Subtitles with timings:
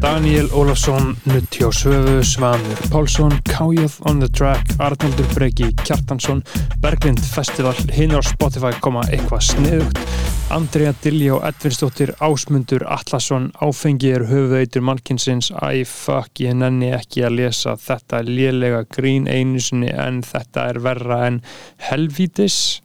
[0.00, 6.42] Daniel Ólafsson, Nutti á Svöfu, Svanur Pálsson, Kájöð on the track, Arnaldur Breki Kjartansson,
[6.80, 9.98] Berglind Festival, hinn á Spotify koma eitthvað sniðugt,
[10.54, 17.40] Andrea Diljá, Edvinsdóttir, Ásmundur Atlasson, Áfengi er höfuðeitur mannkinsins, æ fuck, ég nenni ekki að
[17.42, 21.42] lesa þetta lélega grín einu sinni en þetta er verra en
[21.90, 22.78] helvítis,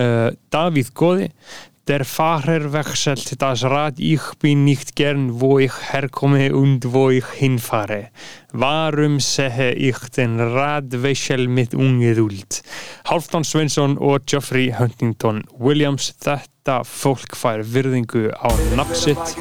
[0.00, 1.28] uh, Davíð Góði,
[1.88, 7.24] Der Fahrer wechselt das Rad, ich bin nicht gern, wo ich herkomme und wo ich
[7.24, 8.10] hinfahre.
[8.52, 12.62] Warum sehe ich den Radwechsel mit ungeduld?
[13.06, 19.32] Halfdan Svensson og Geoffrey Huntington Williams, þetta fólk fær virðingu á nafnsitt.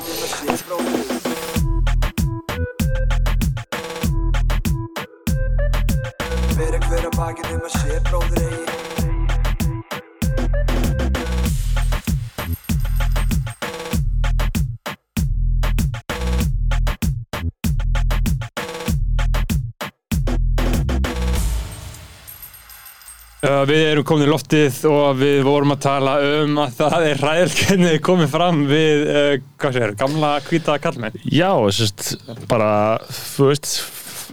[6.56, 8.77] Fyrir hver að bakinn um að sé bróðir eigi
[23.42, 27.98] við erum komin í loftið og við vorum að tala um að það er ræðilkennið
[28.08, 31.20] komið fram við, uh, hvað sér, gamla hvita kallmenn.
[31.30, 32.16] Já, sérst,
[32.50, 32.72] bara,
[33.14, 33.76] þú veist,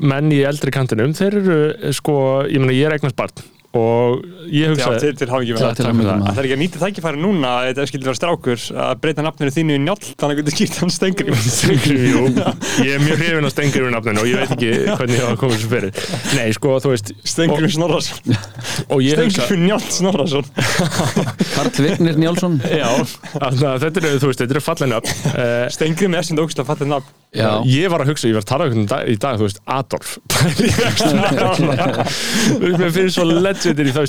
[0.00, 1.58] menn í eldri kantinum, þeir eru,
[1.96, 2.16] sko,
[2.48, 4.22] ég meina, ég er eignast barn og
[4.55, 4.92] ég hugsa...
[5.03, 6.20] til, til Til- með til hamingju með það.
[6.25, 6.34] það.
[6.34, 9.55] Það er ekki að nýta tækifæri núna að þetta skilur vera strákur að breyta nafninu
[9.55, 11.36] þínu í njáll þannig að getur skýrt hann stengri.
[11.55, 12.22] Stengri, jú,
[12.84, 15.56] ég er mjög hrifin af Stengri við nafninu og ég veit ekki hvernig hafa komið
[15.58, 15.91] þessu fyrir.
[16.39, 18.39] Nei, sko, þú veist, Stengri Snorrason.
[18.89, 19.42] og ég hugsa...
[19.48, 20.47] Stengri njáll Snorrason.
[21.55, 22.89] Karl Vignir Njálsson Já,
[23.42, 25.11] að þetta eru, þú veist, þetta eru fallin upp.
[25.34, 27.12] Uh, Stengri með þessum að nafn.
[27.34, 30.14] Já, Ég var að hugsa, ég var að tala um í dag, þú veist, Adolf
[33.65, 34.09] Legendir í það,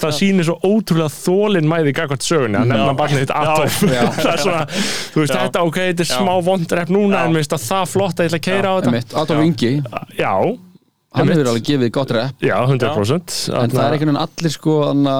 [0.00, 3.80] það, sýnir svo ótrúlega þólinn mæði gagvart sögunni að nefna barnið þitt Adolf
[4.18, 4.62] það er svona,
[5.14, 8.20] þú veist, þetta ok, þetta er smá vondrepp núna en mér finnst það það flott
[8.20, 9.20] að ég ætla að keira á þetta.
[9.24, 9.72] Adolf Ingi.
[10.20, 10.34] Já,
[11.14, 12.40] Hann hefur alveg gefið gott rep.
[12.42, 15.18] Já, 100% En það er einhvern veginn allir sko anna,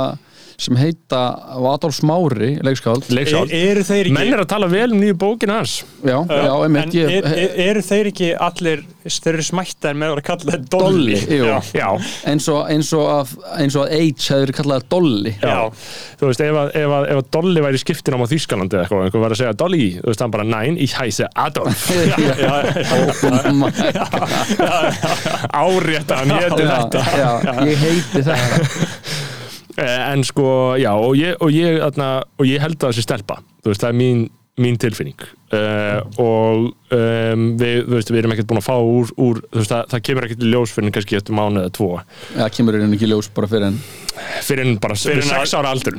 [0.60, 1.20] sem heita
[1.58, 4.16] Adolf Smári, leikskáld Leiksál Er, eru þeir ekki...
[4.16, 5.74] Menn er að tala vel um nýju bókina hans.
[6.04, 10.06] Já, já, einmitt en ég, er, er, eru þeir ekki allir, þeir eru smættar með
[10.06, 11.38] að vera kallað Dolly, Dolly?
[11.38, 11.44] jú.
[11.48, 11.58] Já.
[11.74, 11.88] Já,
[12.32, 15.34] eins og, eins og að eins og að H hefur kallað Dolly.
[15.42, 15.58] Já.
[16.20, 19.06] þú veist, ef að, ef að, ef að Dolly væri skiptin á Þýskalandi eða eitthvað,
[19.08, 21.84] einhver var að segja Dolly, þú veist, hann bara, nein, ich heiße Adolf.
[25.54, 28.42] Oh árétta hann héti þetta já, já, ég heiti þetta
[29.82, 30.46] en sko,
[30.80, 33.40] já, og ég, og ég, þarna, og ég held að það sé stelpa.
[33.64, 34.26] Þú veist, það er mín,
[34.60, 39.12] mín tilfinning uh, og um, við, þú veist, við erum ekkert búin að fá úr,
[39.24, 41.90] úr þú veist, það, það kemur ekkert í ljós fyrir kannski eftir mánu eða tvo.
[42.38, 43.78] Já, kemur hérna ekki ljós bara fyrir en
[44.46, 45.96] fyrir en bara Fyrir fyrir en- sex ára aldur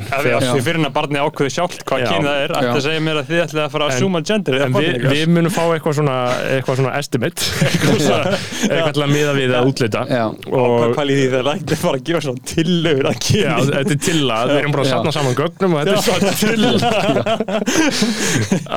[0.64, 3.42] fyrir en að barni ákveði sjálft hvað kyn það er, að segja mér að þið
[3.44, 6.16] ætlið að fara að En- zooma gender En við, við munum fá eitthvað svona,
[6.56, 7.40] eitthvað svona estimate.
[7.66, 8.32] Eitthvað, svona,
[8.70, 10.24] eitthvað til að miða við að útlita Já.
[10.56, 14.02] og líði því það ætti bara að gefa svona tillögur að Já, kyni þetta er
[14.08, 14.94] til að við erum bara að Já.
[14.96, 16.56] safna saman gögnum og þetta er svo til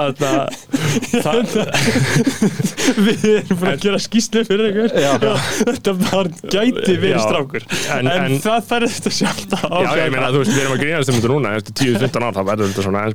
[0.02, 0.38] að það
[2.98, 5.12] við erum búin að gera skýslu fyrir Já.
[5.68, 7.62] þetta barn gæti verið strákur.
[7.94, 10.74] En- en, en- það þarf þetta sjálft að Já, ég meina, þú veist, við erum
[10.76, 13.12] að grínast um þetta núna eftir 10-15 ár, það verður þetta svona, en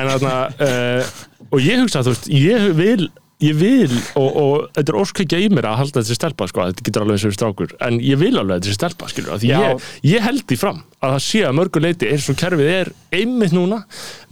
[0.00, 0.34] en þarna,
[0.68, 1.02] uh,
[1.50, 3.02] og ég hugsa, þú veist, ég vil
[3.40, 6.84] ég vil, og, og þetta er orskveikja í mér að halda þessi stelpa, sko, þetta
[6.88, 10.44] getur alveg og strákur, en ég vil alveg þessi stelpa, skilur, að ég, ég held
[10.50, 13.78] því fram að það sé að mörgu leiti eins og kerfið er einmitt núna,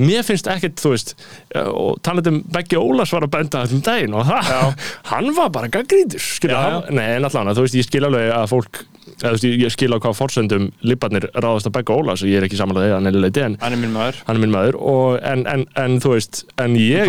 [0.04, 1.14] mér finnst ekkert, þú veist,
[1.56, 4.52] eh, og talað um Beggi Ólas var að benda þetta um daginn og það,
[5.14, 8.46] hann var bara gaggríndur, skilur, hann, nei, en allan, þú veist, ég skil alveg að
[8.52, 12.28] fólk eða, þú veist, ég- skil á hvað forsendum libbarnir ráðast að Begga Ólas og
[12.28, 14.20] ég er ekki samanlega þegar hann er leiti en hann er minn maður.
[14.28, 17.08] hann er minn maður og, en, en, en þú veist en ég,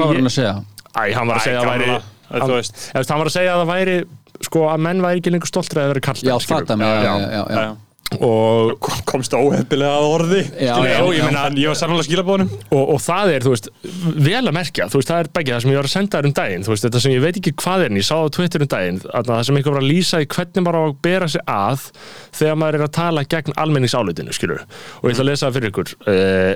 [0.95, 1.11] Var hann ég að segja?
[1.13, 2.01] æ, hann var að segja að væri gamla,
[2.31, 2.73] hann, þú veist.
[2.79, 3.99] eða, þú veist, hann var að segja að það væri
[4.49, 7.29] sko að menn væri ekki lengur stoltur að væri kallt Já, þetta með, já, já,
[7.29, 7.69] já, já.
[8.25, 11.25] og, Kom- komst óhefnilega að orði Já, Skilur, já, já, ég já.
[11.27, 13.67] meina, ég var sannlega skilabóðunum og, og það er, þú veist,
[14.29, 16.29] vel að merkja þú veist, það er begge það sem ég var að senda þér
[16.31, 18.25] um daginn þú veist, þetta sem ég veit ekki hvað er en ég sá það
[18.25, 20.83] á Twitter um daginn, að það sem einhver var að lýsa í hvernig maður á
[20.89, 21.85] að bera sig að
[22.39, 25.73] þegar maður er að tala gegn almenningsálitinu, skilur og ég ætla að lesa það fyrir
[25.75, 26.53] ykkur uh,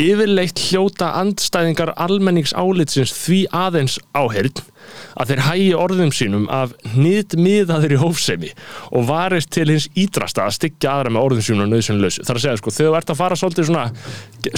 [0.00, 4.64] yfirleitt hljóta andstæðingar almenningsálitsins því aðeins áheyrn
[5.14, 8.50] að þeir hægi orðum sínum af nýttmiðaður í hófsemi
[8.94, 12.24] og varist til hins ídrasta að styggja aðra með orðum sínum og nöðsynlausu.
[12.24, 13.84] Það er að segja, sko, þegar þú ert að fara svolítið svona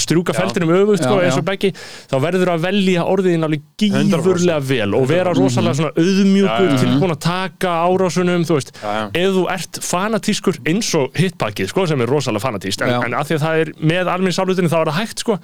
[0.02, 1.70] strjúka feldinum öfugt, sko, eins og beggi,
[2.10, 6.80] þá verður að velja orðin alveg gífurlega vel og vera rosalega svona auðmjúkur, Já, já.
[6.82, 11.86] tilbúin að taka árásunum, þú veist, Já, ef þú ert fanatískur eins og hitpakkið, sko,
[11.86, 14.90] sem er rosalega fanatíst, en, en að því að það er með alminnsálutinu þá er
[14.90, 15.38] það hægt, sko,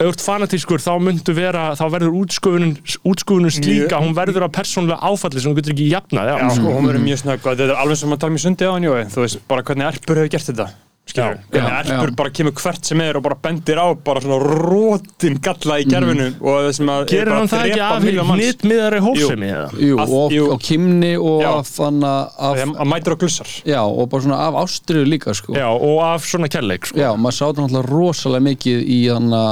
[0.00, 5.40] ert fanatískur þá myndu vera, þá verður útskufunin slíka, Mjög- hún verður að persónlega áfalli
[5.40, 7.46] sem þú getur ekki jafnað, já, sko, hún verður mjög snögg.
[7.46, 9.62] Og þetta er alveg sem að tala í sundi á hann, Jói, þú veist, bara
[9.62, 10.68] hvernig Erpur hefur gert þetta
[11.06, 11.98] skilur, já.
[12.18, 16.26] bara kemur hvert sem er og bara bendir á bara svona rótin galla í gerfinu
[16.40, 18.42] og það sem að er gerir hann það að ekki af manns.
[18.42, 21.52] nýttmiðari hófsemi, Að- og, og kimni og Já.
[21.54, 21.70] af,
[22.58, 25.54] Þegar að mætir á glussar já, og bara svona af ástriðu líka sko.
[25.54, 26.98] Já, og af svona kærleik, sko.
[26.98, 29.44] Já, maður sá þetta náttúrulega rosalega mikið í hana,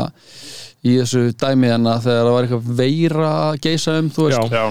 [0.84, 4.66] í þessu dæmi hana þegar það var eitthvað veira að geisa um, þú veist, Já,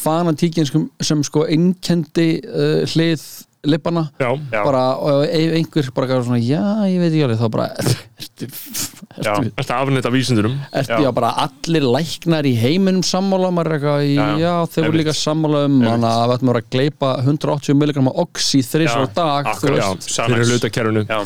[0.00, 3.20] fanatíkin sem, sem sko innkendi uh, hlið
[3.64, 4.08] lippana
[4.50, 7.66] bara, og ef einhver bara gaf svona, já, ég veit ekki alveg þá bara,
[8.22, 10.56] ertu, ertu, þetta afnett af vísindunum.
[10.80, 11.10] ertu Já.
[11.14, 15.00] bara allir læknar í heiminum sammála, maður er eitthvað, já, Já, þeir voru einmitt.
[15.04, 18.98] líka sammála um hana að við ættum að vera að gleypa 180 mg oxy þrísar
[18.98, 21.04] á Já, dag, þeir eru hluta kerfinu.
[21.06, 21.20] já.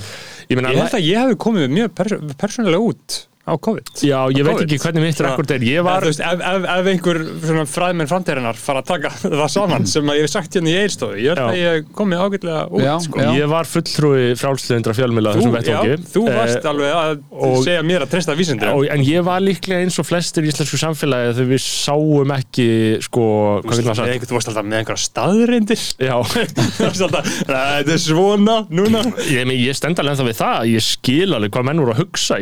[0.46, 3.16] Ég held að ég hefði komið mjög pers persónulega út
[3.46, 4.66] á COVID já, ég veit COVID.
[4.66, 5.62] ekki hvernig mitt rekord er.
[5.62, 9.86] Ég var, veist, ef, ef, ef einhver svona fræðmenn framtíðarinnar fara að taka það saman
[9.86, 13.20] sem að ég hef sagt hérna í eilstofu ég ég komið ágætlega út Já, sko.
[13.22, 13.30] já.
[13.38, 16.10] ég var fulltrúi frálslindra fjölmjöla Þú, þessum já, vettvangi.
[16.16, 19.40] þú varst Eh, alveg að og- segja mér að treysta vísindir og, en ég var
[19.44, 22.68] líklega eins og flestir í íslensku samfélagi þegar við sáum ekki
[23.06, 23.26] sko,
[23.62, 26.16] hvað vil maður sagt þú varst alltaf með einhverja staðreindir já,
[26.82, 30.82] varst alltaf, "Nei, þetta er svona núna ég, ég stend alveg ennþá við það ég
[30.90, 32.40] skil alveg hvað menn voru að hugsa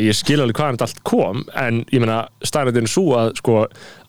[0.94, 3.64] allt kom en ég meina staðrættin svo að sko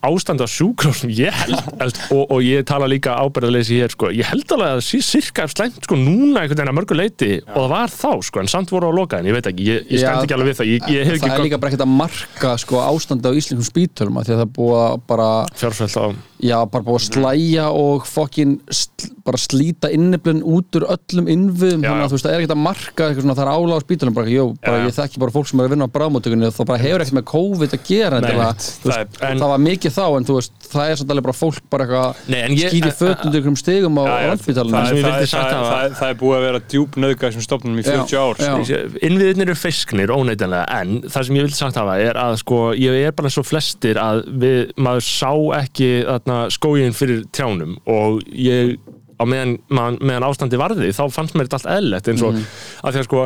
[0.06, 4.46] ástand á sjúkrásum, ég held og, og ég tala líka ábyrðarleysi hér sko, ég held
[4.54, 7.74] alveg að það sé sirka slæmt sko núna einhvern veginn að mörgu leiti og það
[7.74, 10.22] var þá sko, en samt voru á loka en ég veit ekki, ég, ég stend
[10.22, 11.96] Já, ekki alveg við það ég, ég hef það er ekki líka bara ekkert að
[12.04, 16.06] marka sko, ástandi á íslenskum spítölum af því að það að bara, fjárfælt á
[16.44, 21.84] já, bara búið að slæja og fokkin sl, bara slíta inniblun út úr öllum innviðum
[21.86, 22.06] þannig já.
[22.06, 24.16] að þú veist, það er ekkert að marka eitthvað svona, það er álag á spítölum
[24.18, 26.70] bara, jó, bara ég þekki bara fólk sem er að vinna á bráðmóttökunni og það
[26.72, 29.64] bara hefur ekkert með COVID að gera Nei, þú veist, Það er- en- það var
[29.66, 33.42] mikið þá en þú veist, það er samt alveg bara fólk bara eitthvað skýri fötundur
[33.42, 35.98] ykkur stigum á Já, já, landspítalunum það sem það, vildi það, sagt það, hafa- það,
[36.02, 38.80] það er búið að vera djúp nöðga þessum stofnunum í 40 ár sko.
[39.06, 43.08] innviðinir eru fesknir óneitanlega en það sem ég vil sagt hafa er að sko ég
[43.08, 48.76] er bara og flestir að við, maður sá ekki þarna, skógin fyrir trjánum og ég
[49.16, 52.96] á meðan, man, meðan ástandi varði þá fannst mér þetta allt eðlilegt eins og að
[52.98, 53.24] því að sko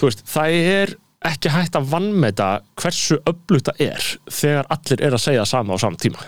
[0.00, 0.94] þú veist, það er
[1.32, 2.48] ekki hægt að vannmeta
[2.80, 4.08] hversu öflugt það er
[4.40, 6.24] þegar allir er að segja sama á sama tíma.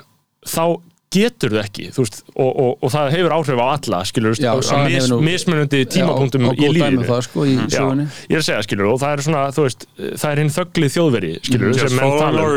[0.46, 0.64] Þá
[1.14, 4.52] getur þau ekki veist, og, og, og það hefur áhrif á alla skilur, Já,
[4.84, 7.06] mis, nú- mismunandi tímapunktum Já, í um lífinu.
[7.08, 7.84] það, sko, í Já,
[8.28, 11.32] ég er að segja skilur og það er svona, veist, það er hinn þögglið þjóðveri
[11.48, 11.78] skilur,
[12.18, 12.50] tala um.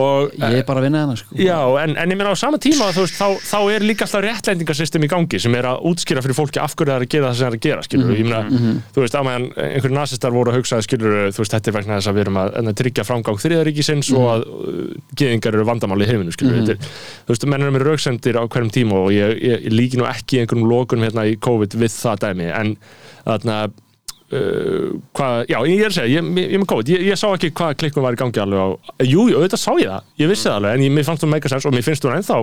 [0.00, 1.38] og ég er bara að vinna hana sko.
[1.40, 5.04] Já, en, en ég meina á sama tíma veist, þá, þá er líka alltaf réttlendingasystem
[5.06, 7.36] í gangi sem er að útskýra fyrir fólki af hverju það er að gera það
[7.36, 10.52] sem það er að gera, skilur ég meina, þú veist, á meðan einhverju nasistar voru
[10.52, 13.06] að hugsa, skilur, þú veist, þetta er vegna þess að við erum að, að tryggja
[13.06, 14.78] framgang þriðaríkisins og að uh,
[15.20, 16.94] geðingar eru vandamál í heiminu, skilur þetta er,
[17.26, 20.08] þú veist, menn eru með rauksendir á hverjum tíma og ég, ég, ég líki nú
[20.08, 22.74] ekki einhverjum lokunum hérna í COVID við það dæmi, en
[23.26, 23.62] þarna
[24.30, 26.90] Uh, hvað, já, ég er að segja, ég, ég, ég er með COVID.
[26.94, 28.68] Ég, ég sá ekki hvað klikkun var í gangi alveg á
[29.02, 31.32] jú, jú, auðvitað sá ég það, ég vissi það alveg en ég, mér fannst það
[31.32, 32.36] mega sens og mér finnst þú ennþá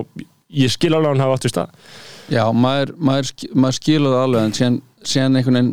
[0.58, 1.72] ég skil alveg að hann hafa átt í stað.
[2.28, 4.76] Já, maður, maður, maður skilur það alveg en síðan,
[5.14, 5.72] síðan einhvern veginn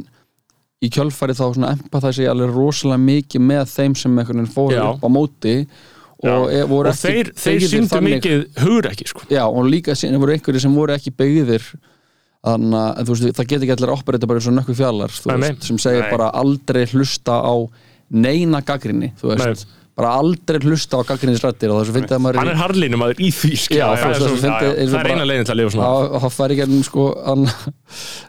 [0.85, 4.79] í kjölfæri þá svona empatha sig alveg rosalega mikið með þeim sem einhvern veginn fóru
[4.85, 5.57] upp á móti.
[5.65, 5.83] og,
[6.23, 6.35] Já.
[6.47, 9.25] e, og þeir, þeir síndu mikið hugur ekki sko.
[9.29, 11.65] Já, og líka síðan voru einhverjir sem voru ekki byggðir
[12.45, 15.35] þannig að veist, það get ekki allir að operita bara eins og nökku fjallar Nei,
[15.35, 15.49] nei.
[15.49, 16.11] veist, sem segir Nei.
[16.13, 17.55] bara aldrei hlusta á
[18.15, 19.65] neina gaggrinni, þú veist
[19.95, 22.61] bara aldrei hlusta á gaggrinnisrættir og þess að fyndi að maður hann er að
[23.23, 23.51] í því.
[23.71, 25.53] Já, það, þú er veist, svo, það fyndi eins og það er eina leiðin til
[25.53, 27.05] að lifa svona þá þá fær ekki ennum sko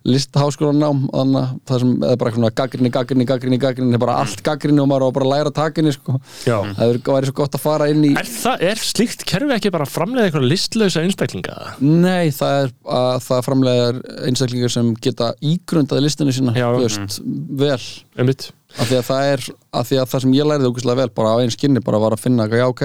[0.07, 4.83] listaháskólanám þannig að það sem er bara svona gaggrinni, gaggrinni, gaggrinni, gaggrinni bara allt gaggrinni
[4.85, 6.21] og maður á bara að læra takinni sko.
[6.47, 6.57] Já.
[6.77, 9.73] það er- væri svo gott að fara inn í er, það, er slíkt kerfi ekki
[9.75, 15.33] bara að framleiða eitthvað listlausa einstaklinga Nei, það er að það framlegar einstaklingar sem geta
[15.43, 16.55] ígrundaði listinu sína,
[18.76, 19.45] Af því að það er,
[19.80, 22.16] af því að það sem ég læriði ógustlega vel bara á einn skinni bara var
[22.16, 22.83] að finna að já, ok,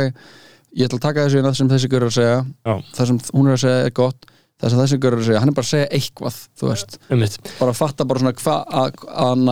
[0.77, 2.73] ég ætla að taka þessu inn að sem þessi görur að segja, Já.
[2.95, 4.29] það sem hún er að segja er gott,
[4.61, 7.21] það sem þessi görur að segja, hann er bara að segja eitthvað, þú veist, um
[7.25, 9.51] mitt bara að fatta bara svona hvað að, að,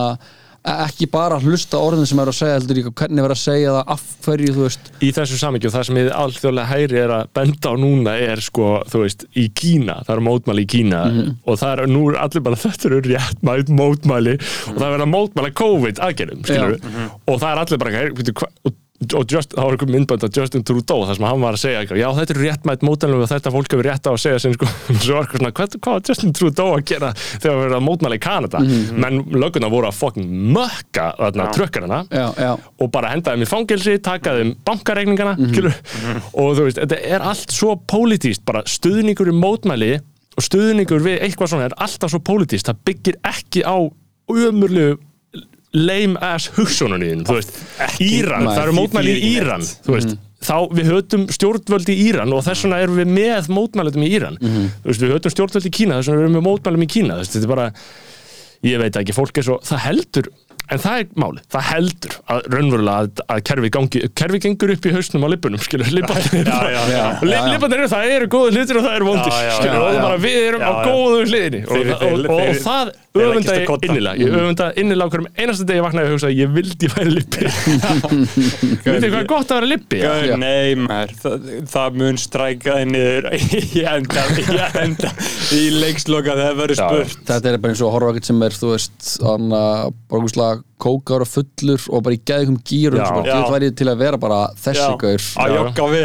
[0.60, 3.92] ekki bara hlusta orðin sem er að segja heldur líka hvernig verið að segja það
[3.94, 4.90] af hverju þú veist.
[5.00, 8.44] Í þessu samingju og það sem ég alþjóðlega hægri er að benda á núna er
[8.44, 9.96] sko, þú veist, í Kína.
[10.04, 11.00] Það eru mótmæli í Kína
[11.46, 15.06] og það er nú er allir bara þetta eru réttmælt mótmæli og það er verið
[15.06, 16.78] að mótmæla COVID aðgerðum, skilur
[17.24, 20.64] og það er allir bara, hva, og, og just, það var einhver myndbönd af Justin
[20.66, 23.52] Trudeau þar sem hann var að segja, eitthvað, já þetta eru réttmælt mótmæli og þetta
[23.54, 24.68] fólk hefur rétt á að segja sem sko,
[25.00, 27.86] svo var eitthvað svona, hvað, hvað var Justin Trudeau að gera þegar það verið að
[27.86, 28.62] mótmæla í Kanada?
[29.00, 30.28] Menn löguna voru að fucking
[30.58, 31.48] mökka þarna
[32.44, 35.48] já, og bara henda þeim í fangelsi, taka þeim bankareikningana, mm
[36.40, 39.94] og þú veist, þetta er allt svo pólitíst, bara stuðningur í mótmæli
[40.36, 43.76] og stuðningur við eitthvað svona er alltaf svo pólitíst, það byggir ekki á
[44.30, 44.98] umurlu
[45.76, 47.54] lame ass hugsununniðin, þú veist.
[48.02, 50.16] Íran, það eru mótmæli í Íran, þú veist.
[50.40, 54.38] Þá við höfum stjórnvöld í Íran og þess vegna erum við með mótmælum í Íran.
[54.40, 57.18] Þú veist, við höfum stjórnvöld í Kína þess vegna erum við með mótmælum í Kína
[57.18, 57.66] þú veist, þetta er bara,
[58.70, 60.30] ég veit ekki, fólk er svo það heldur,
[60.70, 64.86] en það er máli það heldur að raunverulega að, að kerfi gangi, kerfi gengur upp
[64.90, 67.04] í hausnum á lipunum skilur, lipanir Já, já, já.
[67.16, 69.94] og li- lipanir eru, það eru góðu hlutir og það eru vondir skilur, já, og
[69.94, 70.02] já.
[70.06, 71.60] bara við erum á góðu hliðinni.
[71.66, 71.76] Og,
[72.60, 74.14] það öfunda ég innilega.
[74.20, 77.48] Ég öfunda innilega okkur um einasta degi ég vaknaði og hugsaði ég vildi væri lippi.
[78.84, 79.70] Veit þið hvað er gott að vera
[80.30, 80.36] Já.
[80.40, 84.46] Nei, maður, það, það mun stræka þig niður í enda, í
[84.84, 85.12] enda
[85.56, 87.22] í leiksloka þegar það verður spurt.
[87.30, 89.08] þetta er bara eins og að horfa ekkert sem er þú veist,
[90.60, 93.06] þannig að bara úrslega kókar og fullur og bara í gæðum gýrum Já.
[93.06, 93.34] sem bara Já.
[93.40, 95.20] getur værið til að vera bara þessi gaur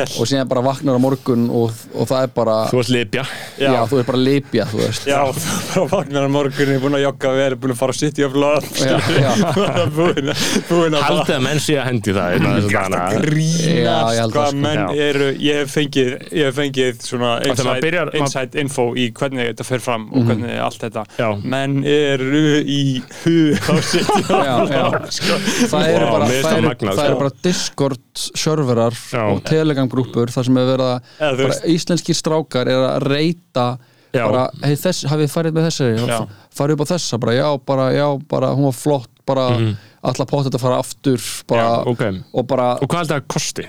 [0.05, 3.25] og síðan bara vaknar á morgun og, og það er bara þú ert lipja
[3.59, 3.71] já.
[3.89, 5.19] þú er bara lipja þú veist Já,
[5.71, 8.37] þú bara vaknar á morgunni, búin að jogga vel, búin að fara að sitja upp
[8.43, 9.31] loð Já, já.
[9.97, 12.35] búin að búin að haldið að menn sé að hendi það.
[12.35, 12.41] Já, ég
[13.25, 14.61] grínast hvað það, sko.
[14.65, 14.87] menn Já.
[15.09, 19.67] eru ég hef fengið, ég hef fengið svona inside, byrjar- inside info í hvernig þetta
[19.67, 21.29] fer fram og hvernig allt þetta Já.
[21.55, 22.81] menn eru í
[23.23, 24.55] hug á sitja já, já.
[24.71, 27.23] Það eru bara, finnst það eru, magnað, það eru sko.
[27.23, 29.23] bara Discord serverar Já.
[29.25, 33.67] og Telegram grúpur þar sem er verið að bara íslenskir strákar er að reyta
[34.15, 36.19] bara, hei þess, hafið þið farið með þessari
[36.55, 39.89] farið upp á þessa, bara já, bara, já, bara hún var flott, bara mm -hmm.
[40.11, 42.03] alla pott að fara aftur, bara Já, ok.
[42.33, 43.67] og bara, og hvað haldið að kosti?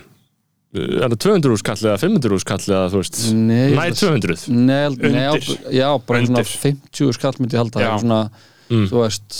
[0.76, 4.48] er það 200 úr skall eða 500 úr skall eða þú veist Nei, nær 200
[4.50, 5.48] neð, neð, Undir.
[5.72, 6.52] já, bara svona Undir.
[6.64, 8.20] 50 skall myndi ég halda, svona,
[8.68, 9.38] þú veist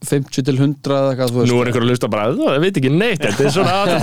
[0.00, 3.20] 50 til 100 eða eitthvað, nú er einhver að lusta bara, það veit ekki neitt
[3.20, 4.00] þetta er svona 80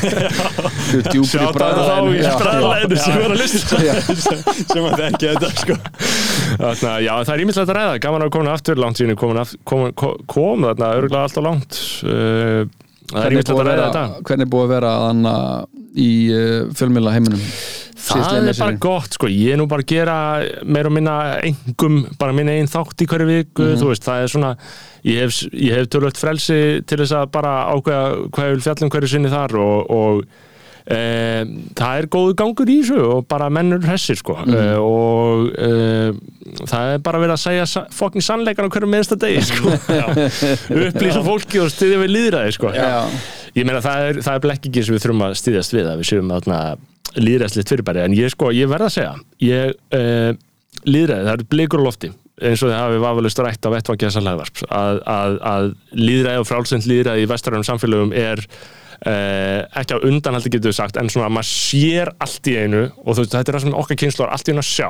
[0.90, 3.78] Þú djúpir í sjátt að þá bræðalæðinu í bræðalæðinu sem er að lusta
[4.72, 5.76] sem að þekki þetta sko.
[6.58, 9.02] Þarna, já, það er ímyndilegt að ræða, gaman að koma aftur langt
[9.44, 11.78] af, kom, þarna örgulega alltaf langt.
[12.02, 12.66] Uh,
[13.12, 14.04] það er búið að ræða þetta.
[14.26, 15.38] hvernig er búið að vera þannig
[16.00, 17.46] í uh, fjölmjöla heiminum
[18.10, 20.18] Það er bara gott, sko, ég er nú bara að gera
[20.66, 24.32] meira og minna engum bara minna einn þátt í hverju viku, þú veist, það er
[24.34, 24.52] svona
[25.06, 28.92] ég hef, ég hef tölvöld frelsi til þess að bara ákveða hvað ég vil fjallum
[28.92, 30.22] hverju sinni þar og, og
[30.84, 31.00] e,
[31.78, 34.36] það er góðu gangur í þessu og bara mennur hessir, sko.
[34.44, 35.70] E, og e,
[36.66, 39.74] það er bara verið að segja fokkin sannleikan á hverju minnsta degi, sko.
[40.84, 42.74] Upplýsa fólki og styðja við líðræði, sko.
[42.76, 43.04] Já.
[43.56, 46.34] ég meina það er, er blekkingin sem við þurfum að styðjast við að við séum
[46.36, 46.62] þarna
[47.18, 49.14] líðræðslegt fyrirbæri en ég sko, ég verð að segja
[49.44, 50.32] ég, uh,
[50.86, 54.24] líðræði, það eru blikur á lofti eins og þið hafi vafalust rætt á vettvangi þessa
[54.24, 58.46] lagvarp að, að, að líðræði og frálsend líðræði í vestrænum samfélögum er
[59.00, 62.82] Uh, ekki á undanhaldi getur við sagt en svona að maður sér allt í einu
[63.00, 64.88] og þú veist, þetta er það sem okkar kynslu er allt í einu að sjá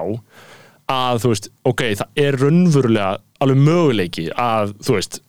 [0.91, 3.11] að þú veist, ok, það er raunverulega
[3.47, 5.21] alveg möguleiki að þú veist,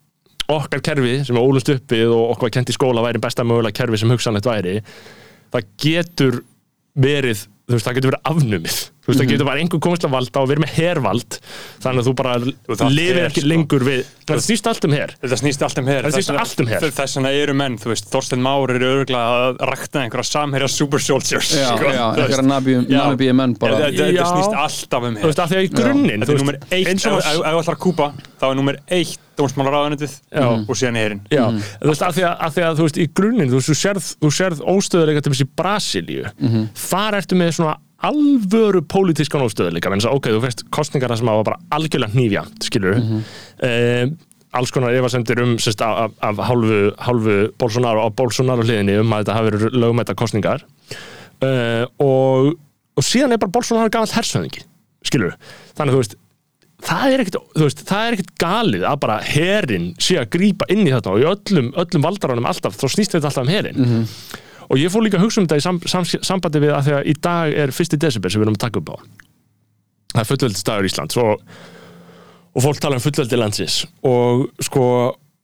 [0.50, 3.78] okkar kerfi sem er ólust uppið og okkur var kent í skóla væri besta mögulega
[3.84, 4.80] kerfi sem hugsanlegt væri
[5.54, 6.42] það getur
[6.94, 10.14] verið þú veist, það getur verið afnumið þú veist, það getur bara einhver komist að
[10.14, 11.38] valda og verið með hervald
[11.82, 13.50] þannig að þú bara það lifir her, ekki sko.
[13.52, 15.14] lengur við það snýst allt um her.
[15.22, 16.86] Þetta snýst allt um hér Þetta snýst allt um her.
[17.02, 21.02] Þess vegna eru menn, þú veist, Þorstein Már eru örgulega að rakta einhverja samherja super
[21.04, 22.46] soldiers Já, sko, já, þú einhverja
[23.02, 23.90] nabíum menn bara.
[23.90, 24.22] Já.
[24.30, 26.88] snýst alltaf um þú hér veist, af því að í grunninn Þetta er nummer eitt,
[26.94, 28.08] eins ef þú ætlar að kúpa
[28.42, 30.46] þá er nummer eitt dómsmálaráðanetið Já.
[30.46, 31.22] og síðan herinn.
[31.32, 31.46] Já,
[31.82, 33.58] þú veist, af því að, af því að þú veist, í grunninn, þú
[38.08, 42.16] alvöru pólitískan óstöðuleika, en þess að ok, þú veist kostningar það sem hafa bara algjörlega
[42.16, 44.20] hnífjamt skilur mm
[44.58, 49.24] alls konar efasemdir um sérst, af, af, hálfu, hálfu Bolsonaro á Bolsonaro hliðinni um að
[49.24, 52.52] þetta hafi verið lögmæta kostningar uh, og,
[52.98, 54.66] og síðan er bara Bolsonaro gamall hersöðingi
[55.08, 55.38] skilur,
[55.78, 56.18] þannig að þú veist
[56.82, 57.40] það er ekkert,
[58.02, 62.08] er galið að bara herin sé að grípa inn í þetta og í öllum, öllum
[62.08, 63.84] valdaránum alltaf þá snýst þetta alltaf um herin
[64.72, 66.96] og ég fór líka að hugsa um þetta í sam, sam, sambandi við að því
[66.98, 68.98] að í dag er fyrsti desember sem við erum að taka upp á.
[70.12, 71.44] Það er fullveldist dagur Íslands og,
[72.56, 73.82] og fólk tala um fullveldi landsins.
[74.08, 74.86] Og sko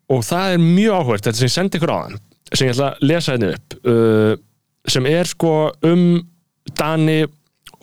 [0.07, 2.21] og það er mjög áhvert, þetta sem ég sendi ykkur á þann
[2.53, 4.37] sem ég ætla að lesa henni upp uh,
[4.87, 5.55] sem er sko
[5.87, 6.05] um
[6.77, 7.25] Dani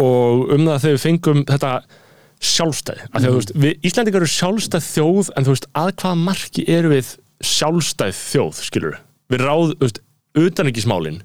[0.01, 1.75] og um það þegar við fengum þetta
[2.45, 5.93] sjálfstæði, af því að þú veist við Íslandingar eru sjálfstæð þjóð en þú veist að
[6.03, 7.13] hvaða marki eru við
[7.45, 8.99] sjálfstæð þjóð, skilur
[9.33, 10.01] við ráð, þú veist,
[10.45, 11.21] utanrikismálin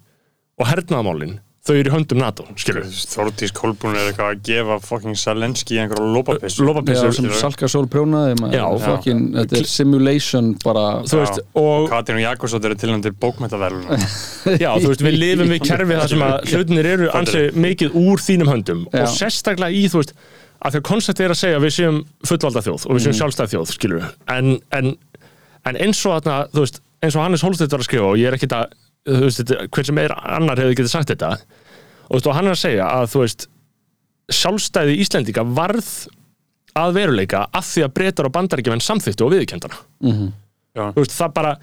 [0.60, 1.38] og hernaðamálin
[1.70, 6.08] þau eru í höndum NATO, skilur Þórdís Kolbrún er eitthvað að gefa fucking Salenski einhverja
[6.16, 8.38] lópapissu Já, lópapissur, sem Salka Sól prjónaði.
[8.56, 8.64] Já.
[8.82, 10.86] Fucking, þetta er simulation bara.
[11.10, 13.86] Þú veist, og Katrín og Jakobsdóttir er tilnæmdir bókmentaverlun
[14.64, 18.26] Já, þú veist, við lifum við kerfi þar sem að hlutinir eru ansi mikið úr
[18.26, 18.84] þínum höndum.
[18.90, 19.04] Já.
[19.04, 20.16] og sérstaklega í, þú veist,
[20.60, 23.54] að þegar koncept er að segja að við séum fullvalda þjóð og við séum sjálfstæð
[23.54, 24.94] þjóð, skilur en, en,
[25.70, 28.28] en eins og þarna, þú veist, eins og Hannes Hólstedt var að skrifa og ég
[28.32, 28.74] er ekkit að,
[29.06, 31.40] veist, þetta- hver sem er annar hefði getið sagt þetta og,
[32.10, 33.48] þú veist, og hann er að segja að, þú veist,
[34.30, 35.90] sjálfstæði Íslendinga varð
[36.80, 39.34] að veruleika að því að breytar og bandaríkjumenn samþyktu og
[40.78, 40.86] Já.
[40.94, 41.54] þú veist, það bara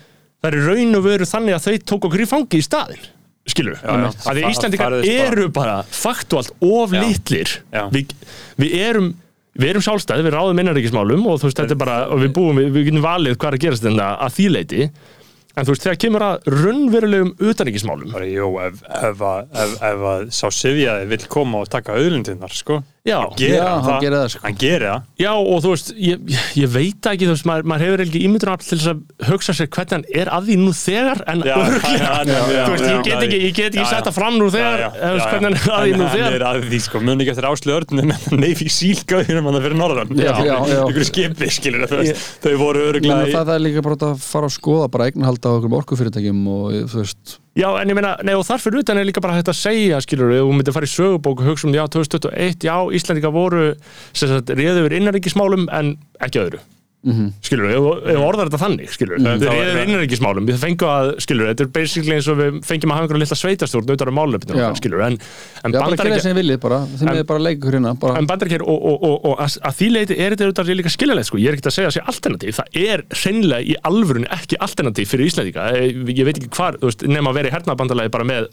[0.43, 3.05] það er í raun og veru þannig að þau tók okkur í fangi í staðin
[3.47, 4.09] skilur Já, já.
[4.11, 7.00] að því Íslandingar eru bara faktuált of Já.
[7.05, 7.85] litlir Já.
[7.95, 8.11] við,
[8.59, 9.12] við erum
[9.57, 12.59] við erum sjálfstæði, við ráðum innanríkismálum og þú veist, þetta er bara, og við búum,
[12.61, 14.88] við, við getum valið hvað er að gerast þetta að því leiti
[15.56, 18.12] en þú veist, þegar kemur að raunverulegum utanríkismálum.
[18.12, 18.82] Bara, jú, ef,
[19.20, 23.18] að- sá Sivjaði vill koma og taka auðlindirnar, sko Já.
[23.38, 24.40] Gera Já, hann gerir það, sko.
[24.46, 27.84] Hann gerir það Já, og þú veist, ég, ég veit ekki, þú veist, maður, maður
[27.86, 28.98] hefur ekki ímyndunarafl til þess að
[29.30, 33.06] hugsa sér hvernig hann er að því nú þegar, en já, þú veist, já, ég
[33.06, 34.06] get ekki, ég get ekki já, sett já.
[34.08, 36.32] það fram nú þegar, hvernig hann er að því Hann- nú Hann þegar.
[36.40, 38.10] er að því, sko, muni ekki eftir áslu örnum
[38.76, 40.80] Seal gauðinum hann fyrir norðan Já, já, já.
[40.90, 42.10] Ykkur skipi, skilur það,
[42.42, 45.54] þau voru öruglega það, það er líka bara að fara að skoða bara eignarhalda
[47.56, 49.96] Já, en ég meina, nei, og þar fyrir utan er líka bara hægt að segja,
[50.04, 53.70] skilur, ef þú myndir fara í sögubók og hugsa um, já, 2021, já, Íslandika voru,
[54.12, 56.60] sem sagt, réðu yfir innanríkismálum, en ekki öðru.
[57.07, 57.26] Mhm.
[57.45, 60.47] skilur, ef, ef orðar þetta þannig skilur, mm, þá þau er það- innanríkismálum.
[60.49, 63.38] Við fengum að, skilur, þetta er basically eins og við fengjum að hafa einhverja litla
[63.38, 64.67] sveitastjórn auðvitað um málefnum, Já.
[64.75, 67.76] skilur, en, en Já, bara það bandaríkja sem ég viljið bara þeim er bara ykkur
[67.79, 70.75] hérna bara, en bandaríkjær og, og, og, og að, að því leiti er þetta auðvitað
[70.83, 72.59] líka skiljanlegt sko, ég er ekkert að segja að sé alternatív.
[72.59, 77.07] Það er hreinlega í alvörun ekki alternatív fyrir Íslandika, ég veit ekki hvar þú veist,
[77.07, 78.49] nema að vera í hernabandalagi bara með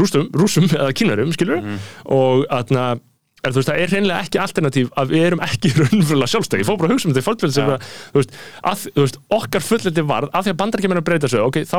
[0.00, 1.60] rústum, rúsum eða kynverum, skilur
[2.08, 3.00] og að
[3.42, 6.62] Er, þú veist, það er hreinlega ekki alternatív að við erum ekki raunverulega sjálfstæði.
[6.62, 7.74] Ég fór bara að hugsa um þetta í fólkveldi sem Já.
[7.74, 8.36] að, þú veist,
[8.70, 11.78] að, þú veist, okkar fulliti varð að því að bandarækjum að breyta sig, ok, þá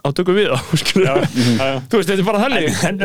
[0.00, 0.52] þá tökum við
[0.82, 1.72] skilur Já, já.
[1.90, 2.70] Þú veist, þetta er bara þannig.
[2.88, 3.02] En,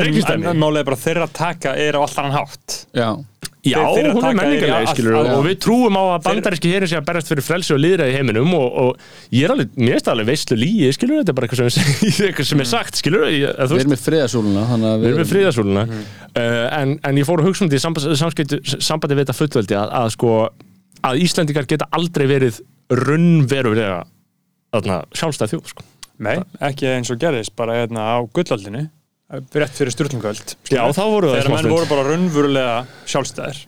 [0.82, 2.80] er bara þeirra taka er á allt annan hátt.
[2.96, 3.10] Já,
[3.68, 7.08] Já, Þeir- hún er menningarlega, skilur og við trúum á að bandaríski hérin sé að
[7.10, 10.30] berast fyrir frelsi og liðræði heiminum og, og ég er alveg, mér finnst það alveg
[10.30, 11.90] veistlu líi, skilur, þetta er bara eitthvað sem,
[12.28, 15.22] eitthvað sem er sagt, skilur, ég, að, við erum með friðasúluna þannig að við erum
[15.24, 17.82] með fríðasúluna uh, en, en ég fór að hugsa um því
[18.88, 20.34] sambandi, við þetta fullveldi að, að sko,
[21.12, 22.62] að Íslendingar geta aldrei verið
[22.94, 24.00] runnverulega
[24.78, 25.88] þarna, sjálfstæð þjóð, sko.
[26.18, 28.88] Nei, ekki eins og gerðist bara hérna á gullaldinu
[29.28, 32.76] rétt fyrir styrlingöld Já, þá voru það þegar menn voru bara raunverulega
[33.12, 33.60] sjálfstæðir.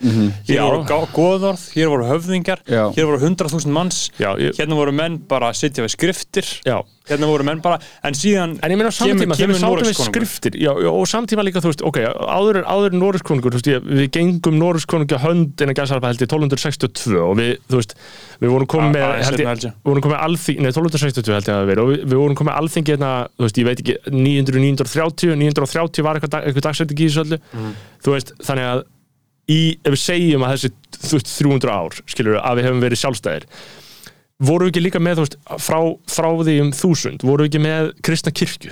[0.48, 0.62] Hér Já.
[0.64, 2.86] voru goðorð, hér voru höfðingar Já.
[2.96, 4.00] hér voru hundrað þúsund manns.
[4.20, 6.48] Já, ég, hérna voru menn bara að sitja við skriftir.
[6.68, 6.80] Já.
[7.10, 9.98] hérna voru menn bara, en síðan En ég meina á samtíma, þegar við sátum við
[9.98, 10.58] skriftir.
[10.62, 13.88] Já, já, og samtíma líka, þú veist, ok, áður, áður en Norriskonungur, þú veist, ég,
[14.00, 17.96] við gengum Norriskonungur hönd innan gæsarpa held ég 1262 og við, þú veist,
[18.44, 21.64] við vorum komið held ég, við vorum komið með alþing, nei, 1262 held ég að
[21.64, 24.64] það verið og við, við vorum komið alþingi hérna, þú veist, ég veit ekki, 900,
[24.70, 27.76] 930, 930 var eitthvað, eitthvað dagsætti í þessu öllu, Mhm.
[28.06, 28.84] þú veist, þannig að
[29.50, 30.72] í, ef við segjum að þessi,
[31.14, 33.46] veist, 300 ár, skilur að við hefum verið sjálfstæðir,
[34.40, 37.92] voru við ekki líka með, veist, frá, frá því um þúsund, voru við ekki með
[38.06, 38.72] kristna kirkju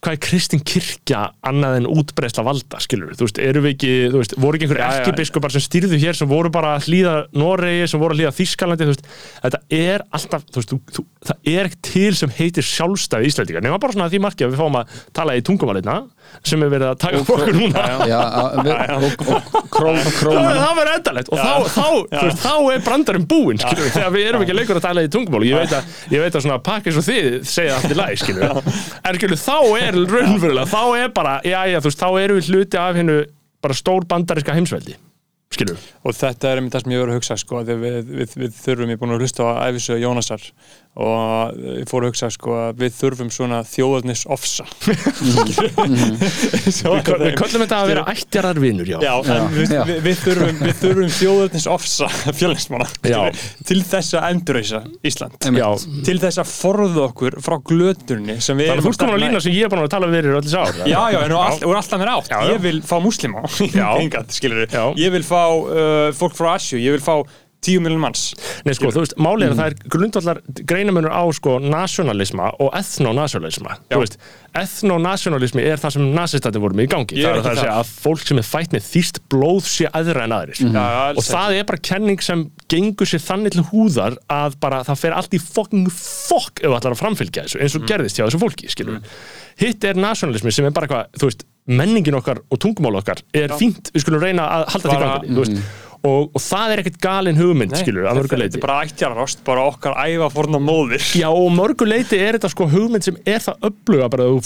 [0.00, 4.22] hvað er kristin kirkja annað en útbreysla valda, skilur þú veist, eru við ekki, þú
[4.22, 5.00] veist, voru ekki einhverju Já, já.
[5.02, 8.88] erkibiskupar sem stýrðu hér sem voru bara að hlýða Noregi, sem voru að hlýða Þískalandi,
[8.88, 9.10] þú veist,
[9.44, 13.80] þetta er alltaf, þú veist, þú, það er ekki til sem heitir sjálfstæði Íslandingar, nema
[13.82, 15.98] bara svona því marki að við fáum að tala í tungumálitna
[16.46, 17.82] sem er verið að taka okkur núna.
[18.08, 21.32] Já, að- við- og, og krón, Það, verður endalegt.
[21.34, 24.86] Og þá, þá, þú veist, þá er brandarinn búinn þegar við erum ekki leikur að
[24.88, 25.42] tala í tungumál.
[25.48, 28.46] Ég veit að, ég veit að svona pakkis og þið segja allt í læg, skilur
[28.46, 28.72] við.
[29.10, 32.50] en skilur, þá er raunverulega, þá er bara já, já, þú veist, þá erum við
[32.54, 33.20] hluti af hennu
[33.60, 34.96] bara stór bandariska heimsveldi
[35.50, 38.52] skilur og þetta er einmitt það sem ég voru að hugsa sko, við, við, við
[38.54, 40.44] þurfum, ég er búin að hlusta á æfisöðu Jónasar
[41.00, 44.64] og ég fór að hugsa sko, að við þurfum svona þjóðarnis ofsa
[46.80, 48.96] Við, köl- við köllum þetta að vera ættjararvinur, já.
[49.04, 49.82] Já, en við, Já.
[49.86, 52.08] við, við þurfum, við þurfum þjóðarnis ofsa
[52.40, 53.20] fjölnismanna Já.
[53.70, 55.38] til þess að endurreisa Ísland.
[55.60, 55.68] Já.
[56.08, 58.90] til þess að forða okkur frá glöturni sem við Þannig að þú
[59.24, 61.36] lína sem ég er búin að tala við þér öll þessi ár Já, já, en
[61.38, 62.50] all, úr alltaf mér átt Já, já.
[62.50, 62.96] Ég vil fá
[63.80, 63.88] Já.
[64.74, 64.84] Já.
[65.00, 67.14] Ég vil fá uh, fólk frá Asju Ég vil fá
[67.60, 68.22] 10 miljonum manns.
[68.64, 72.70] Nei, sko, þú veist, málið er að það er grundvallar greinamunur á, sko, nationalisma og.
[73.90, 73.98] Já.
[74.00, 74.16] Veist,
[74.60, 77.18] ethno-nationalismi er það sem nazistættir voru með í gangi.
[77.20, 80.24] Það er það að segja að fólk sem er fætt með þýst blóð sé aðra
[80.26, 80.62] en aðrir.
[80.64, 84.80] Já, Og alls það er bara kenning sem gengur sér þannig til húðar að bara
[84.88, 88.18] það fer allt í fucking fokk ef það ætlar að framfylgja þessu, eins og gerðist
[88.20, 88.98] hjá þessu fólki, skilur
[89.60, 93.52] Hitt er nationalismi sem er bara eitthvað, þú veist, menningin okkar og tungumál okkar er
[93.60, 95.00] fínt, við skulum reyna að halda því
[95.42, 95.74] veist.
[96.00, 99.66] Og, og það er ekkert galin hugmynd, skilur, að mörgu þetta er bara ættjarrost, bara
[99.68, 103.66] okkar æfa forna móðir Já, og mörgu leiti er þetta sko hugmynd sem er það
[103.68, 104.38] öfluga bara þú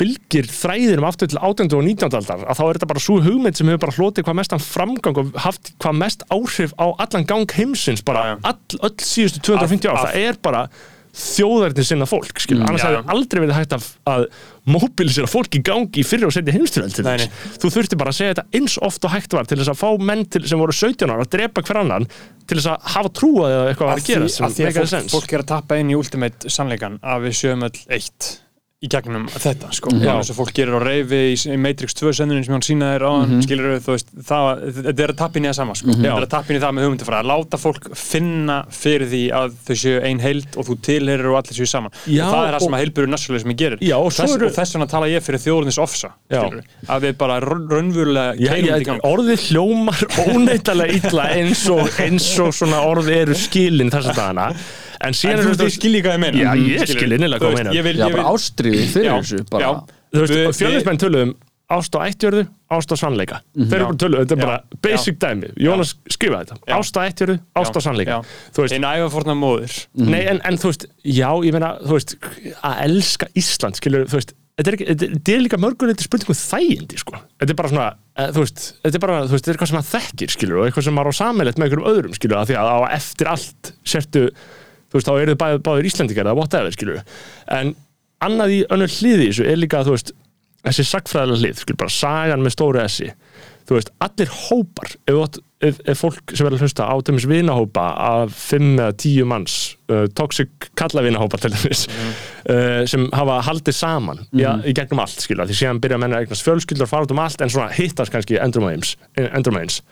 [0.00, 1.74] fylgir þræðinum aftur til 18.
[1.76, 2.14] og 19.
[2.20, 5.18] aldar að þá er þetta bara svo hugmynd sem hefur bara hlotið hvað mestan framgang
[5.24, 9.98] og haft hvað mest áhrif á allan gang heimsins bara all, öll síðustu 250 ár,
[9.98, 10.62] Af- af- það er bara
[11.16, 14.26] þjóðarinn sinna fólk, skilur, annars hefur aldrei verið hægt að, að
[14.70, 16.54] mobilisera fólk í gangi í fyrir og setja
[17.06, 17.26] nei.
[17.60, 20.04] Þú þurfti bara að segja þetta eins oft og hægt var til þess að fá
[20.10, 22.06] menn til, sem voru 17 ára að drepa hver annan
[22.46, 25.10] til þess að hafa trúað eða eitthvað var að gera sem að því að fólk,
[25.16, 28.30] fólk er að tappa inn í ultimate sannleikan að við sjöum öll eitt
[28.80, 30.14] í gegnum þetta sko, Já.
[30.16, 33.02] eins og fólk gerir á reyfi í, í Matrix 2 sendurinn sem hann sínaði þér
[33.04, 35.96] á hann, skilur þú veist, það, þetta er að tappa inn í það sama sko,
[35.98, 39.20] þetta er að tappa inn í það með hugmyndafræði að láta fólk finna fyrir því
[39.36, 41.92] að þau séu ein heild og þú tilherir og allir séu saman.
[42.08, 43.84] Já, og það er það sem að heilbjörður nationalismi gerir.
[43.84, 46.40] Já, og þess, eru- þess vegna tala ég fyrir þjóðurnis ofsa Já.
[46.40, 46.64] skilurðu,
[46.96, 49.04] að við bara raun- raunverulega Já, keirum já, þetta í gang.
[49.12, 54.48] orðið hljómar óneitalega illa eins og, eins og svona orð eru skilin þessa dagana
[55.00, 56.96] en en síðan þú er veist, ég skil líka hvað ég meina Já, ég Skilurðu?
[56.96, 57.74] skil innilega hvað veist, meinar.
[57.78, 59.70] ég vil- Já, ég vil- bara ástriði fyrir Já, þessu bara, já.
[60.14, 61.34] þú veist, fjölnismenn töluðum
[61.70, 62.42] ást á ættjörðu,
[62.74, 63.86] ást á sannleika þeir eru Já.
[63.86, 64.46] bara töluð, þetta er Já.
[64.46, 66.74] bara basic dæmi Jónas skrifaði þetta, Já.
[66.80, 68.20] ást á ættjörðu, ást á sannleika Já.
[68.50, 72.16] þú veist, Einn æfaforna móðir nei, en, en þú veist já, ég meina, þú veist,
[72.66, 75.58] að elska Ísland, skilur, þú veist Þetta er, ekki, þetta þetta er líka
[76.04, 77.16] spurningum þægindi sko.
[77.40, 77.84] þetta er bara svona
[78.18, 80.58] eh, þú veist, þetta er bara, þú veist, þetta er eitthvað sem maður þekkir skilur,
[80.60, 83.30] og eitthvað sem maður á sammeilegt með einhverjum öðrum skilur, að því að á eftir
[83.30, 84.24] allt sértu,
[84.90, 87.04] þú veist, þá eru þið báðir Íslandingar eða whatever, skilur
[87.58, 87.74] en
[88.24, 90.12] annað í önnur hliði þessu er líka, þú veist,
[90.66, 93.12] þessi sagfræðilega hlið, skilur, bara sagan með stóru essi
[93.70, 97.84] þú veist, allir hópar ef, ef, ef fólk sem verður að hlusta á dæmis vinahópa
[98.02, 99.56] af fimm eða tíu manns
[99.92, 105.46] uh, toxic kallavinahópa til dæmis uh, sem hafa haldið saman í, í gegnum allt, skilja,
[105.46, 108.66] því síðan byrja að eignast fjölskyldur fara út um allt en svona hittast kannski endrum
[108.66, 108.96] og eins,
[109.28, 109.82] endrum og eins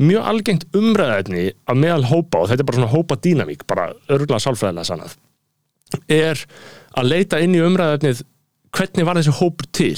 [0.00, 4.42] mjög algengt umræðaefni af meðal hópa og þetta er bara svona hópa dýnamík bara örgulega
[4.46, 5.16] sálfræðilega sannað
[6.08, 6.40] er
[6.96, 8.22] að leita inn í umræðaefnið
[8.72, 9.96] hvernig var þessi hópur til?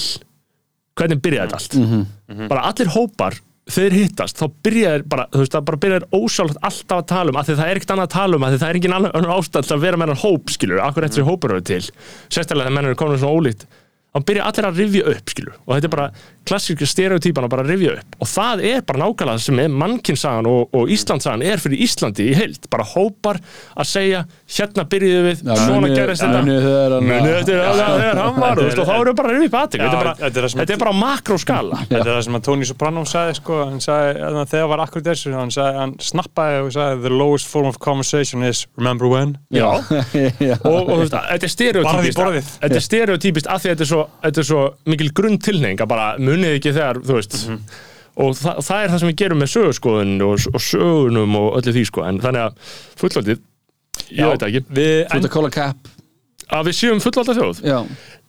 [0.98, 1.76] Hvernig byrjaði þetta allt?
[1.78, 2.48] Mhm.
[2.50, 3.38] bara allir hópar
[3.70, 7.38] þeir hittast, þá byrjaðir bara, þú veist, það bara byrjaðir ósálft alltaf að tala um,
[7.40, 9.64] af því það er ekkert annað að tala um, af því það er engin ástæð
[9.68, 11.80] til að vera með hann hóp, skilur, akkur eftir þessi hópur eru til,
[12.28, 13.64] sérstaklega þegar menn eru komin svona ólíkt,
[14.14, 16.06] þá byrja allir að rifja upp, skilur, og þetta er bara
[16.46, 20.76] klassíska stereotypan að bara rifja upp, og það er bara nákvæmlega sem er mannkinnsagan og,
[20.76, 23.40] og Íslandsagan er fyrir Íslandi í heild, bara hópar
[23.74, 24.22] að segja,
[24.60, 28.60] hérna byrjuðu við, Já, svona gerist þetta, munið þegar hann- munið eftir þegar hann var,
[28.64, 30.50] og þá eru bara að rifja upp aðtök, Já, þetta er bara, þetta er það
[30.54, 31.78] sem- þetta er bara makróskala.
[31.88, 35.08] Þetta er það sem að Tony Soprano sagði sko, hann sagði, að þegar var akkurat
[35.10, 39.36] þessu hann, sagði, hann snappaði og sagði the lowest form of conversation is remember when?
[39.54, 39.82] Og,
[40.64, 42.20] og þú veist, þetta er stereotypist.
[42.60, 44.62] Þetta er stereotypist af því að þetta er svo, þetta er svo
[44.92, 47.36] mikil grunntilning að bara munið ekki þegar, þú veist.
[47.48, 47.58] Mhm.
[48.14, 51.72] og það, það er það sem við gerum með sögurskoðun og, og sögunum og öllu
[51.74, 52.04] því sko.
[52.06, 52.52] En þannig að
[53.00, 53.40] fullaldið
[54.10, 55.88] veit það ekki, við, Þú ert að kóla cap.
[56.54, 57.62] Að við séum fullaldið þjóð?
[57.64, 57.78] Já,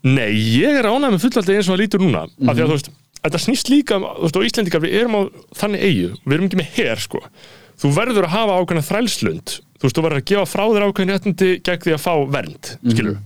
[0.06, 2.49] Nei, ég er ánægð með fullaldið eins og það lítur núna af Mhm.
[2.56, 2.89] því að þú veist,
[3.25, 5.21] þetta snýst líka um- þú veist, og Íslendingar, við erum á
[5.58, 7.19] þannig eigu við erum ekki með her, sko.
[7.82, 9.47] Þú verður að hafa ákveðna þrælslund.
[9.75, 12.78] Þú veist, þú verður að gefa frá þér ákveðin réttindi gegn því að fá vernd,
[12.88, 13.17] skilur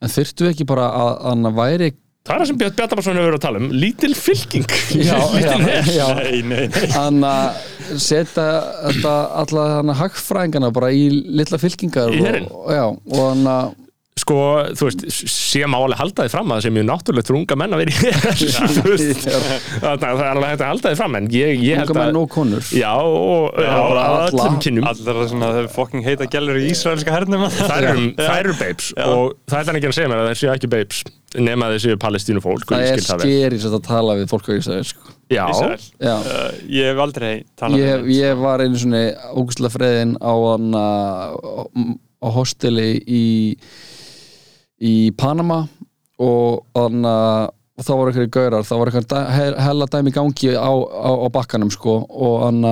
[0.00, 1.92] en þyrftu ekki bara að hann væri
[2.28, 4.66] Það er það sem Björn Bjarnabarsson hefur verið að tala um lítil fylking.
[5.00, 6.06] Já, lítil já.
[6.14, 6.86] nei, nei, nei.
[6.92, 7.56] Hann að
[7.96, 8.46] setja
[8.84, 12.48] þetta alla hann að hagfræðingana bara í litla fylkingar Í herinn?
[12.52, 13.76] og, já, og hann að
[14.18, 14.36] Sko,
[14.74, 17.56] þú veist, sé má alveg halda þið fram að það sé mjög náttúrulegt fyrir unga
[17.60, 17.98] menn að vera í
[19.84, 22.18] það það er alveg hægt að halda þið fram en ég, ég held unga menn
[22.18, 22.70] að og konur.
[22.74, 27.46] Já, og að öllum kynjum allar það svona þau fucking heita gælur í Ísraelska hernum.
[27.58, 30.42] Þær eru, þær eru babes og það er þannig ekki að segja mér að þær
[30.42, 31.04] séu ekki babes
[31.38, 34.52] nema að þær séu palestínu fólk það er skeri sem þetta tala við fólk á
[34.58, 35.17] Ísrael sko.
[35.28, 35.44] Já,
[36.00, 36.14] já.
[36.16, 39.02] Uh, ég hef aldrei talað ég, um ég var einu svona
[39.36, 43.24] ógustlega freðin á hann á hosteli í
[44.78, 45.66] í Panama
[46.18, 47.04] og hann
[47.78, 51.70] og þá voru einhverju gaurar, þá voru einhverju hella dæmi gangi á, á, á bakkanum
[51.70, 52.64] sko og hann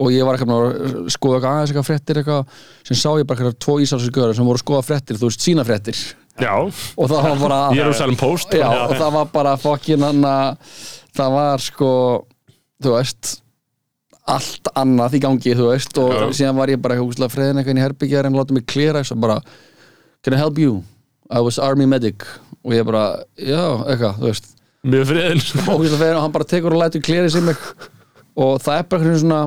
[0.00, 3.36] og ég var eitthvað að skoða eitthvað aðeins eitthvað fréttir eitthvað sem sá ég bara
[3.36, 6.00] eitthvað tvo ísalsir gaurar sem voru að skoða fréttir, þú veist, sína fréttir
[6.44, 10.76] já, og það var bara Jerusalem Post já, og það var bara fokkin hann að
[11.16, 11.90] það var sko
[12.82, 13.34] þú veist
[14.30, 17.80] allt annað í gangi, þú veist og síðan var ég bara eitthvað úslega freðin eitthvað
[17.80, 19.40] í herbyggjar en láta mig klera þess að bara
[20.22, 20.82] can I help you?
[21.30, 22.26] I was army medic.
[22.64, 24.50] Og ég bara, já, eitthvað, þú veist.
[24.84, 27.56] Mjög fegin og hann bara tekur og lætur klera sig mig.
[28.36, 29.40] Og það er bara einhvern svona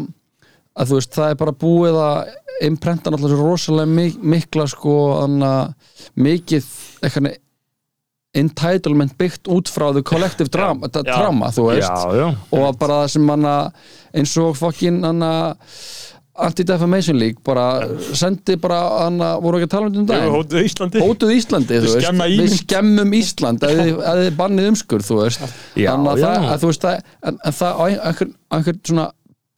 [0.73, 2.33] að þú veist, það er bara búið að
[2.63, 5.53] imprenta náttúrulega svo rosalega mik mikla sko, anna,
[6.15, 6.67] mikið
[7.03, 7.33] eitthvað
[8.33, 11.03] entitlement byggt út frá the collective drama, já.
[11.05, 11.85] drama þú veist.
[11.85, 15.03] já, já, og að bara það sem hann eins og fokkin
[16.33, 17.85] Anti-Defamation League bara
[18.17, 21.01] sendi bara hann voru ekki að tala um þetta um Hótuð Íslandi.
[21.03, 25.43] Hótuð Íslandi Við skemmum Ísland að þið, að bannið umskur þú veist.
[25.75, 29.05] Þannig að það, að, þú veist, það, en, en það á einhver, á einhver svona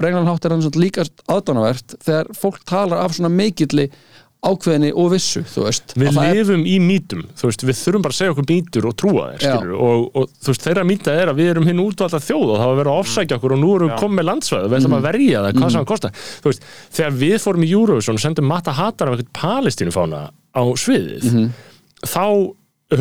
[0.01, 3.89] breglanhátt er hann svona líka aðdánavert þegar fólk talar af svona mikilli
[4.45, 5.93] ákveðinni og vissu þú veist.
[5.97, 8.45] Við Að það er- lifum í mítum þú veist, við þurfum bara að segja okkur
[8.51, 11.65] mítur og trúa þér skilur, og, og þú veist, þeirra míta er að við erum
[11.71, 14.19] hinn útvalda þjóð og það var verið að ofsækja okkur og nú erum við komið
[14.19, 16.13] með landsvæð og við ætlum að verja það, hvað sem það kostar.
[16.43, 16.67] Þú veist,
[16.99, 21.49] þegar við fórum í Eurovision og sendum Mata Hatar af eitthvað palestínufána á sviðið
[22.05, 22.25] þá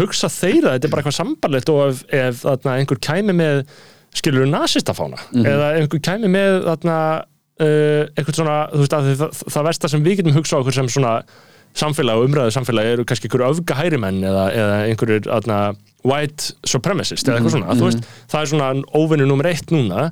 [0.00, 3.66] hugsa þeir að þetta er bara eitthvað sambarlegt og ef, ef þarna, einhver kæmi með
[4.14, 5.18] skilur nasistafána?
[5.54, 6.98] Eða einhver kæmi með þarna,
[7.60, 10.92] uh, eitthvað svona þú veist, að það, það versta sem við getum hugsað okkur sem
[10.96, 11.16] svona
[11.74, 15.28] samfélag og umræðu samfélag eru kannski einhverju öfga hærimenn eða, eða einhverjur
[16.04, 20.10] white supremacist eða eitthvað svona, þú veist, það er svona óvinnu nummer eitt núna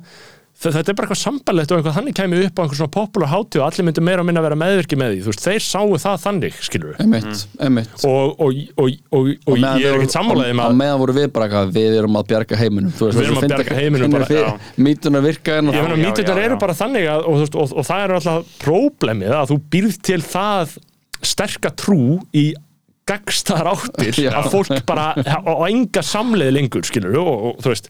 [0.71, 3.59] þetta er bara eitthvað sambarlegt og eitthvað þannig kæmi upp á einhver svona popular hátíð
[3.59, 6.21] og allir myndu meira og minna vera meðvirki með því, þú veist, þeir sáu það
[6.23, 7.93] þannig, skilur við Einmitt, einmitt.
[8.07, 11.29] Og, og, og, og, og, ég er við ekkert sammálaðið með að meðan voru við
[11.35, 14.49] bara eitthvað, við erum að bjarga heiminum veist, Við erum að bjarga heiminum bara,
[14.87, 17.77] mítun að virka en meina já, mítunar eru bara þannig að, og, þú veist, og,
[17.81, 20.77] og það er alltaf próblemið að þú býrð til það
[21.23, 22.03] sterka trú
[22.35, 22.51] í
[23.09, 24.31] gagstaðar áttir Já.
[24.39, 27.89] að fólk bara á enga samleið lengur skilur og, og þú veist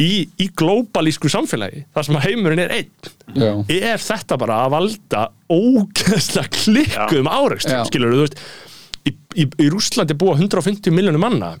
[0.00, 3.52] í, í glóbalísku samfélagi þar sem að heimurinn er einn Já.
[3.68, 7.84] er þetta bara að valda ógeðslega klikkuðum árekstur Já.
[7.90, 8.40] skilur þú veist
[9.02, 11.54] í, í, í Rússlandi búa 150 miljónum manna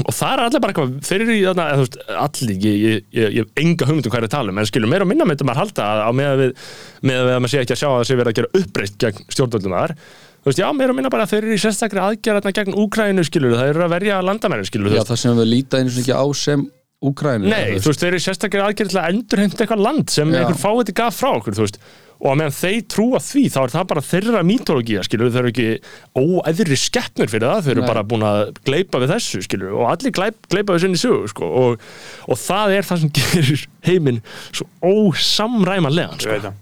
[0.00, 3.60] og það er allir bara eitthvað þeir eru í þarna, þú veist, allir ég, hef
[3.60, 5.88] enga hugmyndum hvað er að tala um en skilur meira og minna myndum maður halda
[5.92, 6.52] að á meða við,
[7.04, 8.96] með við að maður sé ekki að sjá að það sé verið að gera uppbreytt
[9.04, 9.94] gegn stjórnvöldum þar
[10.42, 13.26] þú veist, já, meira og minna bara að þeir eru í sérstakri aðgerðarna gegn Úkrænu,
[13.28, 16.16] skilur, það eru að verja landamærin, skilur, Já, það sem við líta einu sinni ekki
[16.16, 16.64] á sem
[17.02, 20.30] Úkrænu nei, þú veist, þeir eru í sérstakri aðgerð til að endurheimta eitthvað land sem
[20.32, 20.42] Já.
[20.42, 21.80] einhver fáið gaf frá okkur, þú veist
[22.22, 25.50] og að meðan þeir trúa því, þá er það bara þeirra mítología, skilur, þeir eru
[25.50, 25.64] ekki
[26.22, 27.88] óæðri skeppnur fyrir það, þeir eru Nei.
[27.90, 31.48] bara búin að gleipa við þessu, skilur, og allir gleip, gleipa við sinni sögu, sko,
[31.64, 31.88] og,
[32.30, 36.54] og það er það sem gerir heiminn svo ósamræmanlegan, sko.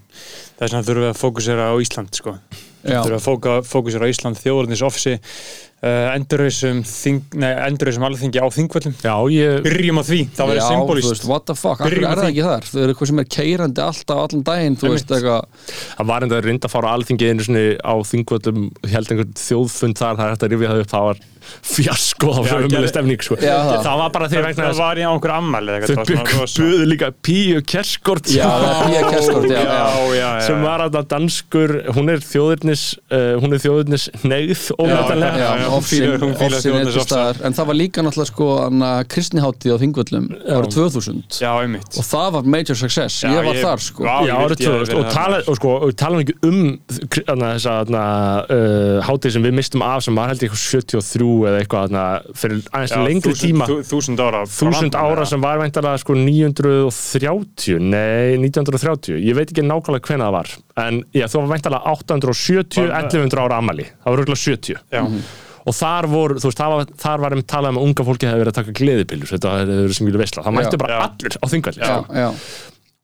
[0.61, 2.35] Þess vegna þurfum við að fókusera á Ísland sko.
[2.81, 2.97] Já.
[2.97, 5.15] þurfum við að fóka, fókusera á Ísland þjóðurnis ofsi
[5.81, 6.11] uh,
[7.41, 8.95] nei, endurreisum alþingi á þingvöllum.
[9.01, 12.05] Já, ég, byrjum á því, það verður Já, þú symbolist veist, what the fuck, akkur
[12.05, 12.69] er það ekki þar?
[12.69, 15.67] Þau eru eitthvað sem er keirandi alltaf allan daginn þú veist eitthvað.
[15.97, 20.01] Það var enda reynda að fara á alþingi einu sinni á þingvöldum, held einhvern þjóðfund
[20.01, 23.21] þar, það er hægt að rifja það upp, það var fjasko, það var umjölu stemning,
[23.25, 23.37] sko.
[23.41, 23.83] Já, það.
[23.87, 27.11] það var bara því vegna það var í á einhver ammæli eða þau buðu líka
[27.25, 28.47] Píu Kerskort Já,
[28.91, 29.01] já,
[30.17, 34.71] já, sem var að danskur hún er þjóðurnis uh, hún er þjóðurnis neyð
[37.41, 41.97] en það var líka náttúrulega sko anna, kristniháttíð á Þingvöllum árið 2000 já, einmitt.
[41.97, 44.03] Og það var major success, Já, ég var ég- þar sko.
[44.05, 45.13] Vá, Já, ég árið vildi að 2000 vera og þarna.
[45.17, 46.59] tala, og sko, og tala ekki um
[47.11, 48.03] þarna, þessa þarna,
[48.57, 52.03] uh, hátíð sem við mistum af sem var held ég eitthvað 73 eða eitthvað þarna,
[52.41, 53.67] fyrir aðeins Já, lengri þúsund- tíma.
[53.69, 59.63] þú- þúsund ára þúsund ára sem var veintalega sko 930 nei 1930, ég veit ekki
[59.65, 60.51] nákvæmlega hvenær það var
[60.85, 65.03] en já, þú var veintalega 870 Var- 1100 ára amali, það var röglega 70 já,
[65.61, 68.25] og þar voru, þú veist, þar var, þar var um talað um að unga fólki
[68.29, 69.29] hefði verið að taka gleðipillur.
[69.29, 71.01] Þetta verið sem vilja veistla, það mættu bara Já.
[71.05, 71.45] allir á
[72.17, 72.29] já,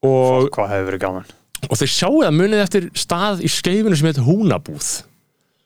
[0.02, 1.24] og, hvað hefur verið gaman?
[1.70, 4.90] Og þeir sjáu það munið eftir stað í skeifinu sem heitir Húnabúð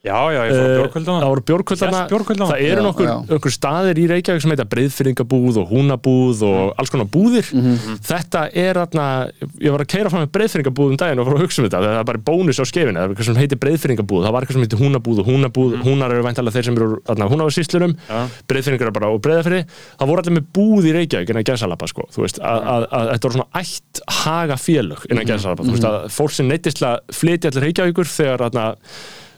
[0.03, 1.43] já, já, ég fór Eh, bjórkvöldana það voru
[2.11, 6.91] bjórkvöldana það eru nokkur, nokkur staðir í Reykjavík sem heita breyðfyrringabúð og húnabúð og alls
[6.91, 7.47] konar búðir.
[8.03, 9.07] Þetta er þarna,
[9.63, 11.83] ég var að keira fram með breyðfyrringabúð um daginn og fór að hugsa um þetta.
[11.87, 14.59] Það er bara bónus á skefinu, það er eitthvað sem heitir breyðfyrringabúð það var eitthvað
[14.59, 15.79] sem heitir húnabúð og húnabúð.
[15.87, 18.19] Húnar eru væntalega þeir sem eru þarna húnavarsýslurum Já.
[18.51, 22.09] breyðfyrringar eru bara á breyðafyrri það voru allir með búð í Reykjavík innan gæsalapa sko,
[22.11, 25.89] þú veist, að, að, að þetta voru svona ætt haga félög innan gæsalapa þú veist,
[25.89, 26.83] að fólk sem neittist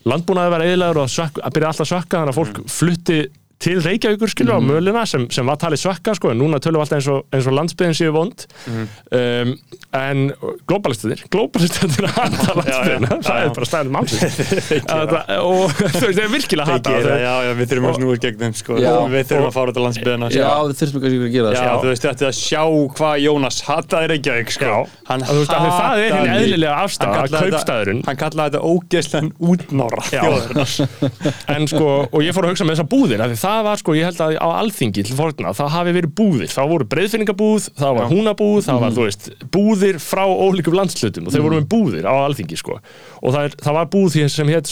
[0.09, 3.19] landbúnaði var eðilegur og að, byrja alltaf að svekka þannig að fólk flutti
[3.63, 6.85] til Reykjavíkur skilur á mölina sem, sem var talið svekka sko en núna tölum við
[6.85, 8.45] alltaf eins og, eins og landsbyðin séu vond.
[9.15, 9.55] Um,
[9.95, 10.25] en
[10.69, 14.39] globalistiðir globalistiðir hata landsbyðina það er bara stæðin málsins
[15.45, 16.19] og þú veist, það.
[16.25, 18.79] Er virkilega hata Feikir, það- já, já, við þurfum að snúa gegn þeim sko.
[18.83, 18.91] Já.
[19.15, 21.61] við þurfum að fara út á landsbyðina Já, þið þurfum kannski ekki að gera Já,
[21.65, 22.63] það þú veist, þetta að sjá
[22.99, 24.65] hvað Jónas hataði Reykjavík, sko.
[24.65, 24.77] Já.
[25.13, 26.75] Hann því það er hin hataði- eðlilega
[30.11, 30.23] Já.
[31.55, 32.67] en sko, og ég fór að hugsa
[33.45, 36.71] það var sko, ég held að á alþingi til forna, það hafi verið búðir, það
[36.73, 41.45] voru breyðfinningabúð það var húnabúð, það var, þú veist búðir frá ólíkum landslutum og þeir
[41.45, 42.79] voru með búðir á alþingi, sko.
[43.21, 44.71] Og það, er, það var búð sem hétt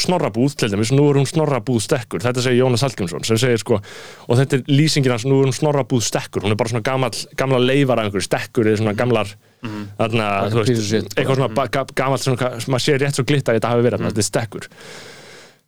[0.00, 2.24] snorrabúð til dæmis, nú er hún snorrabúð stekkur.
[2.24, 5.56] Þetta segir Jónas Hallgrímsson, sem segir sko og þetta er lýsingin hans, nú er hún
[5.56, 6.44] snorrabúð stekkur.
[6.44, 9.34] Hún er bara svona gamall, gamla leifar af einhverju stekkur er svona gamlar
[9.96, 13.56] þarna, þú veist, eitthvað svona ba- ga- gamall svona, maður sé rétt svo glitta að
[13.60, 14.66] þetta hafi verið, þetta er stekkur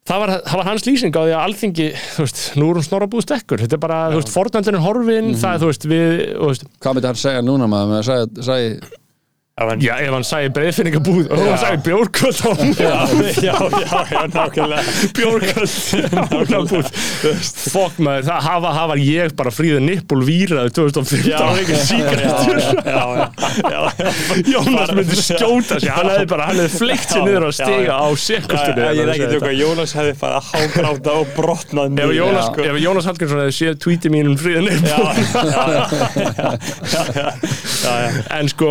[0.07, 2.87] það var, það var hans lýsing á því að alþingi, þú veist, nú er hún
[2.87, 3.65] snorra búið stekkur.
[3.65, 6.69] Þetta er bara, þú veist, fornöldin er horfin það er, þú veist, við, þú veist
[6.77, 7.93] Hvað myndi hann segja núna maður?
[7.95, 9.03] Með að segja,
[9.57, 12.93] segja já, ef hann sæði breyðfinningabúð og hann sæði bjórkvöld á hún Já,
[13.41, 13.55] já,
[14.13, 14.83] já, nákvæmlega.
[15.17, 15.73] bjórkvöld
[16.29, 16.91] húnabúð
[17.73, 21.41] fokk maður, það hafa, hafa ég bara fríðið nippul víraði 2015 Já.
[21.57, 21.73] ekki
[22.85, 23.81] já.
[24.53, 27.97] Jónas myndi skjóta sig, hann hefði bara, hann hefði fleikt sér niður á já, stiga
[27.97, 32.45] á já, Ég er ekki að tjóka, Jónas hefði að hágráta og brotnað Ef Jónas,
[32.53, 32.61] sko.
[32.69, 35.01] ef Jónas Hallgrímsson hefði séð tweetið mínum fríðið nippul
[38.37, 38.69] en sko,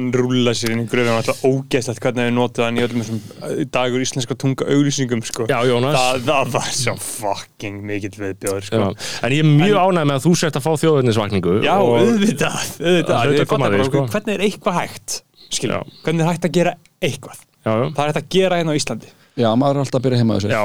[0.00, 3.18] Hann, rúla sér inn í gröfum alltaf ógeðslegt hvernig við notaði hann í öllum þessum
[3.44, 5.46] uh, dagur íslenska tunga auglýsingum sko.
[5.50, 5.96] Já, Jónas.
[5.98, 8.80] það, það var svo fucking mikill viðbjóður sko.
[8.80, 9.08] Já.
[9.28, 13.14] En ég er mjög ánægð með að þú sért að fá þjóðurnisvakningu Já, auðvitað, auðvitað.
[13.14, 14.04] Það hlaut að Ég fattar bara, sko.
[14.16, 15.18] Hvernig er eitthvað hægt?
[15.50, 17.42] Skilja, hvernig er hægt að gera eitthvað?
[17.60, 17.86] Já, já.
[17.96, 19.12] Það er hægt að gera hérna á Íslandi.
[19.40, 20.64] Já, maður er alltaf að byrja heima á þessu Já,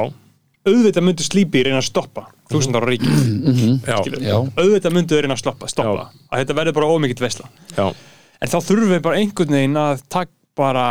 [0.66, 3.06] Auðvitað myndu slípi reyna að stoppa þúsund ára ríki.
[3.86, 4.38] já, Já.
[4.58, 6.08] Auðvitað myndu þeir reyna að stoppa, stoppa.
[6.34, 7.50] Að þetta verður bara ómikið vesla.
[7.78, 7.86] já.
[8.42, 10.86] En þá þurfum við bara einhvern veginn að takk bara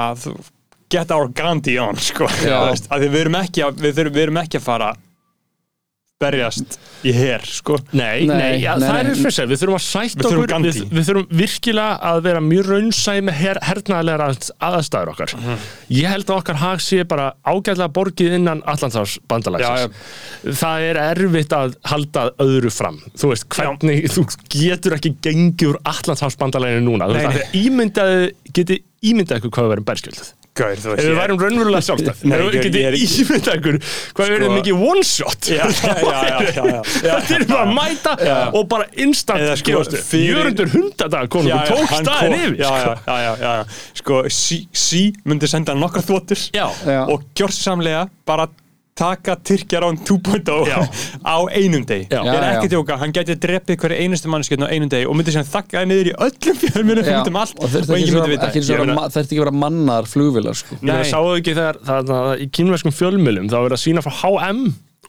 [0.93, 2.29] get our Gandhi on sko.
[2.29, 4.91] Að við erum ekki að, við, þurfum, við erum ekki að fara
[6.22, 7.77] berjast í her sko.
[7.92, 9.87] Nei, Nei, nei, já, nei, það er fyrir sig, við þurfum að
[10.22, 14.22] þurfum okkur, við, við þurfum virkilega að vera mjög raunsæ með her, hernaðlegar
[14.68, 15.35] aðstæður okkar.
[15.40, 15.64] Mhm.
[15.98, 20.14] Ég held að okkar hag sé bara ágætlega borgið innan Allandsás bandalagsins.
[20.62, 23.03] Það er erfitt að halda öðru fram.
[23.18, 27.11] Þú veist, hvernig, þú getur ekki gengið úr Allandsás bandalaginu núna.
[27.11, 27.35] Þú veist, nei.
[27.35, 30.33] að þið ímyndaði, geti ímyndað ykkur hvað við verum berskjöldið.
[30.55, 32.71] Gaur, þú Ef við værum raunverulega sjálfstæð Nei, Ef við ekki-
[33.25, 33.79] ímyndað ykkur
[34.14, 37.17] Hvað erum Sko- mikið one shot Já, já, já, já, já, já.
[37.25, 38.14] Það er bara að mæta
[38.55, 42.95] og bara instant sko, gefastu fyrir- Jörundur hundadag konungur tók staðin yfir já, sko.
[42.95, 43.64] já, já, já, já, já.
[44.03, 45.75] Sko, sí, sí myndi senda
[46.55, 46.69] Já.
[46.87, 47.01] Já.
[47.11, 48.47] og gjörsamlega bara
[48.95, 50.79] taka Tyrkjar án 2.0 Já.
[51.35, 54.91] á einum deg ég er ekki tjóka, hann geti drepið hverju einustu mannskjöldn á einum
[54.93, 57.75] deg og myndi sem þakkaði niður í öllum fjölmjörnum Já, út um allt og og,
[57.75, 60.79] enginn ekki, myndi vita Ég meina- þurfti ekki vera mannar flugvilar sko.
[60.81, 61.11] Nei, Nei.
[61.11, 64.15] sáðu ekki þegar það, það, það, í kínverskum fjölmjölum þá er verið að sína frá
[64.23, 64.63] HM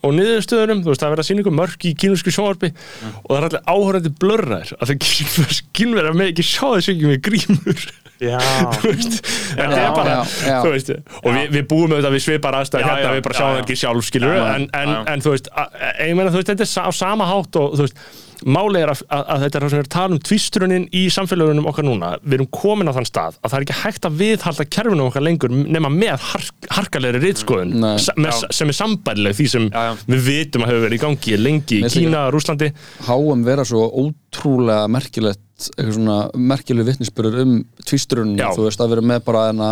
[0.06, 3.30] og niðurstöðunum, þú veist, það er verið að sína ykkur mörk í kínversku sjónvarpi og
[3.30, 7.86] það er allir áhörandi blörrar að það kínverðar með ekki sjá þessu ekki með grímur.
[8.16, 9.16] Þú veist,
[9.58, 10.54] þetta Já, er bara já, já.
[10.64, 10.90] þú veist,
[11.20, 13.60] og við, við búum auðvitað við svipar aðstæður Já, hérna, við bara já, sjáum já.
[13.66, 16.88] ekki sjálf skilur en, en, en þú veist, að- ég meina þú veist, þetta er
[16.88, 18.00] á sama hátt og þú veist
[18.46, 20.84] Máli er að, að, að þetta er það sem við erum að tala um tvistrunin
[20.94, 24.06] í samfélagunum okkar núna við erum komin á þann stað að það er ekki hægt
[24.06, 27.96] að viðhalda kerfinum okkar lengur nema með hark, harkalegri rítskoðun Nei.
[27.98, 29.92] sem, er sambærileg því sem Já, já.
[30.14, 32.68] við vitum að hefur verið í gangi lengi í Kína, Rúslandi
[33.08, 38.50] HM vera svo ótrúlega merkilegt eitthvað svona merkileg vittnisspörur um tvístrunum, Já.
[38.54, 39.70] þú veist, að vera með bara enna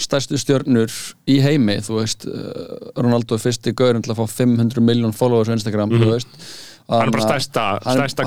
[0.00, 0.88] stærstu stjörnur
[1.28, 5.50] í heimi, þú veist uh, Ronaldo er fyrsti gaurinn til að fá 500 miljón followers
[5.52, 6.66] á Instagram, þú veist Mhm.
[6.90, 8.24] Hann er bara stærsta, hann- stærsta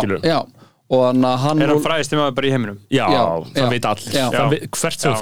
[0.00, 0.38] skilur já,
[0.88, 1.02] og
[1.44, 4.12] hann er hann fræðist um að bara í heiminum Já, Já, það já, veit allir
[4.18, 4.26] já.
[4.32, 5.16] það veit, hvert sem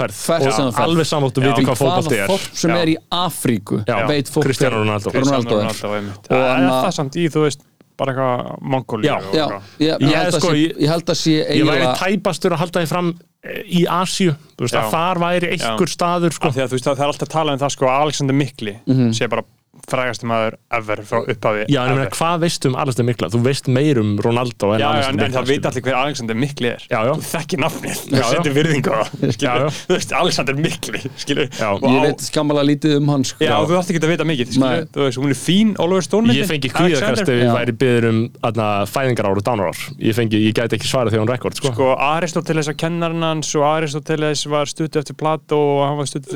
[0.55, 0.83] sem þú ferð.
[0.87, 1.47] alveg samvátt og Já.
[1.49, 5.11] veitir í hvað hvaða er þorp sem er í Afríku veit fólk Cristiano hver Ronaldo.
[5.17, 6.29] Ronaldo er Ronaldo, einmitt.
[6.31, 7.65] Og er það samt í, þú veist,
[7.97, 9.15] bara eitthvað Mongóli Já.
[9.33, 9.47] Já,
[9.79, 12.61] ég, ég, Ég held að sko, sé, ég- held að sé Ég væri tæpastur að
[12.61, 13.07] halda því fram
[13.43, 14.81] eh, í Asíu Þú veist Já.
[14.83, 16.47] að þar væri einhver staður sko.
[16.47, 18.75] Af því að þú veist, það er alltaf að tala um það sko Alexander Mikli
[19.17, 19.43] sé bara
[19.87, 23.29] frægasti maður ever frá upphafi Já, en ég meina, hvað veistu um Alistair Mikla?
[23.33, 26.37] Þú veist meir um Ronaldo en Já, já, en, en það veit allir hver Alexander
[26.37, 26.85] Mikli er.
[26.91, 27.11] Já, já.
[27.13, 29.33] Þú þekkir nafnið, Já, þú setur virðingu á það Já, já.
[29.37, 33.39] skilur, þú veist, Alexander Mikli skilur, og ég veit skammalega lítið um hann sko.
[33.47, 36.37] Já, þú ætti ekki að vita mikið, skilur, þú veist, hún er fín Oliver Stone
[36.37, 40.13] Ég fengi kvíðakast ef ég væri byður um aðna, fæðingar ár og dánar ár Ég,
[40.17, 41.71] fengi, ég gæti ekki svarað því hún rekord sko.
[41.73, 46.27] Sko, Aristoteles að kennarinn hans og Aristoteles var stutt eftir Plato og hann var stutt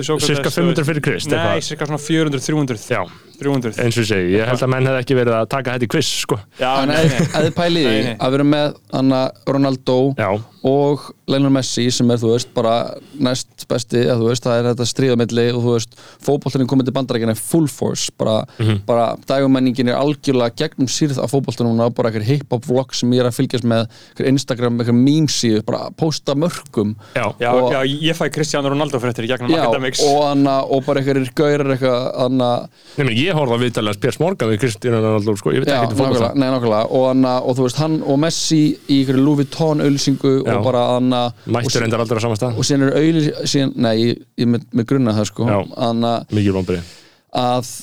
[3.42, 3.82] eftir Sókrates Cirka þú veist.
[3.82, 3.82] 500 fyrir Krist Nei, eitthvað.
[3.82, 5.16] cirka svona 400-300 Já, 300 eins og ég segi, ég held að menn hefði ekki
[5.18, 6.40] verið að taka þetta í quiz sko.
[6.62, 6.96] Nei.
[7.02, 8.16] ef þið pælið í Nei, nei.
[8.22, 10.30] að vera með Anna Ronaldo Já,
[10.64, 12.74] og Lionel Messi sem er þú veist bara
[13.18, 16.94] næst besti að þú veist það er þetta stríðamilli og þú veist fótboltinni komið til
[17.00, 18.82] bandarækina full force bara, Mhm.
[18.86, 23.22] bara dagumenningin er algjörlega gegnum sýrð af fótboltinni núna bara eitthvað hip-hop vlog sem ég
[23.22, 27.72] er að fylgjast með eitthvað Instagram, eitthvað meme síðu bara posta mörgum já, Já, Og-
[27.72, 31.34] já, ég fæ Cristiano Ronaldo fréttir í gegnum Já, Academics og, anna, og bara eitthvað
[31.34, 35.64] gaurar eitthvað anna, Nei, ég horfði að viðtala Spjars Morgan við Kristján Ronaldo, sko, ég
[35.64, 36.12] veit ekki fótbolta.
[36.12, 36.82] nákvæmlega, nei, nákvæmlega.
[36.98, 40.54] Og, anna, og þú veist hann og Messi í einhverju Louis Vuitton auðlýsingu Já.
[40.54, 42.58] og bara anna, Mættur og, reyndar aldrei á sama stað.
[42.60, 45.50] og síðan er auðlýsingar nei, ég, ég með, með grunna það sko.
[45.90, 46.94] Anna, Mikið vonbrið
[47.42, 47.74] að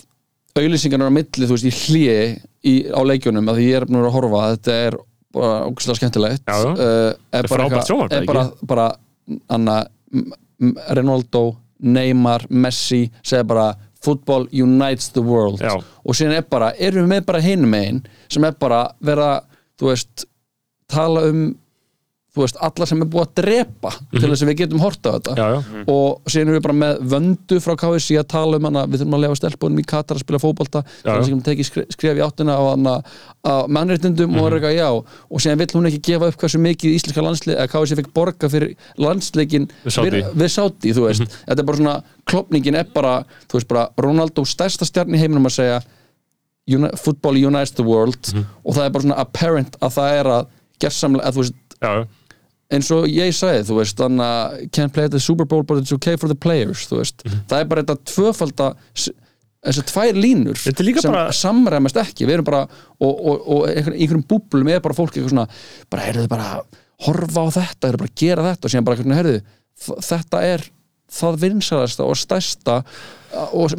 [0.58, 4.48] auðlýsingarnar á milli, þú veist, í hlýi á leikjunum, að ég er búin að horfa
[4.54, 4.98] þetta er
[5.34, 6.42] bara ógustlega skemmtilegt.
[6.48, 6.72] Já, já.
[6.72, 8.88] uh, er er bara er bara, bara
[9.52, 9.78] Anna,
[10.96, 11.44] Ronaldo
[11.78, 13.70] Neymar, Messi segja bara
[14.04, 15.76] football unites the world Já.
[15.78, 19.30] og síðan er bara, erum við með bara hinum einn sem er bara vera
[19.78, 20.26] þú veist,
[20.90, 21.48] tala um
[22.44, 25.32] veist, alla sem er búið að drepa til þess að við getum horta á þetta.
[25.32, 25.38] Mhm.
[25.38, 28.86] Já, já, og síðan erum við bara með vöndu frá KSC að tala um hana,
[28.86, 30.82] við þurfum að lefa stelpunum í Katar að spila já.
[31.04, 32.94] þannig að tekið skre- skref í áttina á, hana,
[33.44, 34.38] á mannréttindum Mhm.
[34.40, 34.88] og er eitthvað já.
[35.30, 38.48] Og síðan vill hún ekki gefa upp hversu mikið íslenska landslið eða KSC fekk borga
[38.48, 41.22] fyrir landsleikin Við við, við Saudi, þú veist.
[41.48, 45.46] Þetta er bara svona, klopningin er bara þú veist bara, Ronaldo stærsta stjarn í heiminum
[45.46, 45.82] að segja
[46.96, 48.18] football unites the world.
[48.64, 50.46] Og það er bara svona apparent að það er að
[50.84, 52.06] gersamlega, að þú veist já, já.
[52.70, 54.00] Eins og ég sagði, þú veist
[54.76, 57.46] can't play the Super Bowl but it's okay for the players, þú veist, Mhm.
[57.48, 58.74] það er bara þetta tvöfalda
[59.64, 62.62] þessar tvær línur sem bara- samræmast ekki, við erum bara
[63.00, 65.48] og, og, og einhver, einhverjum búblum er bara fólk eitthvað svona,
[65.90, 66.62] bara heyrðu bara
[67.06, 69.42] horfa á þetta, heyrðu bara gera þetta og síðan bara heyrðu,
[70.08, 70.64] þetta er
[71.10, 72.84] það vinsalasta og stærsta
[73.52, 73.70] og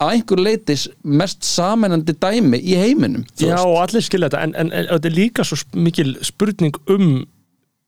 [0.00, 3.64] að einhver leitis mest samennandi dæmi í heiminum Já, veist.
[3.66, 7.26] og allir skilja þetta en, en, en þetta er líka svo mikil spurning um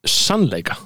[0.06, 0.76] sannleika?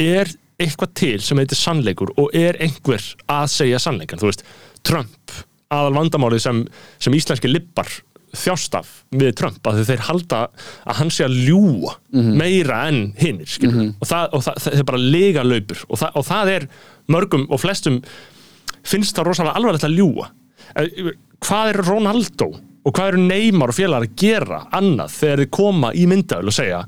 [0.00, 0.30] Er
[0.60, 4.44] eitthvað til sem heitir sannleikur og er einhver að segja sannleikan, þú veist
[4.86, 5.32] Trump,
[5.74, 6.60] aðal vandamálið sem,
[7.02, 7.90] sem íslenski lippar
[8.34, 10.38] þjást af við Trump, að þeir halda
[10.84, 11.92] að hann sé að ljúa
[12.38, 16.24] meira en hinnir, skilur og, það, og það, það er bara lega laupur og og
[16.26, 16.66] það er
[17.14, 18.00] mörgum og flestum
[18.82, 20.30] finnst það rosalega alvarlegt að ljúa
[20.74, 21.12] Eh,
[21.44, 22.48] hvað er Ronaldo
[22.84, 26.56] og hvað eru Neymar og félagar að gera annað þegar þeir koma í myndavel og
[26.56, 26.80] segja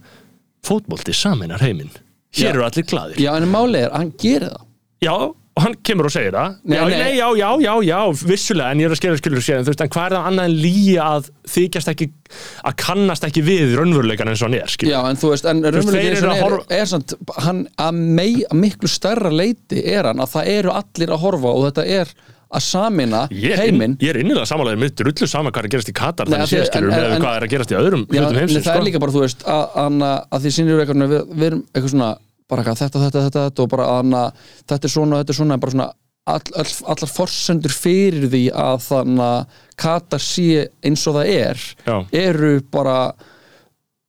[0.66, 1.90] fótbolti saminar heiminn.
[2.36, 2.52] Hér Já.
[2.52, 3.20] eru allir glaðir.
[3.22, 4.62] Já, en máli er, að hann gerir það.
[5.06, 5.12] Já,
[5.56, 6.56] og hann kemur og segir það.
[6.68, 6.96] Nei, já, nei.
[7.00, 9.72] nei, já, já, já, já, vissulega en ég er að skilja skilur sér, en þú
[9.72, 12.08] veist, en hvað er það annað en líi að þykjast ekki
[12.68, 14.92] að kannast ekki við raunveruleikan eins og hann er, skilur?
[14.92, 18.02] Já, en þú veist, en raunverulega þeir eru að er, horfa- er samt, hann að,
[18.20, 21.86] mei, að miklu stærra leiti er hann að það eru allir að horfa og þetta
[22.02, 22.12] er
[22.56, 25.90] að samina Ég heiminn ég er innilega samanlega með drullu sama hvað er að gerast
[25.92, 28.40] í Katar þannig því- séð skilur með hvað er að gerast í öðrum Já, hlutum
[28.40, 28.80] heimsins það sko.
[28.80, 30.00] er líka bara, þú veist, að, að,
[30.36, 32.10] að því sínir eitthvað, við, við erum eitthvað svona
[32.46, 35.56] bara eitthvað, þetta, þetta, þetta, þetta og bara að þetta er svona, þetta er svona
[35.56, 35.88] en bara svona
[36.26, 40.46] all, all, allar forsendur fyrir því að þannig að Katar sé
[40.86, 41.96] eins og það er Já.
[42.26, 42.96] eru bara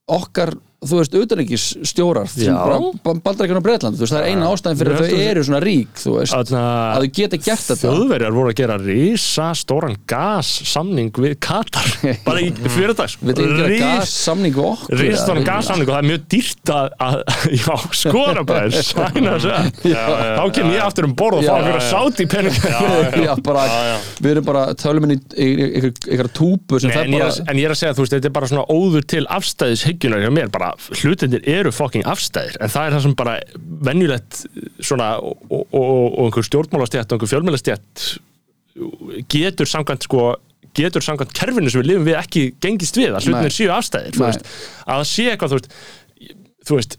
[0.07, 0.53] okkar
[0.85, 2.53] þú veist, utanríkis stjórar Já.
[3.01, 5.93] Baldarækjun og Breitland, þú veist, það er eina ástæðin fyrir að þau eru svona rík,
[5.97, 11.09] þú veist Þarna- að þau geta gert þetta Þjóðverjar voru að gera risa stóran gassamning
[11.17, 11.89] við Katar
[12.27, 15.47] bara í fyrirdags við þau gera gas samning við okkur Risa stóran eða?
[15.49, 17.17] gassamning og það er mjög dýrt að, að
[17.57, 19.95] já, skora bara sæna þessu
[20.37, 22.61] þá kem ég aftur um borð og Já, fá að í penning
[23.25, 23.65] já, bara,
[24.21, 25.19] við erum bara tölum inn í
[26.93, 29.05] er bara að, en ég er að segja, þú veist, þetta er bara svona óður
[29.09, 33.37] til afstæðishyggjuna hjá mér, bara hlutindir eru fucking afstæðir, en það er það sem bara
[33.87, 34.41] venjulegt
[34.79, 38.05] svona og, og, og, og einhver stjórnmálastjætt og einhver fjölmælastjætt
[39.33, 40.27] getur samkvæmt sko
[40.77, 44.47] getur samkvæmt kerfinu sem við lifum við ekki gengist við, að hlutinir séu afstæðir veist,
[44.85, 45.69] að það sé eitthvað, þú veist
[46.67, 46.97] þú veist,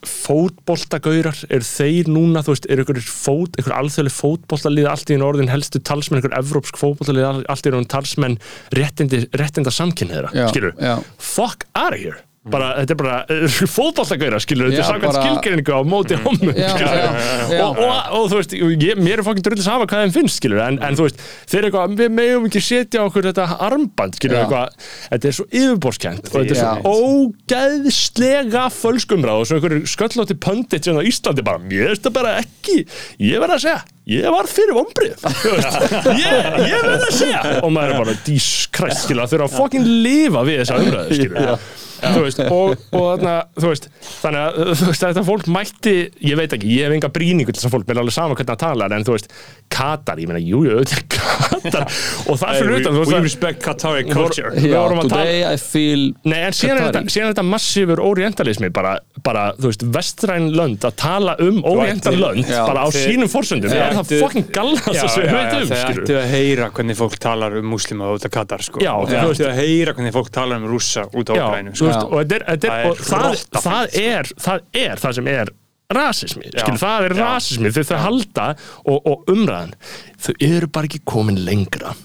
[0.00, 5.26] fótboltagaurar eru þeir núna, þú veist, eru einhver fót, einhver alþjóðlega fótboltalið allt í einn
[5.26, 8.38] orðin helstu talsmenn, einhver evrópsk fótboltalið allt í einn orðin talsmenn
[8.76, 10.94] réttindi, réttinda samkynniðra, skilur já.
[11.20, 12.16] fuck out of here
[12.48, 16.70] bara, þetta er bara uh, fótboltagaurar, skilur, þetta er samkvæmt skilgreiningu á móti hommum, Já,
[16.72, 20.38] skilur og, og, og, þú veist, ég, mér er fokkin drullis hafa hvað þeim finnst,
[20.40, 24.16] skilur, en, en þú veist þeir eru eitthvað, við megum ekki setja okkur þetta armband,
[24.16, 29.92] skilur, eitthvað þetta er svo yfirborskent og þetta er svo ógeðslega fölskumrað og svo einhverju
[29.92, 32.78] sköllótti pöndit sem á Íslandi bara, mér veist það bara ekki
[33.20, 33.84] ég verð að segja,
[34.16, 35.28] ég var fyrir vombrið
[36.24, 37.44] ég, ég verð að segja.
[37.60, 41.20] Og maður er bara, dís kræst, skilur, að þurfa að fokkin lifa við þessa umræðu,
[41.20, 41.88] skilur
[42.24, 43.88] veist, og, og þarna, þú veist,
[44.22, 45.94] þannig að þú veist, þetta fólk mætti,
[46.30, 48.52] ég veit ekki, ég hef enga brýningu til þess að fólk, er alveg sama hvernig
[48.54, 49.32] það talar en þú veist,
[49.70, 51.84] Katar, ég meina, jú, jú, auðvitað Katar,
[52.30, 54.50] og það fyrir utan, þú we veist, respect Qatari culture.
[54.58, 58.70] Já, að tala- today I feel Nei, en síðan er, þetta, er þetta massífur orientalismi
[58.74, 63.30] bara, bara, þú veist, vestræn lönd að tala um oriental lönd bara á þið- sínum
[63.30, 66.98] forsöndum, þið er það fucking gallast já, veit já, um, skilur ættu að heyra hvernig
[66.98, 68.82] fólk talar um muslima út af Katar sko.
[68.82, 71.89] Já, veist- ættu að heyra hvernig fólk talar um rússa út Ukrænu þú sko.
[71.90, 75.18] Veist, og, þetta er, þetta er, Það er og það, það, er, það er það
[75.18, 75.52] sem er
[75.90, 76.60] rasismi, Já.
[76.62, 78.46] skilur, það er rasismi þau þau halda
[78.84, 79.74] og, og umræðan.
[80.22, 81.96] Þau eru bara ekki komin lengra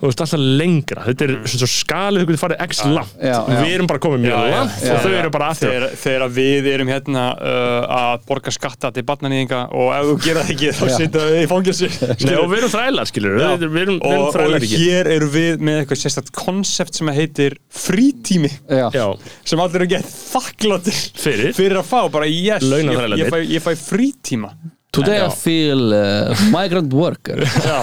[0.00, 1.06] þú veist alltaf lengra.
[1.08, 1.50] Þetta er mm.
[1.54, 3.16] svo skalið, þau getur farið x langt.
[3.20, 5.88] við erum bara komin mjög langt og þau eru bara aftur.
[6.04, 10.54] Þegar, við erum hérna uh, að borga skatta til barnanýðinga og ef þú gera það
[10.54, 11.90] ekki þá sitja við í fangilsi
[12.24, 15.64] Nei, og við erum þrælar, skilur við, við erum, og, þrælar og hér eru við
[15.64, 19.06] með eitthvað sérstætt konsept sem heitir frítími Já,
[19.46, 21.52] sem allir eru gett þakkláttir Fyrir?
[21.56, 24.54] fyrir að fá, bara yes, ég, ég, fæ, ég fæ frítíma
[24.94, 25.18] today.
[25.24, 27.78] I feel uh, migrant worker já.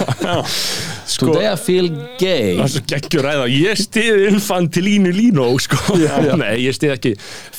[1.18, 1.88] Today I feel
[2.20, 5.96] gay það er svo geggjur ræða ég stiði infantilínu línu sko.
[6.42, 7.12] nei, ég stiði ekki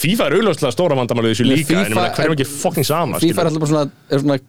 [0.03, 3.51] FIFA er auðvitað stóra vandamálið þessu líka en hverjum er- ekki fucking sama FIFA er
[3.51, 4.39] alltaf bara svona, er svona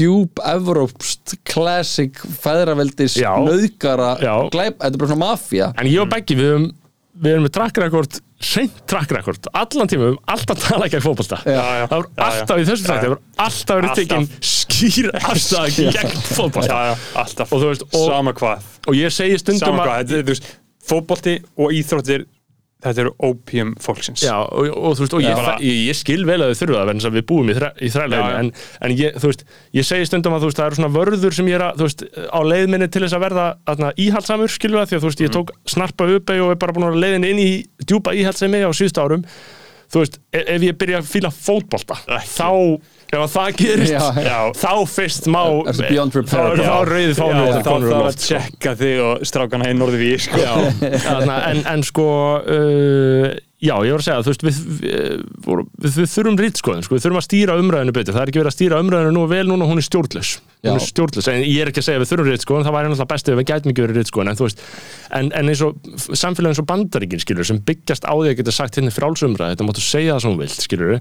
[0.00, 3.30] djúb evrópst classic feðraveldis Já.
[3.46, 4.14] nöðgara
[4.52, 6.68] glæp, þetta er bara svona mafía En ég og Beggi, við höfum
[7.18, 9.48] við erum með track record, seint track record.
[9.58, 11.40] Allan tíma, við höfum alltaf talað fótbolta.
[11.44, 11.84] Já, já.
[11.90, 13.02] það voru alltaf í þessu Já, þætti, já.
[13.02, 14.08] það voru alltaf verið Alltaf.
[14.08, 16.24] tekin skýr afstæða gegn
[16.68, 17.52] já, alltaf.
[17.52, 20.32] Og þú veist, og, sama hvað, og ég segi stundum að
[20.88, 22.26] fótbolti og íþróttir
[22.84, 24.22] þetta eru opium fólksins.
[24.22, 25.54] Já, og, og þú veist, og ég, Já.
[25.64, 28.36] ég, ég skil vel að þau þurfa það, en við búum í, þræ, í þræleginu,
[28.38, 28.50] en,
[28.86, 31.58] en ég, þú veist, ég segi stundum að veist, það eru svona vörður sem ég
[31.58, 34.98] er að, þú veist, á leiðminni til þess að verða aðna, íhaldsamur, skilur það, því
[34.98, 37.50] að þú veist, ég tók snarpa uppi og er bara búin að leiðin inn í
[37.82, 39.26] djúpa íhaldsemi á síðust árum,
[39.90, 41.98] þú veist, e- ef ég byrja að fíla fótbolta,
[42.30, 42.50] þá,
[43.08, 44.38] ef að það gerist, Já, já.
[44.60, 49.70] þá fyrst má, þá er þá rauðið fánu þá þarf að tjekka þig og strákana
[50.04, 50.42] í sko.
[50.42, 50.54] Já,
[51.08, 52.08] þarna, en, en sko
[52.42, 54.92] uh, já, ég var að segja þú veist, við, við,
[55.46, 58.14] við, við, við þurfum rítskoðun, sko, við þurfum að stýra umræðinu betur.
[58.14, 60.30] Það er ekki verið að stýra umræðinu nú vel núna hún er stjórnlaus.
[60.62, 63.12] Hún er stjórnlaus, en ég er ekki að segja við þurfum rítskoðun það væri náttúrulega
[63.12, 64.62] best ef við gætum ekki verið rítskoðun en þú veist,
[65.18, 68.54] en, en eins og samfélagin eins og bandaríkin, skilur, sem byggjast á því að geta
[68.54, 70.96] sagt hérna frálsumræði, þetta máttu segja það sem vilt, skilur,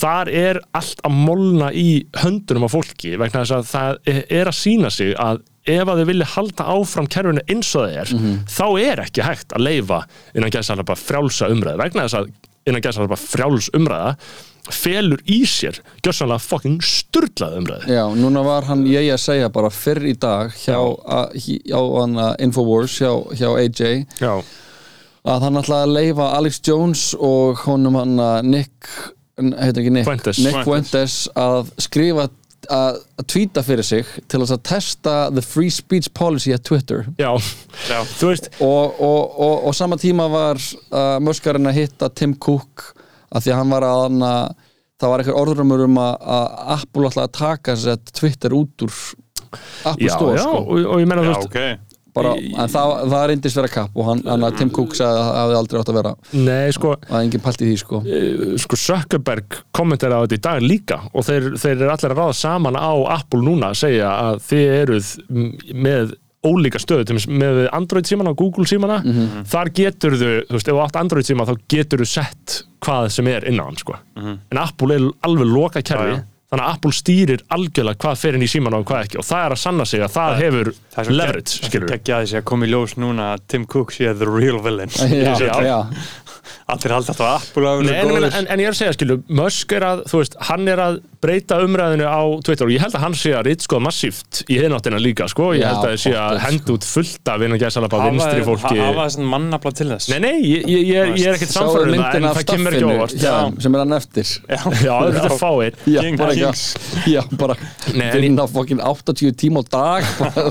[0.00, 1.88] þar er allt að molna í
[2.20, 6.06] höndunum á fólki vegna þess að það er að sína sig að ef að þau
[6.08, 8.12] vilja halda áfram kerfinu eins og það er,
[8.48, 9.98] þá er ekki hægt að leifa
[10.34, 12.30] innan gæðsalapa frjálsa umræði vegna þess að
[12.70, 14.14] innan gæðsalapa frjáls umræða
[14.70, 19.70] felur í sér gjössanlega fucking sturlað umræði Já, núna var hann ég að segja bara
[19.74, 24.34] fyrr í dag hjá, að, hjá hann Infowars hjá, hjá AJ Já,
[25.30, 28.92] að hann ætlaði að leifa Alex Jones og honum hann Nick
[29.40, 30.40] heitir ekki Nick, Fuentes.
[30.44, 32.28] Nick Fuentes að skrifa
[32.68, 32.98] að,
[33.30, 37.30] tvíta fyrir sig til að testa the free speech policy at Twitter já,
[37.88, 38.00] Já.
[38.04, 42.90] þú veist og, og, og, og sama tíma var uh, möskarinn að hitta Tim Cook
[43.30, 44.54] að því að hann var að hann að
[45.00, 46.46] það var eitthvað orðrumur um að, að
[46.76, 48.96] Apple ætlaði að taka þess að Twitter út úr
[49.88, 50.58] Apple Já, Store já, sko.
[50.60, 54.08] og, og ég meina þú veist ok bara, en það, það reyndist vera kapp og
[54.10, 56.14] hann, hann að Tim Cook sagði að það hefði aldrei átt að vera.
[56.32, 58.00] Nei, sko, og það er engin pælt í því sko.
[58.06, 62.18] eh, sko Zuckerberg kommentar á þetta í dag líka og þeir, þeir eru allir að
[62.22, 65.14] ráða saman á Apple núna að segja að þið eruð
[65.74, 69.02] með ólíka stöðu með Android símana og Google símana
[69.50, 73.10] þar getur þú, þú veist, ef þú átt Android síma þá getur þú sett hvað
[73.12, 73.98] sem er innan sko.
[74.16, 76.24] en Apple er alveg loka já.
[76.50, 79.20] Þannig að Apple stýrir algjörlega hvað fer inn í símana og hvað ekki.
[79.22, 82.14] Og það er að sanna sig að það hefur Það er svo leverage, skilur Ekki
[82.16, 84.90] að þessi að koma í ljós núna að Tim Cook sé the real villain.
[84.90, 85.78] Já, Sé- já,
[86.70, 88.34] Allir halda þetta að Apple hafa verið en, en, góður.
[88.40, 90.98] en, en ég er að segja, skilu, Musk er að, þú veist, hann er að
[91.20, 92.66] breyta umræðinu á Twitter.
[92.68, 95.70] Og ég held að hann sé að ritskoða massíft í hináttina líka, sko, ég Já,
[95.70, 98.80] held að það sé að pottet, henda út fullt af innan gæsalapa vinstri fólki.
[98.80, 100.10] Hafa þessan mannafla til þess?
[100.12, 102.78] Nei, nei, ég, ég, ég, ég er ekkert Sáðu samfærður um það, en það kemur
[102.78, 103.16] ekki óvart.
[103.20, 104.32] þeim, sem er hann eftir.
[104.50, 105.78] Já, Já, þetta er fáir.
[105.90, 106.54] já, bara,
[107.10, 107.58] já, bara
[108.20, 110.08] vinna fokkin 80 tíma á dag.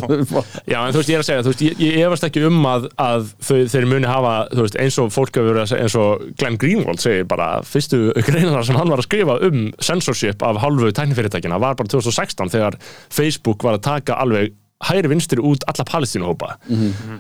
[0.70, 2.88] Já, en þú veist, ég er að segja, veist, ég, ég efast ekki um að,
[3.00, 7.28] að þau, þeir muni hafa, þú veist, eins og fólk eins og Glenn Greenwald segir
[7.30, 11.92] bara, fyrstu greinar sem hann var að skrifa um censorship af hálfu tæknifyrirtækina var bara
[11.92, 12.80] 2016 þegar
[13.10, 14.56] Facebook var að taka alveg
[14.88, 16.54] hægri vinstri út alla palestínuhópa.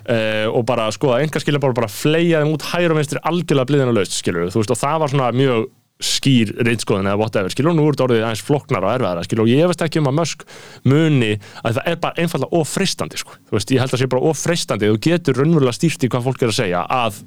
[0.07, 3.23] Uh, og bara sko að enga skilja bara, bara fleia þeim út hægri og vinstri
[3.31, 5.67] algjörlega bliðina laust skilur þú veist og það var svona mjög
[5.99, 9.49] skýr reynskoðin eða whatever, skilur, nú er þetta orðið aðeins floknar og erfiðara, skilur, og
[9.51, 10.45] ég veist ekki um að Musk
[10.87, 14.09] muni að það er bara einfallega ofreistandi, sko, þú veist, ég held að það sé
[14.13, 17.19] bara ofreistandi, þú getur raunverulega stýrt í hvað fólk er að segja, að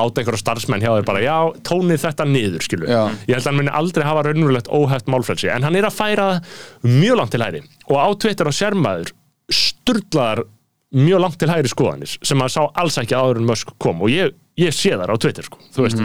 [0.00, 1.36] láta einhverja starfsmenn hjá þér bara, já,
[1.68, 3.02] tónið þetta niður, skilur, Já.
[3.28, 6.30] ég held að hann muni aldrei hafa raunverulegt óheft málfrelsi, en hann er að færa
[6.88, 9.12] mjög langt til hæri, og á Twitter og sérmaður
[9.52, 10.46] sturlaðar
[10.96, 14.00] mjög langt til hægri skoðanir sem maður sá alls ekki áður en Musk kom.
[14.06, 16.00] Og ég, ég sé þar á Twitter sko, þú veist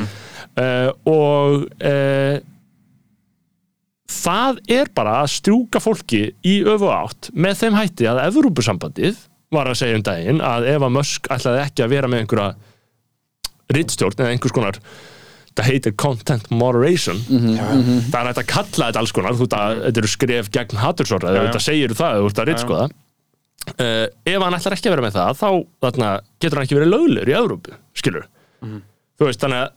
[0.62, 2.38] uh, og uh,
[4.12, 9.68] það er bara að strjúka fólki í öfu átt með þeim hætti að Evrópusambandið var
[9.72, 12.52] að segja um daginn að ef að Musk ætlaði ekki að vera með einhverja
[13.76, 14.80] rittstjórn eða einhvers konar
[15.52, 17.18] það heitir content moderation.
[17.28, 20.80] Það er hægt að kalla þetta alls konar þú veit að þetta eru skref gegn
[20.80, 21.42] hatursorða Já, já.
[21.50, 25.18] þetta segir það, þú ert að rittskoða uh, ef hann ætlar ekki að vera með
[25.18, 25.50] það þá
[25.86, 28.30] þarna, getur hann ekki verið löglegur í Evrópu skilur
[29.20, 29.76] þú veist þannig að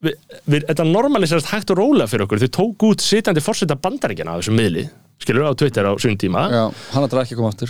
[0.00, 2.40] þetta normaliserast hægt og rólega fyrir okkur.
[2.46, 4.88] Þau tók út sitjandi fórseta bandaríkjana á þessum miðli
[5.20, 6.48] skilur á Twitter á svon tíma.
[6.48, 7.68] Já, hann ætlar ekki að koma aftur.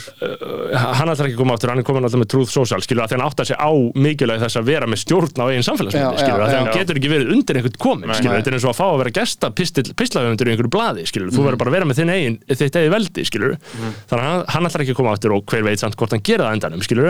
[0.78, 3.10] Hann ætlar ekki að koma áttur, hann er komin alltaf með Truth Social skilur að
[3.16, 6.46] hann áttar sig á mikilvæg þess að vera með stjórn á Já, samfélagsmiðli skilur já,
[6.46, 8.38] að hann getur ekki verið undir einhvern komin skilur, nei.
[8.38, 9.46] þetta er eins og að fá að vera gesta
[9.98, 12.94] pislahöfundur í einhverju blaði skilur, þú verður bara að vera með þinn eigin þitt eigin
[12.94, 13.58] veldi skilur,
[14.06, 14.70] þannig að hann,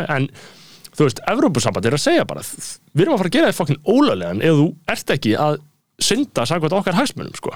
[0.01, 0.41] hann
[1.01, 2.45] að gera þú veist, Evrópusamband er að segja bara,
[2.93, 5.61] við erum að fara að gera það fokkin ólöglegan ef þú ert ekki að
[6.01, 7.53] synda sagvært okkar hagsmunum sko.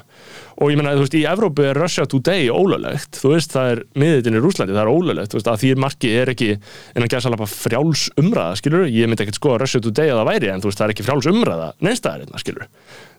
[0.61, 3.81] og ég meina, þú veist, í Evrópu er Russia Today ólöglegt, þú veist, það er
[3.99, 7.11] miðitin í Rúslandi, það er ólöglegt, þú veist, að því marki er ekki en að
[7.15, 10.63] gæsa alveg frjáls umræða, skilur, ég myndi ekkert skoða Russia Today að það væri, en
[10.63, 12.71] þú veist, það er ekki frjáls umræða neinstæðar hérna, skilur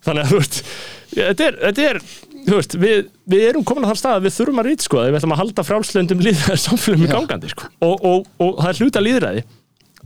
[0.05, 0.61] þannig að, þú veist,
[1.17, 2.01] þetta er, þetta er
[2.45, 5.03] þú veist, við, við erum komin að það stað að við þurfum að rít, sko,
[5.03, 7.69] við ætlum að halda frjálslöndum líðræði samfélum í gangandi, sko.
[7.83, 9.45] Og, og, og það er hluta líðræði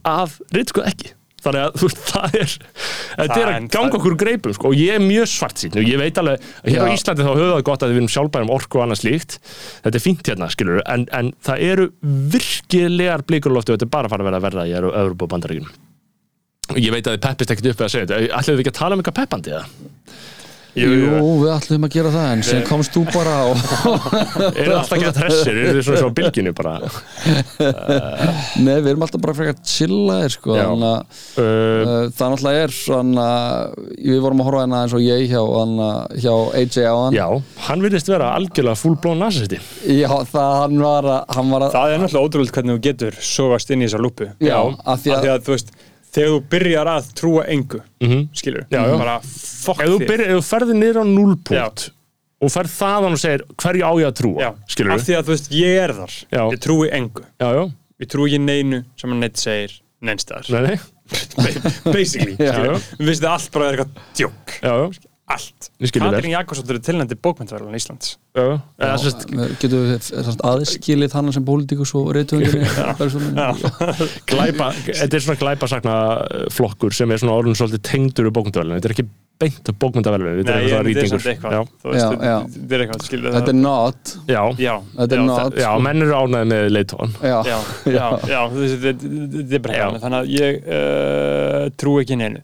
[0.08, 1.16] að rít, sko, ekki.
[1.39, 2.54] Þannig að veist, það er
[3.16, 6.02] þetta er að ganga okkur greipum sko, og ég er mjög svart sín og ég
[6.02, 6.91] veit alveg hér á.
[6.91, 9.38] Íslandi þá höfum það gott að við erum sjálfbærum orku og annað slíkt.
[9.86, 11.86] Þetta er fínt hérna, skilur en, en það eru
[12.36, 14.76] virkilegar blikur á lofti og þetta er bara að fara að vera að verða í
[14.82, 15.72] Európa og Bandaríkjum
[16.70, 18.34] og ég veit að þið peppist ekkert upp að segja þetta.
[18.39, 19.64] Ætlum við ekki að tala um eitthvað peppandi eða?
[20.78, 20.89] Jú,
[21.41, 23.57] við ætlum að gera það en sem komst þú bara og
[24.59, 25.57] Er það alltaf ekki að þessir?
[25.63, 26.74] Er þið svona svo á bylginu bara?
[28.65, 33.26] Nei, við erum alltaf bara frekar chillaðir sko, þannig að Uh, það náttúrulega er svona
[33.95, 35.88] við vorum að horfa hérna eins og ég hjá, hana,
[36.20, 37.26] hjá AJ á hann já,
[37.67, 39.59] hann virðist vera algjörlega full-blown narcissisti
[39.99, 43.20] Já, það hann var að, hann var að Það er náttúrulega ótrúlega hvernig þú getur
[43.30, 44.28] sogast inn í þessa lúpu.
[44.41, 44.59] Já, Já,
[44.93, 45.72] af því að, því að þú veist,
[46.14, 48.30] þegar þú byrjar að trúa engu Mhm.
[48.34, 48.97] skilur, Já, já.
[48.97, 50.12] bara fokk þig.
[50.20, 51.89] ef þú ferði niður á núlpunkt
[52.41, 54.53] og ferð þaðan og segir hverju á ég að trúa?
[54.68, 56.14] Skilur af því að þú veist, ég er þar.
[56.32, 56.43] Já.
[56.49, 57.64] ég trúi engu, já, já,
[58.01, 60.80] ég trúi ekki neinu sem hann neitt segir neinstæðar nei, nei,
[61.93, 65.69] basically, skilur, við finnst það allt bara er eitthvað djók, já, já, allt.
[65.80, 68.15] Katrín Jakobsdóttir er tilnændi bókmyndverðan Íslands.
[68.38, 68.45] Já,
[68.82, 68.91] já.
[69.03, 69.25] Sagt,
[69.61, 70.09] getur við
[70.49, 72.65] aðskilið hann sem pólitíkus og reytuðunginni
[74.30, 75.95] glæpa, þetta er svona glæpasakna
[76.53, 79.09] flokkur sem er svona orðin svolítið tengdur úr bókmyndavelinu, þetta er ekki
[79.39, 79.69] beint
[80.65, 81.21] ég svona þetta er rýtingur.
[81.32, 81.53] eitthvað.
[81.55, 82.25] Já, þetta-
[82.75, 84.13] er eitthvað, skilur Þetta er not.
[84.27, 85.59] Já, já, Þetta er já, not.
[85.63, 89.63] Já, menn eru ánæði með leitóan Já, já, já, já, þú veist, þetta þetta er
[89.67, 92.43] bara hérna þannig að ég uh, trú ekki neinu.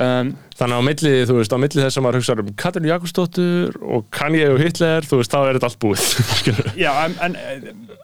[0.00, 2.88] Um, þannig að á milli, þú veist, á milli þess að maður hugsa um Katrin
[2.90, 6.08] Jakobsdóttur og Kanye og Hitler, þú veist, þá er þetta allt búið.
[6.84, 7.38] Já, en, en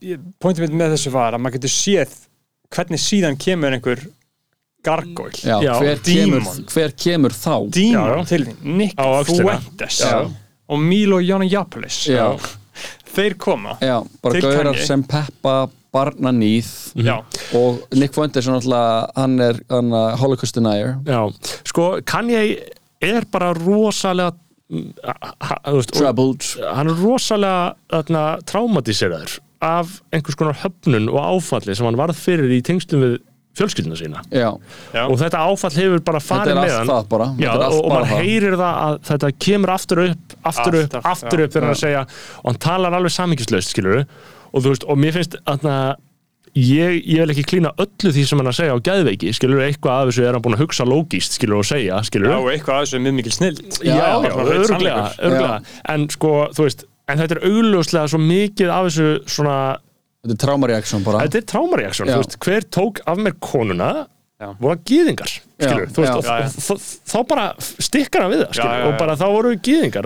[0.00, 2.14] eh, pointið mitt með þessu var að maður getur séð
[2.74, 4.06] hvernig síðan kemur einhver
[4.86, 6.66] gargoyle, já, Já, hver, kemur, dímon.
[6.70, 7.54] hver kemur þá?
[7.74, 8.94] Dímon til Nick.
[9.26, 9.98] Fuentes
[10.66, 12.04] og Milo Yiannopoulos.
[12.10, 12.28] Já,
[13.16, 15.56] þeir koma já bara gaurar sem peppa
[15.96, 16.68] barna nýð
[17.08, 17.16] Já,
[17.58, 20.94] og Nick Fuentes er náttúrulega hann er hann, Holocaust denier.
[21.08, 21.22] Já,
[21.72, 22.42] sko, Kanye
[23.04, 24.32] er bara rosalega
[24.72, 24.92] mm,
[25.72, 26.46] veist, troubled.
[26.76, 32.52] hann er rosalega þarna, traumatiseraður af einhvers konar höfnun og áfalli sem hann varð fyrir
[32.52, 33.14] í tengslum við
[33.56, 34.20] fjölskylduna sína.
[34.36, 34.50] Já,
[34.92, 36.90] já, og þetta áfall hefur bara farið með hann.
[37.40, 38.10] Já, Þetta er allt og, og það.
[38.20, 41.46] heyrir það að þetta kemur aftur upp, aftur upp, Alltaf, aftur já.
[41.48, 42.02] upp þegar hann að segja
[42.42, 44.02] og hann talar alveg samingislaust, skilur
[44.52, 45.94] og þú veist, og mér finnst að
[46.56, 50.02] ég, ég vil ekki klína öllu því sem hann að segja á geðveiki, skilur, eitthvað
[50.02, 52.84] af þessu er hann búin að hugsa lógíst, skilur, og segja, skilur já, eitthvað að
[52.86, 54.30] þessu er mjög mikil snild já, já,
[54.70, 55.18] sannleikur.
[55.28, 55.56] örglega.
[55.94, 59.58] en sko, þú veist en þetta er augljóslega svo mikið af þessu svona,
[60.26, 62.16] Þetta er traumareaksjón bara þetta er traumareaksjón, Já.
[62.16, 63.90] þú veist, hver tók af mér konuna.
[64.36, 64.74] Voru
[66.74, 67.44] og, þá- bara
[67.80, 68.86] stikkar hann við það, Já, já, já.
[68.90, 69.52] og bara þá voru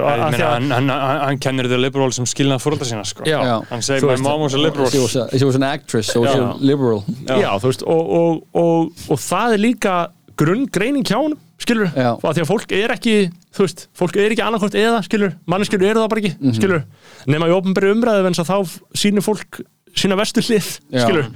[0.06, 3.24] að, hann, hann, hann, hann kennir þau liberal sem skilnað fórölda sína sko.
[3.26, 3.56] já, Já.
[3.72, 4.90] hann segir Þú my mom was a liberal.
[4.92, 7.02] She was, a, she was an actress, so she was liberal.
[7.26, 9.94] Já, þú veist og, og, og, og það er líka
[10.38, 13.16] grunngreining hjá honum skilur, að því að fólk er ekki
[13.52, 16.54] þú veist, fólk er ekki annarkvort eða skilur, manneskjur eru það bara ekki, Mhm.
[16.56, 16.84] skilur
[17.26, 19.60] nema í ofnbæri umræðu en þá sýnir fólk
[19.92, 21.02] sína vestu hlið, Já.
[21.04, 21.26] skilur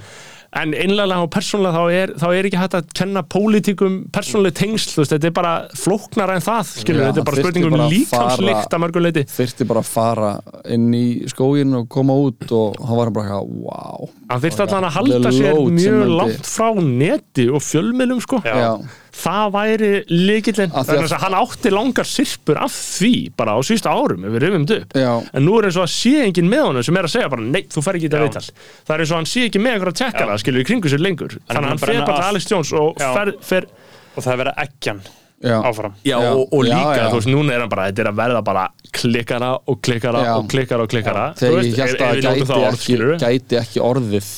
[0.55, 4.93] en einlega og persónulega þá er, þá er ekki hægt að kenna pólitíkum persónuleg tengsl,
[4.95, 7.51] þú veist, þetta er bara flóknara en það, skilur, Já, þetta er bara hann þyrfti
[7.51, 10.29] spurning um bara að líkamslykt fara- að mörgu leiti þyrfti bara að fara
[10.77, 14.87] inn í skógin og koma út og hann var bara eitthvað, wow hann þyrfti allan
[14.89, 18.39] að halda sér mjög langt frá neti og fjölmiðlum sko.
[18.45, 18.71] Já.
[19.15, 23.55] Það væri líkillinn Af því að- þannig að hann átti langar sirpur af því bara
[23.55, 25.11] á sísta árum ef við rifum þetta upp Já.
[25.33, 27.41] en nú er eins og að sé enginn með honum sem er að segja bara
[27.41, 28.47] nei, þú fer ekki þetta viðtal
[28.85, 31.37] það er eins og hann sé ekki með einhverja tjekkara skilur í kringu sér lengur
[31.37, 32.29] þannig að hann fer bara til.
[32.29, 33.69] Alex Jones og fer, fer
[34.15, 34.99] og það er verið
[35.43, 35.59] Já.
[35.61, 36.31] áfram Já, Já.
[36.31, 37.09] og, og líka, já.
[37.11, 38.63] þú veist, núna er hann bara, þetta er að verða bara
[38.95, 40.31] klikkara og klikkara Já.
[40.39, 44.29] og klikkara og klikkara Þú þegar veist, ég held að það gæti ekki orðið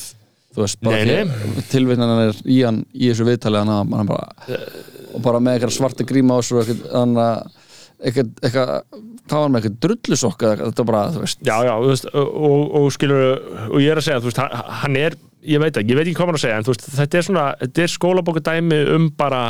[0.57, 4.57] þú veist, bara tilvitnanan er í hann í þessu viðtali hann að hann bara
[5.13, 7.45] og bara með eitthvað svarta gríma á eitthvað, hann að
[7.97, 8.73] eitthvað, eitthvað
[9.27, 11.39] hvað var með eitthvað drullusokk þetta bara, þú veist.
[11.45, 13.23] Já, já, þú veist, og, og, skilur
[13.67, 14.43] og ég er að segja, þú veist,
[14.81, 16.87] hann, er ég veit ekki, ég veit ekki hvað er að segja en þú veist,
[16.97, 19.41] þetta er svona, þetta er skólabókudæmi um bara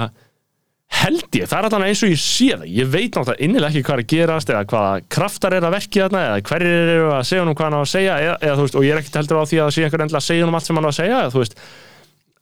[0.88, 2.68] held ég, það er allan eins og ég sé það.
[2.78, 6.04] Ég veit náttúrulega innilega ekki hvað er að gerast eða hvaða kraftar er að verki
[6.04, 8.78] þarna eða hverjir eru að segja honum hvað hann á að segja eða, eða, veist,
[8.78, 10.60] og ég er ekkert heldur á því að það sé einhver endilega að segja honum
[10.60, 11.46] allt sem hann á að segja eða,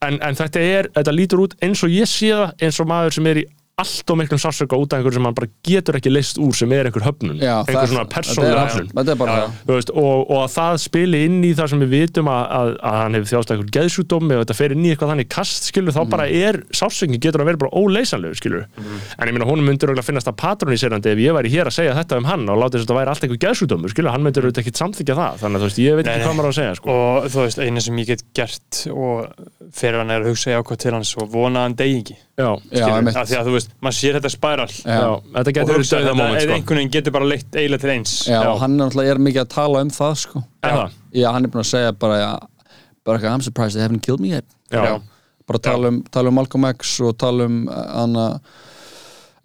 [0.06, 3.18] en, en þetta er, þetta lítur út eins og ég sé það eins og maður
[3.18, 3.46] sem er í
[3.76, 6.72] allt og miklum sársöka út af einhverju sem hann bara getur ekki leist úr sem
[6.72, 7.42] er einhver höfnun.
[7.44, 8.88] Já, einhver það- svona þetta er- persónulega höfnun.
[8.88, 12.44] Er þú veist, og, og að það spili inn í það sem við vitum að,
[12.56, 15.68] að, að hann hefur þjást eitthvað geðsjúdómi og þetta fer inn í eitthvað þannig kast
[15.68, 18.64] skilur, þá bara er sársöngin getur að vera bara óleysanlegur skilur,
[19.20, 21.98] en ég meina hún myndur örugglega finnast að patroníserandi ef ég væri hér að segja
[22.00, 24.48] þetta um hann og láta þess að þetta væri allt eitthvað geðsjúdómur skilur, hann myndur
[24.48, 25.36] auðvitað ekki samþykja það.
[25.44, 26.26] Þannig að þú veist, ég veit ekki nei.
[26.26, 26.96] hvað maður að segja sko.
[26.96, 29.28] og þú veist, eina sem ég get gert og
[29.76, 32.16] fyrir hann er að hugsa ég ákvað til hans og vona að hann degi ekki
[32.36, 32.86] já, Já,
[33.66, 35.10] veist, maður sér þetta spæral já, Já.
[35.36, 36.58] þetta og getur verið hugsa döða þetta, moment eða sko.
[36.60, 38.52] einhvern veginn getur bara leitt eiginlega til eins Já, Já.
[38.62, 41.00] hann er náttúrulega er mikið að tala um það sko Er það?
[41.20, 42.30] Já, hann er búin að segja bara já,
[43.06, 44.84] bara eitthvað, I'm surprised they haven't killed me yet Já.
[44.86, 44.96] Já.
[45.48, 48.28] bara tala um, tala um Malcolm X og tala um uh, hana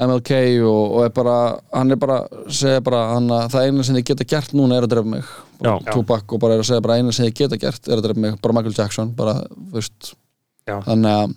[0.01, 0.31] MLK
[0.65, 1.35] og, og er bara
[1.77, 4.95] hann er bara, segja bara hana, það eina sem þið geta gert núna er að
[4.95, 5.27] drefa mig
[5.61, 5.75] Já.
[5.93, 8.23] Tupac og bara er að segja bara eina sem þið geta gert er að drefa
[8.25, 10.13] mig, bara Michael Jackson bara, þú veist
[10.65, 10.79] Já.
[10.87, 11.35] þannig að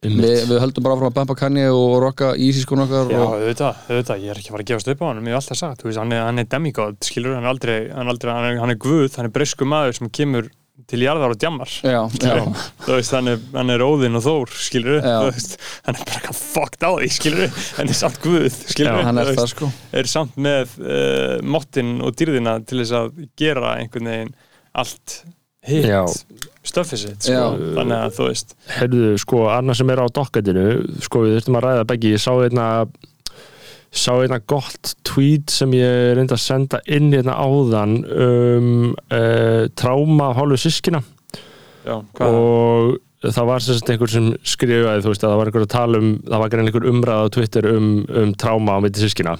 [0.00, 3.82] við, við höldum bara áfram að bampa Kanye og rocka Easy skon okkar Já, auðvitað,
[3.90, 5.82] auðvitað, ég er ekki að fara að gefast upp á hann ég hef alltaf sagt,
[5.82, 8.48] þú veist, hann er, hann er demigod skilur, hann er aldrei, hann er, aldrei, hann
[8.48, 10.48] er, hann er guð hann er breysku maður sem kemur
[10.90, 11.72] til jarðar og djammar.
[11.84, 12.38] Já, já,
[12.86, 14.54] veist, hann er, hann er óðinn og þór
[15.28, 18.48] veist, hann er bara fucked á því, hann er samt guð
[18.80, 19.68] Já, hann er veist, sko.
[19.92, 24.32] er samt með uh, mottin og dýrðina til þess að gera einhvern veginn
[24.80, 25.20] allt
[25.68, 26.02] hitt Já.
[26.66, 28.56] stöffið sitt, sko, þannig að þú veist.
[28.78, 30.66] Herðu, sko, annað sem er á dokkatinu
[31.04, 32.66] sko, við þurfum að ræða beggi ég sá einna
[33.90, 38.68] sá einna gott tweet sem ég reyndi að senda inn hérna áðan um
[39.10, 41.02] uh, tráma af hálfu sískina
[41.82, 45.72] já, og það var sagt einhver sem skrifaði þú veist að það var einhver að
[45.74, 47.90] tala um það var einhver umræða á Twitter um,
[48.22, 49.36] um tráma á mitt sískina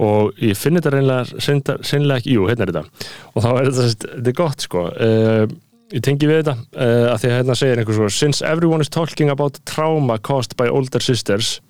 [0.00, 3.04] og ég finn þetta reynilega seinlega ekki, jú, hérna er þetta.
[3.34, 4.86] Og þá er þetta, sagt, þetta er gott sko.
[4.96, 5.44] Uh,
[5.92, 8.92] ég tengi við þetta uh, að því að hérna segir einhver svo since everyone is
[8.92, 11.60] talking about trauma caused by older sisters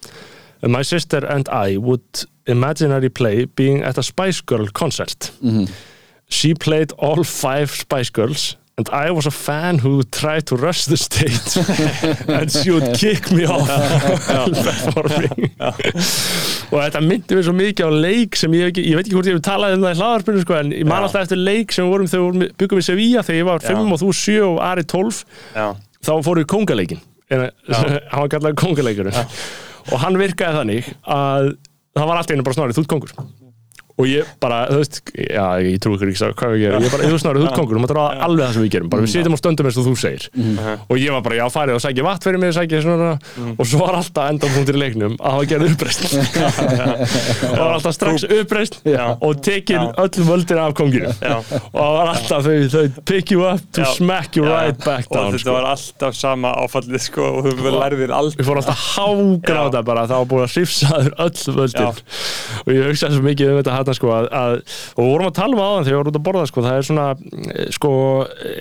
[0.63, 5.31] my sister and I would imaginary play being at a Spice Girl concert.
[6.29, 10.85] She played all five Spice Girls and I was a fan who tried to rush
[10.85, 11.57] the stage
[12.29, 13.67] and she would kick me off
[14.67, 15.49] performing.
[15.57, 19.39] Og þetta myndi mér svo mikið á leik sem ég, ég veit ekki hvort ég
[19.39, 21.95] hef talað um það í hlaðarspinu sko, en ég man alltaf eftir leik sem við
[21.95, 23.71] vorum þegar við byggum í Sevilla þegar ég var Já.
[23.73, 25.23] 5 og þú 7 og Ari 12
[25.57, 25.67] já,
[26.11, 27.01] þá fóru við kongaleikin
[27.33, 31.49] hann var kallar kongaleikurinn og hann virkaði þannig að
[31.97, 33.17] það var allt einu bara snárið, þú ert kongur
[33.97, 37.07] og ég bara, þú veist, já, ég trú ykkur ekki hvað við gerum, ég bara,
[37.09, 39.11] þú snárið, þú ert kongur og maður er alveg það sem við gerum, bara við
[39.15, 40.23] sitjum og stöndum eins og þú segir.
[40.91, 43.11] Og ég var bara, já, farið og sækja vatn fyrir mig, sækja svona.
[43.57, 46.03] Og svo var alltaf endapunktur í leiknum að hafa gerð uppreist
[47.51, 51.37] og var alltaf strax uppreist og tekin öllum völdin af konginu já.
[51.73, 55.33] Og var alltaf þau, þau pick you up to smack you right back og down
[55.33, 55.57] þetta sko.
[55.57, 58.45] var alltaf sama áfallið sko og þú lærðir alltaf
[63.87, 64.57] hérna sko að, að
[64.97, 66.89] og vorum að tala um áðan þegar ég var út að borða sko það er
[66.91, 67.93] svona eh, sko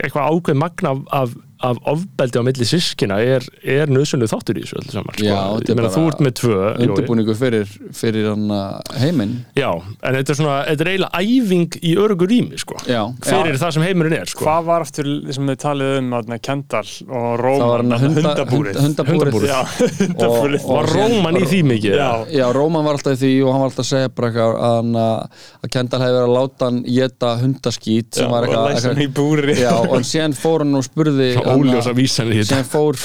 [0.06, 4.66] eitthvað ákveð magna af, af af ofbeldi á milli sískina er, er nöðsynlu þáttur í
[4.66, 5.26] þessu öllu saman sko.
[5.28, 8.52] Já, þetta er ég meina bara þú ert með tvö undirbúningu fyrir, fyrir hann
[9.00, 9.36] heiminn.
[9.58, 12.80] Já, en þetta er svona, þetta er eiginlega æfing í örugur rými sko.
[12.90, 14.44] Já, fyrir það sem heimurinn er sko.
[14.46, 19.48] Hvað var aftur sem þið talið um að Kendall og Róman hundabúrið hunda, hundabúrið?
[19.50, 19.62] Já,
[20.02, 20.68] hundabúrið.
[20.70, 21.98] Var Róman í því mikið?
[22.02, 25.00] Já, Já, Róman var alltaf í því og hann var alltaf að segja bara eitthvað
[25.06, 29.14] að, Kendall hefði verið að láta hann geta hundaskít sem var og hann í eitthvað
[29.16, 32.56] búri Já, og síðan fór hann og spurði óljósa vísanir í þetta.
[32.56, 33.00] síðan fór,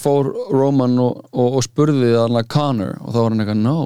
[0.00, 3.78] fór Róman og, og, og spurði hann að Connor og þá var hann eitthvað, no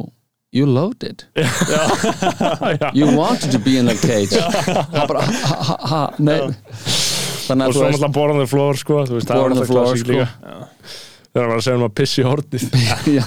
[0.52, 1.26] you loved it.
[2.94, 4.34] You wanted to be in that cage.
[4.34, 6.40] Það bara, ha, ha, ha, nei.
[6.40, 9.70] Og svo náttúrulega borðan the floor sko, þú veist, það Born on var the alltaf
[9.70, 11.09] floor, klassík sko.
[11.30, 12.64] Þegar hann var að segja um að pissi í hortið
[13.18, 13.24] já,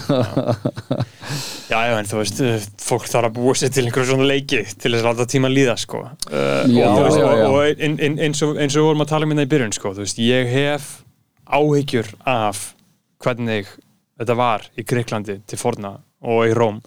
[1.70, 4.60] Já, já, en þú veist, uh, fólk þarf að búa sér til einhverjum svona leiki
[4.76, 6.02] til þess að láta tíma líða, sko.
[6.28, 7.46] Uh, Já, og, veist, já, og, já.
[7.48, 9.74] og ein, ein, eins, og, eins og við vorum að tala um hérna í byrjun,
[9.78, 10.90] sko, þú veist, ég hef
[11.58, 12.62] áhyggjur af
[13.24, 13.72] hvernig
[14.20, 16.82] þetta var í Greiklandi til forna og í Róm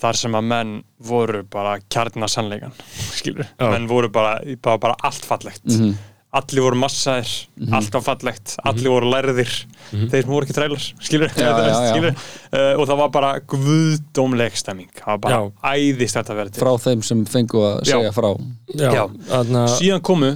[0.00, 0.70] þar sem að menn
[1.04, 2.72] voru bara kjarnar sannleikan,
[3.20, 3.68] skilur Já.
[3.74, 5.94] menn voru bara, bara, bara allt fallegt Mhm.
[6.30, 7.30] Allir voru massaðir,
[7.74, 9.50] allt var fallegt allir voru lærðir,
[9.90, 11.88] þeir sem voru ekki þrælar skilur, Já, já, já.
[11.90, 14.90] skilur uh, og það var bara guðdómleg stemming.
[14.94, 15.74] Það var bara Já.
[15.74, 16.62] æðist þetta til.
[16.62, 17.96] Frá þeim sem fengu að Já.
[17.96, 18.30] segja frá.
[18.78, 19.04] Já.
[19.32, 20.30] þarna síðan komu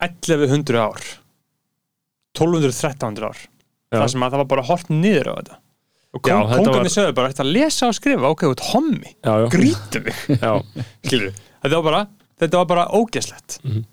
[0.00, 1.04] 1100 ár
[2.38, 3.40] 1200-1300 ár.
[3.90, 3.98] Já.
[3.98, 5.56] það sem að það var bara hort niður á þetta.
[6.14, 8.28] Og þetta kongarnir var- sögðu bara að lesa og skrifa?
[8.30, 9.12] Ok, þú ert hommi,
[9.52, 10.52] grítum mig já,
[11.06, 12.00] skilur þetta var bara,
[12.40, 13.84] þetta var bara ógeslegt Mhm.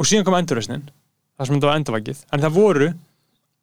[0.00, 0.86] Og síðan kom endurreisnin
[1.36, 2.90] það sem þetta var endurvækið en það voru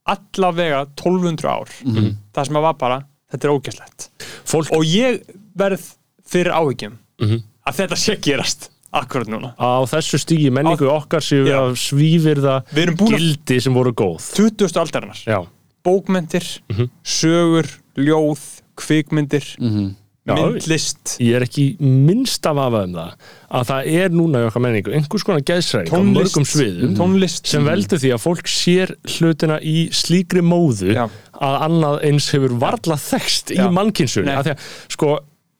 [0.07, 2.15] allavega 1200 ár Mhm.
[2.33, 2.99] það sem að var bara,
[3.31, 4.09] þetta er ógeslegt
[4.47, 5.21] fólk og ég
[5.57, 5.83] verð
[6.27, 7.43] fyrir áhyggjum Mhm.
[7.67, 12.63] að þetta sé gerast akkurat núna á þessu stígi menningu okkar séu við að svífirða
[12.71, 14.77] við erum búin að gildi sem voru góð 20.
[14.79, 15.47] aldarinnar
[15.83, 16.89] bókmyndir, Mhm.
[17.03, 19.95] sögur, ljóð, kvikmyndir, Mhm.
[20.35, 23.11] Myndlist ég er ekki minnst af afa um það
[23.59, 27.63] að það er núna í okkar menningu einhvers konar geðsræðing á mörgum sviðum tónlist sem
[27.67, 31.05] veldur því að fólk sér hlutina í slíkri móðu Já.
[31.39, 33.67] að annað eins hefur varla þekst í Já.
[33.71, 34.35] mannkynnsunni Nei.
[34.35, 35.11] af því að sko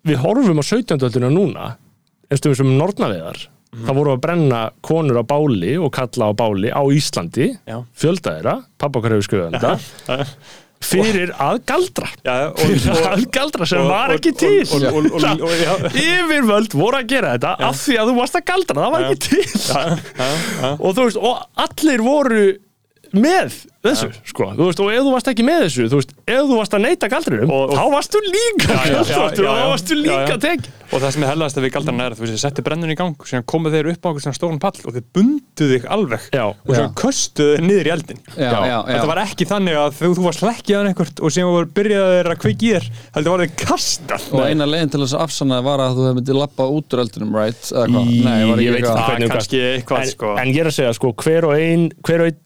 [0.07, 1.05] við horfum á 17.
[1.07, 1.69] ölduna núna
[2.31, 3.83] einstum við sem nornaveðar Mhm.
[3.83, 7.49] það voru að brenna konur á báli og kalla á báli á Íslandi
[7.99, 10.25] fjölda þeirra, pappa okkar hefur skrifað um þetta
[10.83, 12.09] fyrir að galdra.
[12.25, 14.53] Já, og, fyrir að galdra sem var ekki til.
[16.03, 19.19] yfirvöld voru að gera þetta af því að þú varst að galdra, það var ekki
[19.27, 19.43] til.
[20.77, 22.45] Og þú veist, og allir voru
[23.17, 26.41] með þessu, sko, þú veist, og ef þú varst ekki með þessu, þú veist, ef
[26.49, 29.57] þú varst að neyta galdrinum, Og- og- þá varstu líka Já, já, já, galdráttur og
[29.57, 32.17] þá varstu Já, líka tekin og það sem er helgast að við galdarna er að
[32.17, 34.37] þú veist, þið setti brennun í gang og síðan komu þeir upp á einhvern svona
[34.37, 36.21] stóran pall og þeir bundu þig alveg.
[36.31, 36.45] Já.
[36.47, 40.11] og síðan köstuðu þeir niður í eldin já, já, þetta var ekki þannig að þú,
[40.15, 43.53] þú var slekkjaðan einhvert og síðan voru byrjaðir að kveiki í þér heldur var þeir
[43.67, 44.23] kastað.
[44.31, 47.03] Og eina leginn til þess að afsanna var að þú hefði myndið lappa út úr
[47.03, 47.61] eldunum, right?
[47.67, 48.07] Eða hvað?
[48.07, 50.31] Nei, var ég ekki veit það kannski eitthvað, en, sko.
[50.39, 52.37] en ég er að segja, sko, hver og ein hver og ein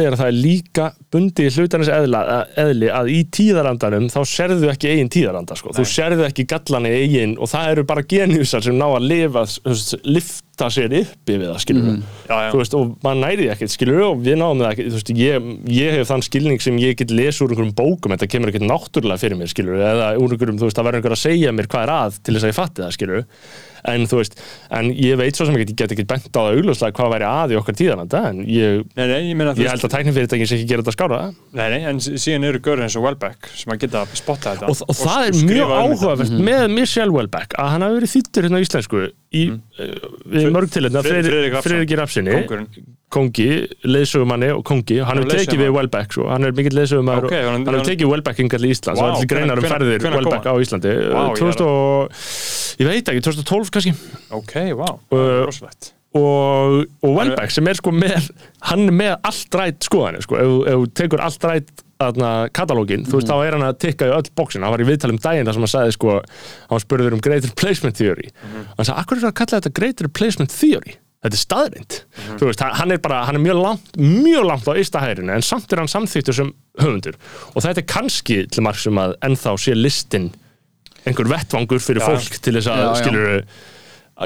[0.00, 2.20] máli er að það er líka bundið í hlutarins eðla,
[2.60, 6.94] eðli að í tíðarandanum þá serðu ekki eigin tíðaranda, sko, þú serðu ekki gallan í
[7.02, 9.76] eigin og það eru bara geniusar sem ná að lifa, þú
[10.60, 11.86] lifta sér uppi við það, skilur
[12.28, 12.50] Já, já.
[12.52, 15.12] þú veist, og maður næri því ekkert, skilur og við náum það ekkert, þú veist,
[15.20, 18.68] ég, ég hef þann skilning sem ég get lesa úr einhverjum bókum þetta kemur ekkert
[18.68, 21.70] náttúrulega fyrir mér, skilur eða úr einhverjum, þú veist, það verður einhver að segja mér
[21.70, 23.26] hvað er að til þess að ég fatti það, skilur
[23.88, 24.34] en þú veist,
[24.76, 27.54] en ég veit svo sem ég get, ekki bent á það augljóslega hvað væri að
[27.54, 30.58] í okkar tíðananda, en ég, nei, nei, ég meina þú ég held að tæknifyrirtækin sé
[30.58, 31.20] ekki gera þetta skára
[31.56, 34.84] nei, nei, en síðan eru görður eins og Welbeck sem að geta spotta þetta og,
[34.84, 38.60] og það er mjög um áhugavert með Michelle Welbeck að hann hafi verið þýttur hérna
[38.60, 39.58] á íslensku í mm.
[40.26, 40.72] við Fri- mörg
[41.54, 41.66] Rafnsson.
[41.66, 42.86] Friðriki Rafsinni Kóngurinn.
[43.14, 43.46] kongi,
[43.86, 45.70] leiðsögumanni og kongi hann hefur tekið við.
[45.76, 46.26] Welbeck svo.
[46.30, 48.10] hann er mikill leiðsögumann Ok, og hann- hann hefur hann- tekið
[48.50, 50.64] til Íslands Vá, það er til greinar um ferðir Welbeck á hann?
[50.64, 52.10] Íslandi er 2000 og
[52.80, 53.94] ég veit ekki, 2012 kannski
[54.30, 54.56] ok,
[55.14, 58.32] er rosalegt og, og Welbeck sem er sko með
[58.66, 60.36] hann er með allt rætt skoðanir sko.
[60.42, 61.70] ef þú tekur allt rætt
[62.56, 65.20] katalógin, þú veist, þá er hann að tikka í öll bóksin, hann var í viðtalum
[65.20, 66.16] daginn þar sem hann sagði sko,
[66.70, 68.30] hann spurður um Great Replacement Theory.
[68.78, 70.96] Hann sagði, akkur er það að kalla þetta Great Replacement Theory?
[71.20, 71.96] Þetta er staðrind
[72.40, 75.42] þú veist, hann- er bara, hann er mjög langt mjög langt á ysta hægrinu, en
[75.44, 77.18] samt er hann samþýttur sem höfundur,
[77.52, 80.30] og þetta er kannski til marg sem að ennþá sé listin
[81.04, 82.08] einhver vettvangur fyrir Já.
[82.08, 83.02] fólk til þess að, Já, já.
[83.02, 83.44] skilur að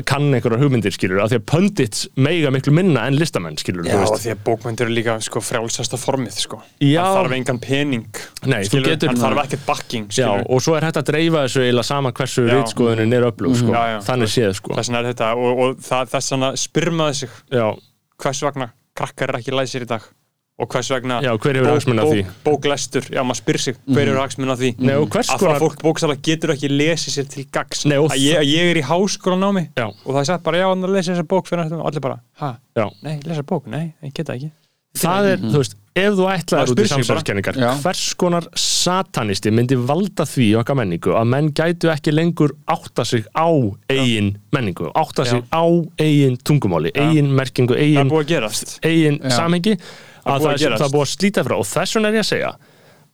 [0.03, 4.01] kann einhverjar hugmyndir, skilur af því að pundits meiga miklu minna en listamenn, skilur Já,
[4.11, 6.59] því að bókmyndir eru líka sko, frjálsasta formið sko.
[6.83, 7.03] Já.
[7.05, 8.21] hann þarf engan pening
[8.51, 11.45] Nei, þú skilur, getur- hann þarf ekkert backing Já, og svo er hægt að dreifa
[11.47, 12.55] þessu eiginlega sama hversu Já.
[12.59, 13.71] rítskoðunin er öflug, sko.
[13.71, 13.99] Já, já.
[14.11, 17.67] þannig séð, sko þess vegna er þetta og, og það, þess vegna spyrmaði sig Já,
[18.19, 20.03] hvers vegna krakkar er ekki læsir í dag
[20.55, 21.59] og hvers vegna Já, hver
[21.99, 24.73] bók, bóklestur, já maður spyr sig hver hefur hagsmun af því?
[24.79, 28.51] Nei, að það fólk bókstala getur ekki lesið sér til gags Nei, að ég, að
[28.53, 29.89] ég er í háskólanámi Já.
[29.91, 32.53] og það er sagt bara já, hann lesi þessa bók fyrir og allir bara, ha,
[32.79, 32.87] Já.
[33.03, 34.53] nei, lesa bók, nei, ég geta ekki.
[34.95, 37.69] Það er, þú veist, ef þú ætlaðir Maður út í samsverðskenningar Já.
[37.83, 43.03] hvers konar satanisti myndi valda því í okkar menningu að menn gætu ekki lengur átta
[43.09, 43.51] sig á
[43.91, 45.67] eigin menningu, átta sig á
[45.99, 49.35] eigin tungumáli, eigin merkingu er eigin, að eigin Já.
[49.35, 49.75] samhengi
[50.25, 51.57] að það, að er, það búið að slíta frá.
[51.59, 52.55] Og þess vegna er ég að segja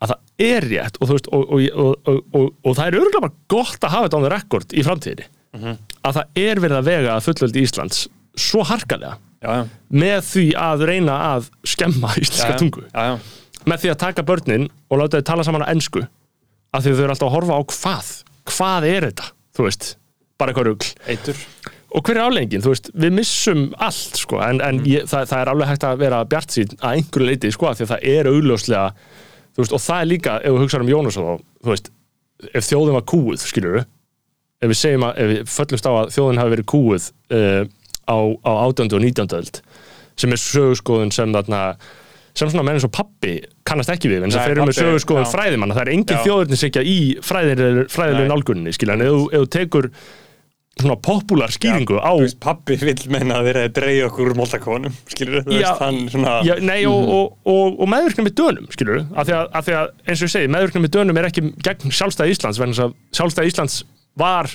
[0.01, 3.25] að það er rétt og, veist, og, og, og, og, og, og það er örgulega
[3.27, 5.29] bara gott að hafa þetta on the record í framtíðinni.
[5.51, 5.79] Mhm.
[6.07, 8.05] að það er verið að vega að fullöldi Íslands
[8.39, 12.85] svo harkalega já, já, með því að reyna að skemma íslenska já, tungu.
[12.87, 13.65] Já, já.
[13.67, 16.05] með því að taka börnin og láta þau tala saman á ensku
[16.71, 18.13] af því þau eru alltaf að horfa á hvað.
[18.51, 19.27] Hvað er þetta,
[19.59, 19.91] þú veist
[20.41, 21.43] bara eitthvað eitur
[21.91, 25.41] og hver er afleggingin, þú veist, við missum allt sko, en, en ég, það, það
[25.41, 28.31] er alveg hægt að vera bjart sín að einhverju leiti, sko, því að það er
[28.31, 28.85] augljóslega,
[29.51, 31.91] þú veist, og það er líka ef við hugsaðum um Jónas og þá, þú veist
[32.55, 33.89] ef þjóðin var kúuð, skilur við
[34.61, 37.63] ef við segjum að, ef við föllumst á að þjóðin hafi verið kúuð uh,
[38.05, 38.93] á, á 18.
[38.97, 39.35] og 19.
[39.41, 39.61] öld
[40.21, 41.61] sem er sögurskoðun sem þarna
[42.37, 45.31] sem svona menn eins og pappi kannast ekki við en þess að með pabbi, sögurskoðun
[45.31, 46.25] fræðimanna, það er engin Já.
[46.27, 48.29] þjóðurnisykja í fræðilegu Nei.
[48.31, 49.91] nálguninni skilja, en ef þú tekur
[50.85, 54.39] svona popular skýringu á Þú veist, pappi vill menna að þeir að dreigja okkur úr
[54.39, 58.37] moltakonum, skilur þú Já, veist, hann svona Já, nei, og, og, og, og meðvirkna með
[58.41, 61.21] dönum, skilur af því, að, af því að, eins og ég segi, meðvirkna með dönum
[61.21, 63.79] er ekki gegn sjálfstæði Íslands, þess að sjálfstæði Íslands
[64.21, 64.51] var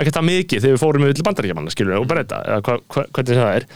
[0.00, 3.40] ekkert það mikið þegar við fórum við til bandaríkjamanna, skilur og breyta, hva, hva, hvernig
[3.40, 3.66] það er.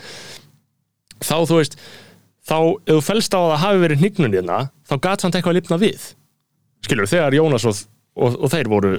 [1.24, 1.78] Þá, þú veist
[2.48, 2.58] þá,
[2.88, 5.80] ef þú fellst á að hafi verið hnignun hérna, þá gat samt eitthvað að lifna
[5.84, 6.06] við
[6.84, 7.82] skilur, þegar Jónas og,
[8.14, 8.90] og, og þeir voru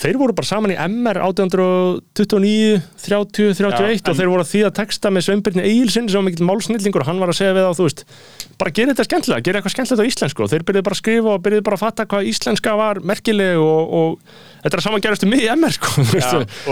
[0.00, 4.62] þeir voru bara saman í MR 1829, 30, 31 Já, og þeir voru að því
[4.66, 7.68] að texta með Sveinbjörni Egilsson sem var mikill málsnillingur og hann var að segja við
[7.68, 8.04] þá, þú veist,
[8.58, 10.44] bara gera þetta skemmtilega gera eitthvað skemmtilegt á íslensku.
[10.44, 13.62] Og þeir byrjuðu bara að skrifa og byrjuðu bara að fatta hvað íslenska var merkileg
[13.62, 16.06] og, og þetta er saman gerast um mig í MR sko,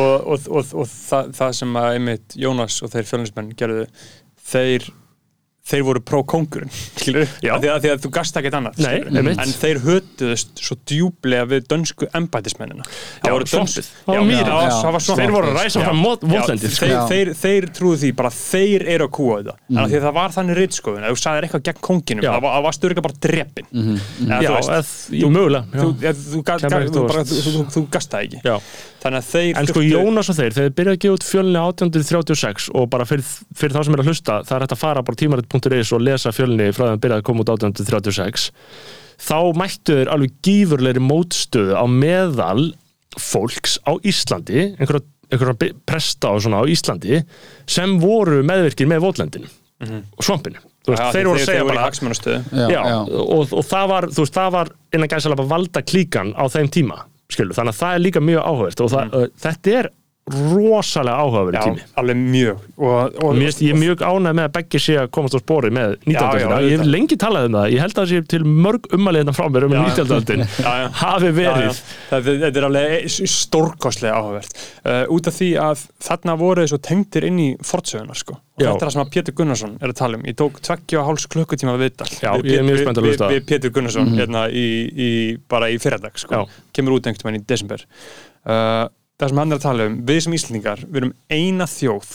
[0.03, 3.87] og, og, og það, það sem að einmitt Jónas og þeir fjölinsmenn gerðu
[4.51, 4.91] þeir
[5.69, 6.01] þeir voru
[7.45, 7.53] Já.
[7.55, 8.97] að því því að þú gast ekkert annað Nei,
[9.35, 12.87] en þeir hötuðust svo djúblega við dönsku embætismennina.
[13.23, 13.91] Það var svampið
[15.19, 15.85] þeir voru að ræsa Já.
[15.89, 16.87] fram Já, votlendið sko.
[16.87, 20.07] þeir, þeir, þeir trúðu því bara þeir eru að kúa þetta en að því að
[20.07, 22.31] það var þannig rittskoðun að þú sagðir eitthvað gegn konginum Já.
[22.35, 23.99] það var, styrka bara drepin mm -hmm.
[24.29, 24.51] Já,
[25.19, 26.07] ég, mögulega þú, já.
[26.07, 27.13] ja, þú, ga- Kemur ga- ekkert þú, óvart.
[27.13, 28.39] bara, þú, þú, þú gast það ekki
[28.99, 32.71] þannig að þeir En sko Jónas og þeir, þeir byrjaði að gefa út fjölni 1836
[32.75, 35.17] og bara fyrir, fyrir þá sem er að hlusta það er hægt að fara bara
[35.19, 38.49] á tímarit.is og lesa fjölni frá þeim byrjaði að koma út 1836
[39.29, 42.73] þá mættu þeir alveg gífurleiri mótstöðu á meðal
[43.19, 45.03] fólks á Íslandi einhverja,
[45.33, 47.23] einhverja presta og svona á Íslandi
[47.67, 50.59] sem voru meðvirkir með votlendinu og svampinu.
[50.83, 51.83] Þú veist, Já, þeir voru að segja bara
[52.49, 52.97] já, Já, já.
[53.05, 57.03] Og, og það var, veist, það var innan gæðsala bara valda klíkan á þeim tíma
[57.29, 59.89] skilu, þannig að það er líka mjög áhugavert og það, uh, þetta er
[60.33, 64.81] rosalega áhugaverið tími alveg mjög og, og, finnst- ég er mjög ánægð með að Beggi
[64.85, 66.13] sé að komast á spori með 19.
[66.15, 66.61] Já, já, öldina.
[66.69, 69.47] ég hef lengi talað um það, ég held að það sé til mörg umaliðna frá
[69.55, 69.83] mér um Já.
[69.87, 70.17] 19.
[70.19, 70.89] öldin Já, já.
[71.03, 76.37] hafi Já, verið Þetta, þetta er alveg stórkostlega áhugavert uh, út af því að þarna
[76.41, 78.37] voru þessu tengdir inn í fortsögunar sko.
[78.39, 78.71] og Já.
[78.73, 81.07] þetta er það sem að Pétur Gunnarsson er að tala um ég tók tveggja og
[81.13, 84.47] háls klukkutíma viðtal Já, við, ég er mjög við- spennt að við- Pétur Gunnarsson hérna
[84.51, 85.11] í, í,
[85.49, 86.45] bara í fyrradag sko.
[86.75, 87.85] Kemur út einhvern veginn í desember
[88.49, 88.89] uh,
[89.19, 92.11] það sem hann er að tala um við sem Íslandingar, við erum eina þjóð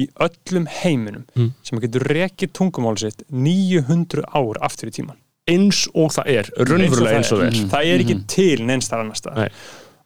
[0.00, 1.50] í öllum heiminum Mm.
[1.62, 5.18] sem getur rekið tungumál sitt 900 ár aftur í tíman
[5.50, 7.56] eins og það er, raunverulega eins og það er.
[7.58, 7.70] Mhm.
[7.72, 9.50] það er ekki til neins þar annars stað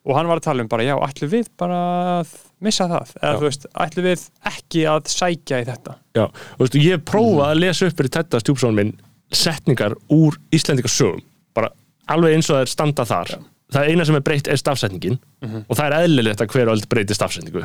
[0.06, 1.78] og hann var að tala um bara, já, ætlum við bara
[2.22, 2.28] að
[2.62, 3.38] missa það, eða Já.
[3.38, 5.94] þú veist ætlum við ekki að sækja í þetta?
[6.14, 8.92] Já, og veistu, ég hef prófað að lesa upp fyrir þetta stjúpsón minn
[9.34, 11.22] setningar úr Íslendingasögum.
[11.54, 11.70] Bara
[12.08, 13.34] alveg eins og það er standa þar
[13.74, 15.18] það eina sem er breytt er stafsetningin
[15.66, 17.64] og það er eðlilegt að hver öll breytir stafsetningu.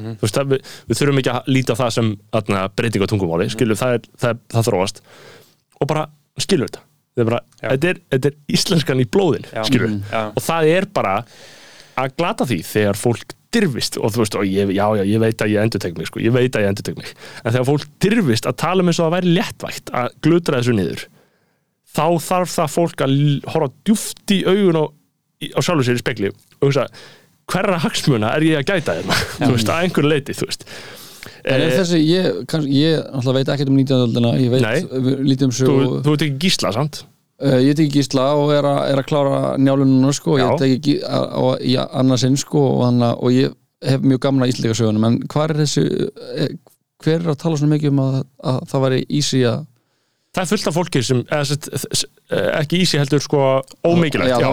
[0.00, 3.48] Þú veist, það, við, við þurfum ekki að líta það sem atna, breyting á tungumáli
[3.50, 5.02] skilur, það, er, það, það þróast.
[5.80, 6.04] Og bara
[6.40, 6.84] skilur þetta.
[7.10, 10.20] Þetta er, bara, þetta er, þetta er íslenskan í blóðin skilur, Já.
[10.30, 11.14] og það er bara
[11.98, 15.42] að glata því þegar fólk dirfist og þú veist, og ég, já, já, ég veit
[15.42, 17.10] að ég endur mig sko, ég veit að ég endur mig.
[17.42, 20.76] En þegar fólk dirfist að tala um eins og það væri léttvægt að glutra þessu
[20.78, 21.08] niður
[21.90, 23.14] þá þarf það fólk að
[23.50, 24.92] horfa djúft í augun og
[25.40, 26.86] á sjálfur sér í spekli og hugsa,
[27.50, 30.66] hverra hagsmuna er ég að gæta hérna, þú veist, að einhverju leiti þú veist
[31.44, 33.96] En er Eh, þessi, ég, kann, ég náttúrulega veit ekkert um 19.
[34.06, 35.00] öldina, ég veit Nei.
[35.28, 37.00] lítið um þú, sögu þú ert ekki gísla, sant?
[37.40, 40.46] Uh, ég teki gísla og er, a, er að klára njálununa sko, Já.
[40.68, 43.52] ég gí- á- á- í annarsinn sko og, hana, og ég
[43.84, 45.84] hef mjög gamla íslíka sögunum en hvað er þessi
[46.36, 46.50] eh,
[47.04, 48.18] hver er að tala svona mikið um að,
[48.52, 49.62] að það væri easy að
[50.30, 53.38] það er fullt af fólki sem eða, sett, s- eh, ekki ísi heldur sko
[53.82, 54.52] ómikilvægt já, það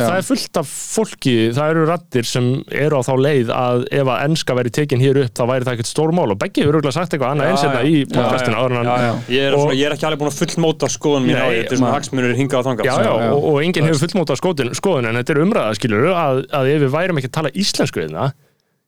[0.00, 4.10] það er fullt af fólki það eru rattir sem eru á þá leið að ef
[4.14, 6.24] að enska væri tekin hér upp þá væri það ekkert stór mál.
[6.32, 9.12] Og Beggi hefur auðvitað sagt eitthvað annað eins hérna í podcastinu en já, hann já.
[9.36, 11.90] Ég, er ég er ekki alveg búin að fullmóta skoðun mín á þetta er svona
[11.90, 12.88] ma- hagsmunur hingað og þangað.
[12.88, 13.04] Já, sko.
[13.04, 16.72] já, og, og enginn hefur fullmóta skoðun, skoðun en þetta er umræða, skilur að, að
[16.72, 18.30] ef við værum ekki að tala íslensku hérna,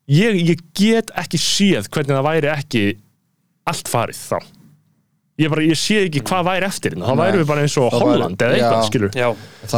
[0.09, 2.85] ég, ég get ekki séð hvernig það væri ekki
[3.69, 4.39] allt farið þá
[5.39, 7.91] ég, bara, ég sé ekki hvað væri eftir hérna, þá værum við bara eins og
[7.91, 9.11] Það væri- Holland eða eitthvað, skilur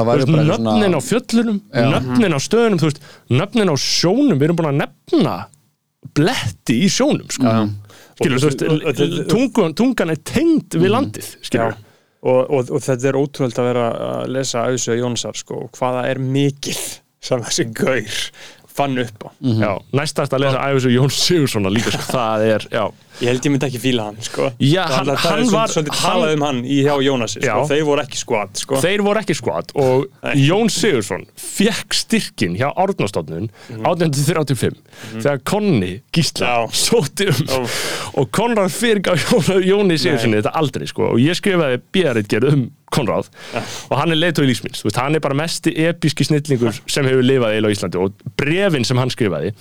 [0.09, 1.89] væri nöfnin á fjöllunum Já.
[1.97, 3.01] nöfnin á stöðunum, þú veist
[3.41, 5.35] nöfnin á sjónum, við erum búin að nefna
[6.15, 7.55] bletti í sjónum sko.
[8.19, 11.85] skilur, þú veist tungan, tungan er tengd við landið, skilur já.
[12.29, 16.19] Og, og, og þetta er ótrúlega að vera að lesa auðsög Jónsar sko, hvaða er
[16.19, 16.81] mikið
[17.23, 18.17] sem þessi gaur
[18.79, 19.31] fann upp á.
[19.43, 22.09] Já, næstast að lesa Æfis og Jón Sigurssona líka, sko.
[22.15, 22.85] það er, já
[23.19, 24.53] Ég held ég myndi ekki fíla hann sko.
[24.63, 26.95] Já, Það- hann- það er hann svolítið- var- svolítið hann- talað um hann í hjá
[27.03, 27.65] Jónasi sko.
[27.73, 28.77] Þeir voru ekki skvat sko.
[28.85, 30.35] þeir voru ekki skvat og Nei.
[30.49, 33.51] Jón Sigursson fekk styrkin hjá Árnastofnun
[33.83, 34.79] 1835
[35.19, 37.59] þegar Konni Gísla sóti um Já.
[38.15, 43.27] og Konrad fyrirgaf Jón, Jóni Sigurssoni þetta aldrei sko og ég skrifaði bíaritgerð um Konrad
[43.91, 47.23] og hann er leiðtói lífsmins, þú veist, hann er bara mesti episki snillingur sem hefur
[47.27, 49.53] lifað eil á Íslandi og brefin sem hann skrifaði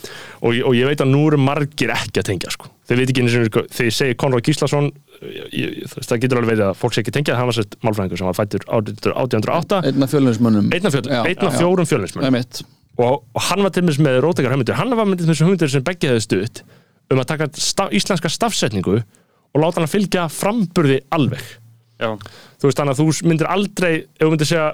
[0.42, 3.24] og, og ég veit að nú eru margir ekki að tengja sko, þeir veit ekki
[3.28, 7.14] sinni, sko, þegar ég segi Konrad Gíslason það getur alveg verið að fólk sé ekki
[7.18, 11.06] tengja hann var sérst málfræðingur sem var fættur 1808 einn af fjölninsmönnum einn af, fjöl,
[11.12, 11.60] Já, einn af já.
[11.60, 12.62] fjórum fjölinsmenn Einmitt.
[12.98, 15.86] og, og hann var til dæmis með rótekar hugmyndir hann var með þessu hugmyndir sem
[15.88, 16.64] Beggi hefði stutt
[17.12, 21.44] um að taka staf, íslenska stafsetningu og láta hann að fylgja framburði alveg
[21.98, 22.14] Já.
[22.62, 24.68] þú veist þannig að þú myndir aldrei ef þú myndir segja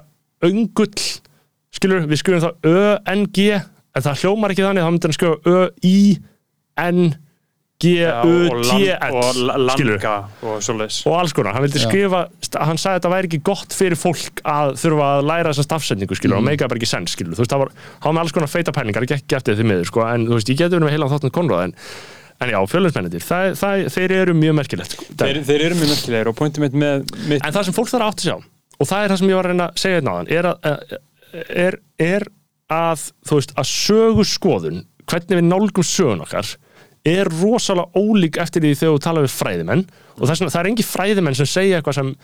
[0.43, 1.03] öngull
[1.73, 5.37] skilur, við skrifum það ö-n-g en það hljómar ekki þannig, þá myndir hann skrifa
[6.83, 7.13] Já,
[7.83, 11.01] land, og langa og svoleiðis.
[11.09, 12.23] Og alls konar, hann vildi skrifa
[12.61, 16.17] hann sagði að þetta væri ekki gott fyrir fólk að þurfa að læra þessa stafsetningu
[16.17, 17.71] skilur og meika bara ekki sens skilur, þú veist, það var
[18.05, 20.51] hann var alls konar feita pælingar, ekki ekki eftir því miður sko, en þú veist,
[20.53, 21.75] ég geti verið með heilan þáttan konráð en,
[22.43, 22.59] en já,
[23.57, 27.05] það, þeir eru mjög merkilegt sko, þeir, þeir eru mjög merkilegir og pointið mitt með
[27.29, 28.39] mitt, en það sem fólk þarf að átta sig á
[28.83, 30.95] og það er það sem ég var að reyna að segja hérna áðan er að,
[31.63, 32.25] er, er
[32.73, 36.53] að þú veist, að sögu skoðun hvernig við nálgum sögun okkar
[37.03, 39.83] er rosalega ólík eftir því þegar þú tala við fræðimenn
[40.15, 42.15] og þess vegna það er engi fræðimenn sem segja eitthvað sem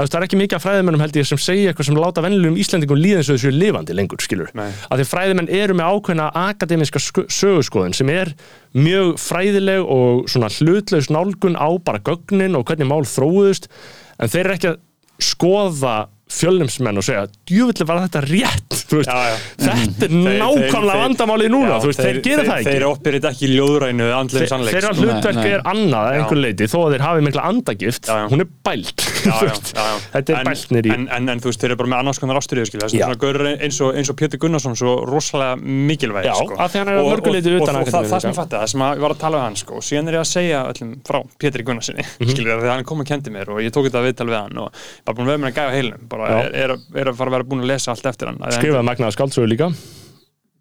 [0.00, 3.00] það er ekki mikið af fræðimennum held ég sem segja eitthvað sem láta vennilegum Íslendingum
[3.00, 4.68] líða eins og þessu lifandi lengur, skilur Nei.
[4.88, 8.32] að því fræðimenn eru með ákveðna akademiska söguskoðun sem er
[8.76, 13.68] mjög fræðileg og svona hlutlaus nálgun á bara gögnin og hvernig mál þróuðust
[14.20, 14.80] en þeir eru ekki að
[15.20, 15.96] skoða
[16.30, 18.76] fjölnumsmenn og segja djúvillig var þetta rétt?
[18.90, 19.36] Veist, Já, já.
[19.60, 21.68] þetta er Þeir- nákvæmlega þeir- vandamálið núna.
[21.70, 22.70] Já, veist, þeir, gera það ekki.
[22.70, 25.04] þeir operit ekki ljóðrænu Þeir- sko.
[25.04, 29.04] hlutverk er annað að einhver leiti þó að þeir hafi mikla andagift hún er bælt
[30.14, 32.18] þetta er en, bælt nýri en, en, en þú veist, þeir eru bara með annars
[32.22, 32.66] konar ástriðu
[33.66, 36.56] eins og, og Pétur Gunnarsson svo rosalega mikilvæg sko.
[37.04, 37.10] Og- og-
[37.60, 39.74] og, það, sem ég fatta, það sem að ég var að tala við hann sko,
[39.80, 42.34] og síðan er ég að segja öllum frá Pétri Gunnarssoni Mhm.
[42.60, 44.72] þegar hann kom og kendi mér og ég tók þetta viðtal við hann og
[45.04, 45.26] bara búin
[46.20, 48.38] bara er, er, er að fara að vera búin að lesa allt eftir hann.
[48.44, 49.70] Að- skrifaði magnaðar skáldsögur líka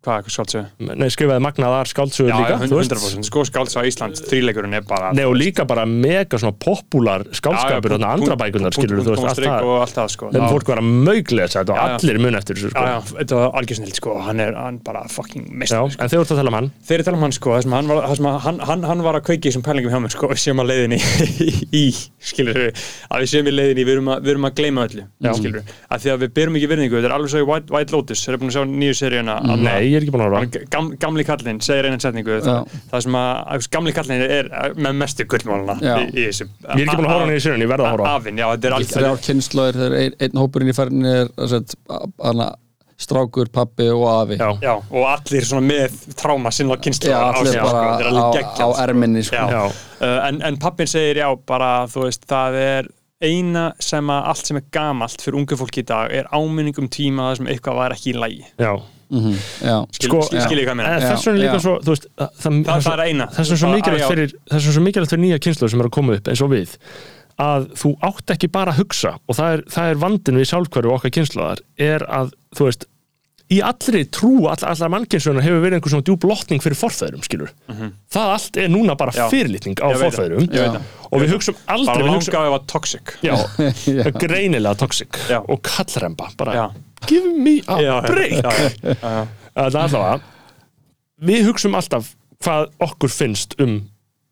[0.06, 0.66] hvað, skáldsögu?
[0.96, 2.94] nei, skrifaði magnaðar skáldsögur Já, líka þú veist.
[2.96, 7.96] 100% sko skáldsögu Ísland, þríleikurinn er bara Nei, og líka bara mega svona popúlar skálskapur,
[7.96, 9.60] þarna andra bækunar, skilur þú veist, allt það.
[9.68, 10.40] og sko Já.
[10.54, 11.96] fólk var að möglega þetta og Já, já.
[12.00, 12.84] allir mun eftir þessu, Já, sko.
[12.88, 16.00] já, þetta var algjör snill sko, hann er hann bara fucking Já, mestur sko.
[16.00, 16.70] en þeir voru að tala um hann.
[16.88, 17.74] Þeir eru að tala um hann sko, sem
[18.20, 20.60] sem að hann, hann, hann var að kveiki þessum pælingum hjá mér sko, og séum
[20.64, 21.00] að leiðinni
[21.76, 21.86] í,
[22.24, 22.72] skilur við,
[23.10, 23.20] að
[29.80, 30.62] við ég er ekki búin að horfa.
[30.74, 35.28] gam, gamli kallinn segir einu setningu, það, það sem að, gamli kallinn er með mestu
[35.30, 36.50] gullmáluna í, í þessu.
[36.50, 38.16] Ég er ekki búin að horfa hann í sérun, ég verða að horfa.
[38.20, 41.78] Afinn, já, þetta er algjör, þrjár kynnslóðir þegar ein, einn hópurinn í færðinni er set,
[42.24, 42.50] hana,
[43.00, 47.60] strákur, pappi og afi Já, já, og allir svona með tráma sinna kynslu Já, allir
[47.64, 49.40] bara á, á erminni sko.
[49.40, 49.56] Já.
[49.56, 52.86] já, Uh, en, en pappin segir já, bara þú veist, það er
[53.20, 56.88] eina sem að allt sem er gamalt fyrir ungu fólki í dag er áminning um
[56.88, 58.72] tíma þar sem eitthvað var ekki í lægi já.
[59.10, 59.76] Já.
[59.96, 60.98] skil, Sko, skil, skil ég hvað meina.
[61.02, 63.30] Þess vegna er líka svo, þú veist, það, það, það, það er eina.
[63.34, 65.96] þess vegna svo mikilvægt fyrir þess vegna svo mikilvægt fyrir nýja kynslu sem er að
[65.98, 66.78] koma upp eins og við
[67.40, 70.96] að þú átt ekki bara að hugsa og það er, það er vandin við sjálfhverju
[70.98, 72.88] okkar kynsluðar er að, þú veist
[73.50, 77.54] í allri trú, all, allar mannkynsunar hefur verið einhver svona djúb lotning fyrir forfæðurum skilur,
[78.14, 80.04] það allt er núna bara fyrirlitning á það.
[80.04, 80.78] forfæðurum það.
[81.10, 83.16] og við hugsum aldrei bara við hugsum, langa ef að toxic.
[83.26, 83.36] Já.
[84.22, 85.40] greinilega toxic Já.
[85.42, 86.60] og kallremba, bara.
[86.60, 86.66] Já.
[87.08, 88.34] Give me a Já, já, break.
[88.34, 89.28] já, já, já, já.
[89.56, 90.20] Það er allavega.
[91.30, 93.80] Við hugsum alltaf hvað okkur finnst um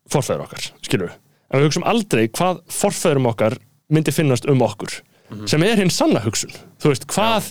[0.08, 1.10] forfæður okkar, skilur
[1.48, 3.58] en við hugsaum aldrei hvað forfæðurum okkar
[3.92, 4.98] myndi finnast um okkur
[5.48, 6.52] sem er hinn sanna hugsun.
[6.80, 7.50] Þú veist, hvað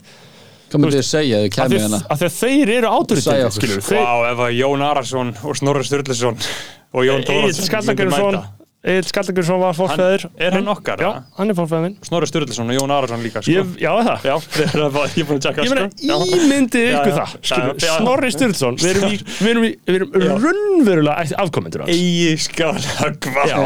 [0.67, 1.99] Hvað myndið þið segja ef þið að kemur hérna?
[2.11, 2.87] að því að þeir eru
[3.45, 3.55] okkur.
[3.61, 6.39] skilur þeir, Vá, ef að Jón Arason og Snorri Sturluson
[6.91, 8.37] og Jón Egil Tóraðsson Skallagjörsson
[8.87, 11.95] Egil Skallagjörsson var forfæður er hann okkar, Já, hann er forfæður minn.
[12.07, 13.51] Snorri Sturluson og Jón Arason líka sko.
[13.51, 14.27] ég, Já, það?
[14.29, 16.07] Já, þeir eru að ég er búin að tjekka Ég meina, sko.
[16.07, 16.17] Já,
[16.93, 17.95] ykkur það skilur, Já, já.
[17.97, 19.17] Snorri Sturluson, við erum,
[19.51, 21.91] erum, í, við erum raunverulega afkomendur hans.
[21.97, 23.59] Eigi skal höggva Já.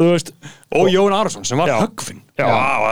[0.00, 0.34] Þú veist,
[0.70, 1.76] Og Jón Arason sem var Já.
[1.82, 2.20] höggvinn.
[2.38, 2.46] Já.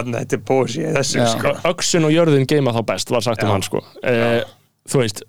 [0.05, 1.53] Þetta er pósi þessu sko.
[1.70, 3.82] öxin og jörðin geima þá best var sagt um hann sko.
[4.03, 4.43] Eh,
[4.90, 5.23] þú veist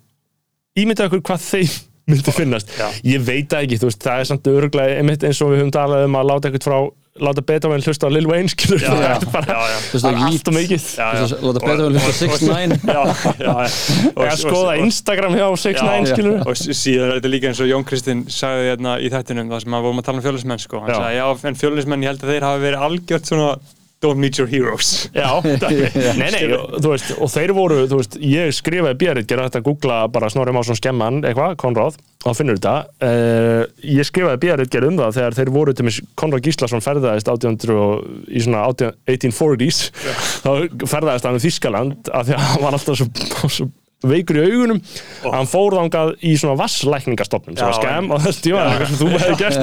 [0.80, 1.78] ímyndað ykkur hvað þeim
[2.10, 2.72] myndi finnast.
[2.80, 2.88] Já.
[3.16, 5.76] ég veit það ekki, þú veist, það er samt öruglega einmitt eins og við höfum
[5.76, 6.80] talað um að láta eitthvað frá
[7.20, 9.80] láta Beethoven hlusta á Lil Wayne skilur Já, það já, bara, já, já.
[9.84, 10.84] Þú veist, það er allt og mikið.
[11.44, 13.02] Láta betur vel hlusta 6ix9ine já.
[13.04, 17.60] Og- eða og- skoða Instagram hjá 6ix9ine Já, skilur og síðan er þetta líka eins
[17.66, 20.64] og Jón Kristinn sagði hérna í þættinum það sem að vorum að tala um fjölusmenn
[20.64, 20.80] sko.
[20.86, 23.50] hann sagði, já, en fjölusmenn, ég held að þeir hafi verið algjört svona
[24.02, 25.10] don't meet your heroes.
[25.14, 25.42] Já,
[26.20, 29.62] nei, nei, og, þú veist, og þeir voru, þú veist, ég skrifaði björið, gera þetta
[29.62, 32.76] að googla bara Snorri Másson skemman, eitthvað, Konráð, og finnur þetta.
[33.04, 37.34] Uh, ég skrifaði björið, gera um það þegar þeir voru til mis Konráð Gíslason ferðaðist
[37.34, 39.84] 1800 og, í svona 18 1840s,
[40.46, 40.52] þá
[40.96, 43.12] ferðaðist hann um Þískaland af því að hann var alltaf svo,
[43.50, 43.70] svo
[44.08, 44.78] veikur í augunum.
[45.26, 45.34] Oh.
[45.34, 48.62] hann fór þangað í svona vasslækningastofnun sem var skemm og þess tíma
[48.96, 49.58] þú hefði gert.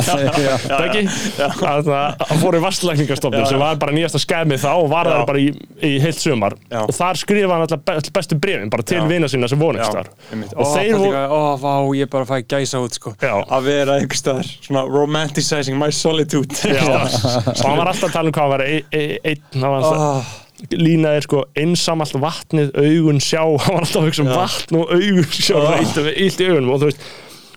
[1.64, 1.88] Að
[2.28, 5.48] hann fór í vasslækningastofnun sem var bara nýjasta skemmið þá og var það bara í,
[5.80, 6.56] í heilt sumar.
[6.68, 6.82] Já.
[6.84, 10.12] og þar skrifa hann alltaf be- bestu brefin bara til vina sína sem vonist þar
[10.52, 13.14] og þeir voru ó, vá, ég bara fæ gæsa út sko.
[13.22, 16.52] Að vera einhver staðar svona romanticizing my solitude.
[16.66, 20.34] Og hann var alltaf að tala um hvað hann var e- einn, alltaf oh,
[20.72, 23.42] lína er sko einsamalt vatnið, augun sjá.
[23.66, 24.36] Hann var alltaf að hugsa um Já.
[24.40, 25.68] vatn og augun sjá Ah.
[25.70, 25.78] oh.
[25.84, 26.74] illt, illt í augunum.
[26.76, 27.06] Og þú veist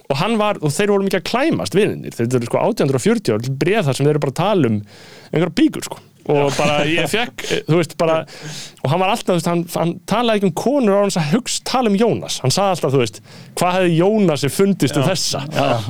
[0.09, 3.49] og hann var, og þeir voru mikið að klæmast vininir, þeir eru sko 1840 og
[3.61, 4.77] breð þar sem þeir eru bara að tala um
[5.29, 5.99] einhverja bíkur sko.
[6.29, 9.61] Og bara ég fekk, eh, þú veist, bara og hann var alltaf, þú veist, hann,
[9.75, 12.39] hann talaði ekki um konur og hann sagði, hugst, tala um Jónas.
[12.41, 13.21] Hann sagði alltaf, þú veist,
[13.61, 15.43] hvað hefði Jónasi fundist um þessa?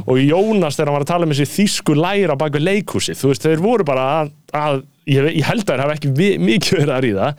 [0.03, 3.31] Og Jónas þegar hann var að tala um þessi þýsku læra bak við leikhúsi, þú
[3.31, 6.95] veist, þeir voru bara að, að ég, ég held að þeir hafa ekki mikið verið
[6.95, 7.31] að ríða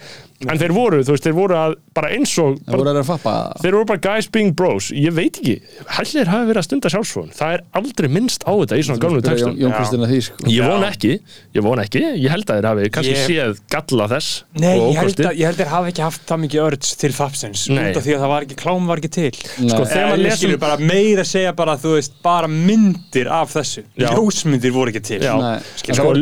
[0.48, 3.02] en þeir voru, þú veist, þeir voru að bara eins og Það voru
[3.60, 4.90] þeir voru bara guys being bros.
[4.96, 5.56] Ég veit ekki,
[5.98, 9.20] hellir hafi verið að stunda sjálfsfóðun það er aldrei minnst á þetta í svona gamlu
[9.26, 9.56] textum.
[9.60, 10.46] Jón Kristinn að því sko.
[10.54, 11.12] Ég von ekki,
[11.58, 12.02] ég von ekki.
[12.24, 14.30] Ég held að þeir hafi kannski Ég- séð galla þess
[14.60, 17.12] Nei, ég held, að, ég held að þeir hafi ekki haft það mikið örds til
[17.12, 17.90] Fapsins Nei.
[17.90, 19.30] út af því að það var ekki, klám var ekki til.
[19.36, 19.68] Sko, Nei.
[19.68, 23.52] þegar Eh, maður lesum skilur bara meira að segja bara, þú veist, bara myndir af
[23.54, 23.84] þessu.
[24.00, 25.20] Ljósmyndir voru ekki til.
[25.20, 26.12] Sko, sko.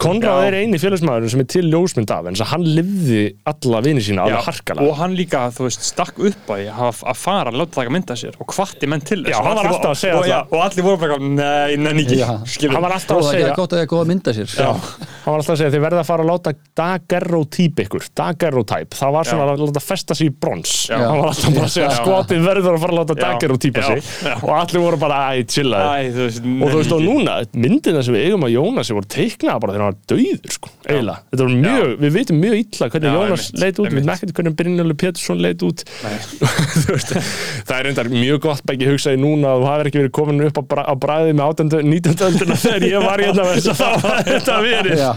[0.00, 3.80] Konrad er eini félagsmaðurinn sem er til ljósmynd af en þess að hann livði alla
[3.84, 7.58] vini sína alveg harkala og hann líka, þú veist, stakk upp að að fara að
[7.60, 9.32] láta taka mynda sér og hvatti menn til þess.
[9.34, 10.42] Já, hann var alltaf að segja og, það.
[10.50, 12.20] og allir voru bara, nei, nenni ekki.
[12.70, 14.48] Hann var alltaf að það segja er gott að ég er góð að mynda sér.
[14.54, 18.90] Já, hann var alltaf að segja þið verða að fara að láta dagerrotýp ykkur, dagerrotæp
[19.00, 20.72] það var svona að láta festa sig í brons.
[20.90, 20.96] Já.
[21.00, 23.14] hann var alltaf bara að segja skotið verður að fara að láta
[23.80, 24.00] sig.
[24.20, 24.34] Já.
[24.40, 26.92] og allir voru bara æ, chillaði Æ, þú veist, og þú veist
[32.60, 34.34] og sem að hann sko, illa hvernig Já, Jónas einmitt, leit út, við veitum ekkert
[34.36, 35.78] hvernig Brynjólfur Pétursson leit út.
[36.84, 37.10] Þú veist,
[37.66, 40.56] það er reyndar mjög gott beggi hugsaði núna að þú hafir ekki verið komin upp
[40.60, 41.68] á, bra á bræði með 18.
[41.90, 42.24] 19.
[42.28, 44.94] öldina þegar ég var hérna með þess að þá var þetta verið.
[45.00, 45.10] Já.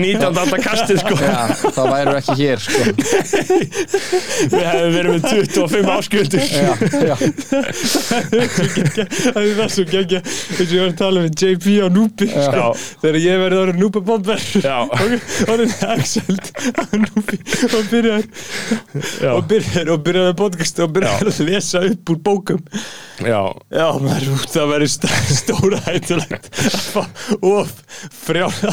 [0.00, 0.24] 19.
[0.30, 1.14] aldar kastið sko.
[1.20, 1.24] Já,
[1.76, 2.80] það væru ekki hér sko.
[4.50, 6.40] Við hefum verið með 25 áskjöldur
[9.30, 10.20] það er það svo geggja.
[10.20, 12.26] Eins og ég var að tala við JP á Núpi.
[12.30, 12.36] Já.
[13.02, 14.68] þegar ég verið orðin Núpa Bomber Axeld á
[15.60, 15.76] Núpi
[16.80, 18.24] og byrjaði
[19.20, 19.30] Já.
[19.36, 22.62] og byrjaði og byrjaði podcast og byrjaði að lesa upp úr bókum.
[23.20, 23.40] Já,
[23.74, 25.08] Já, maður, það verður st
[25.40, 26.46] stóra hættulegt
[26.96, 27.72] að of
[28.24, 28.70] frjálsa,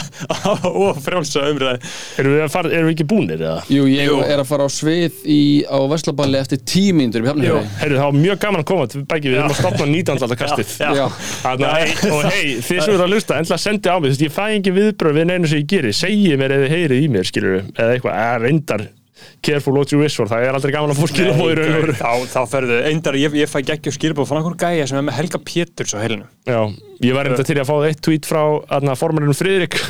[0.71, 1.81] of frjálsa umræði.
[2.21, 3.57] erum við, að fara, erum við ekki búnir eða?
[3.71, 4.19] jú, ég Jú.
[4.23, 8.17] er að fara á svið í, á Vestlaballi eftir tímyndur í Hafnarfjörði Heyrðu, það var
[8.21, 10.23] mjög gaman að koma til bæki við erum að stopna 19.
[10.27, 11.05] aldar kastið Já, Já,
[11.51, 11.65] að-
[12.13, 14.43] og hei, þið sem eru að lusta endla sendi á mig, þú veist, ég fæ
[14.55, 17.96] engin viðbröð við neinu sem ég geri, segi mér eða heyrið í mér skilur eða
[17.97, 18.85] eitthvað, eða reyndar
[19.45, 21.83] careful what you wish for, það er aldrei gaman að fá skilabóð í raun og
[21.85, 25.05] veru þá, þá ferðu, eindar, ég, ég fæ geggjum skilbóð frá einhver gæja sem er
[25.07, 26.25] með Helga Péturs á heilinu.
[26.47, 26.59] Já,
[27.03, 28.41] ég var reynda til að fá eitt tweet frá
[28.77, 29.75] aðna, formarinn Friðrik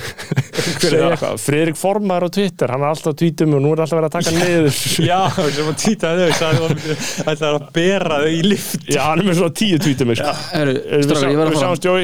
[0.68, 1.12] Segja það?
[1.14, 4.08] eitthvað, Friðrik formar á Twitter hann er alltaf að tweetum og nú er alltaf verið
[4.10, 5.20] að taka niður Já,
[5.56, 8.88] sem að týtaði þau, sagði að það er að bera þau í lift.
[8.90, 10.34] Já, hann er með svona tíu tweetum sko.
[10.52, 12.04] Herru, Við, strákar, sjá, ég var við að fara sjáumst Jói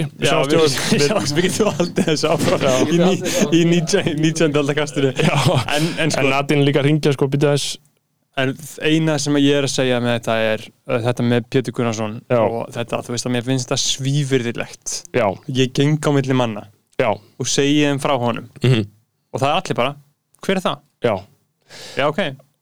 [1.33, 2.61] Við getum aldrei þessu áfram
[2.93, 4.61] í, 19.
[4.63, 5.11] aldakastinu.
[5.17, 5.35] Já,
[5.73, 7.77] En, en en sko, Nadine líka ringja sko, þess
[8.37, 12.15] en eina sem ég er að segja með þetta er uh, þetta með Pétur Gunnarsson
[12.31, 12.39] Já.
[12.41, 16.63] og þetta, þú veist að mér finnst það svífyrðilegt já, ég geng á milli manna
[16.99, 18.47] já, og segi þeim frá honum.
[18.63, 18.87] Mhm,
[19.33, 19.95] og það er allir bara,
[20.45, 20.81] hver er það?
[21.03, 21.15] já,
[21.97, 22.19] Já, ok,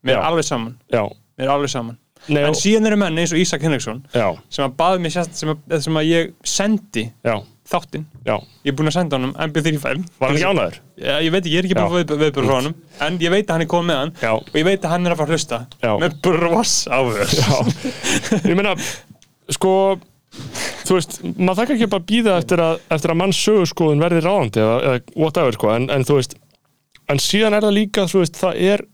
[0.07, 1.01] mér er alveg saman já.
[1.37, 1.97] Mér er alveg saman
[2.29, 5.55] Nei, en síðan eru menn eins og Ísak Henriksson sem að baði mér sérst, sem,
[5.81, 7.39] sem að ég sendi já,
[7.71, 8.05] þáttinn.
[8.27, 10.77] Ég er búinn að senda honum MP3 file Var hann ekki ánæður?
[11.01, 12.75] Já, ég veit ekki, ég er ekki búinn að fá við, viðbjörn frá honum
[13.07, 14.31] en ég veit að hann er komið með hann Já.
[14.35, 15.91] og ég veit að hann er að fara að hlusta Já.
[16.03, 16.99] með bros á
[17.41, 17.55] Já,
[18.51, 18.75] ég meina
[19.55, 19.73] sko,
[20.85, 24.63] þú veist maður þakka ekki bara býða eftir að, eftir að manns sögurskoðun verði ráðandi
[24.63, 26.37] eða, eða whatever sko, en, en þú veist
[27.11, 28.85] en síðan er það líka, þú veist, það er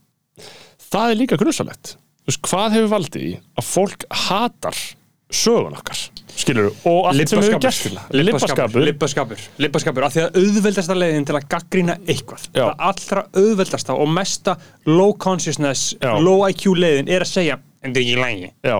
[0.88, 4.80] það er líka grunnsalegt þú veist, hvað hefur valdið í að fólk hatar
[5.28, 6.06] sögun okkar
[6.38, 11.36] skilur og allt sem hefur gert Libbaskapur, Libbaskapur Libbaskapur Af því að auðveldasta leiðin til
[11.38, 12.62] að gaggrýna eitthvað Já.
[12.62, 14.54] Það allra auðveldasta og mesta
[14.88, 16.12] low consciousness Já.
[16.22, 18.78] Low IQ leiðin er að segja En þetta er ekki lægi já,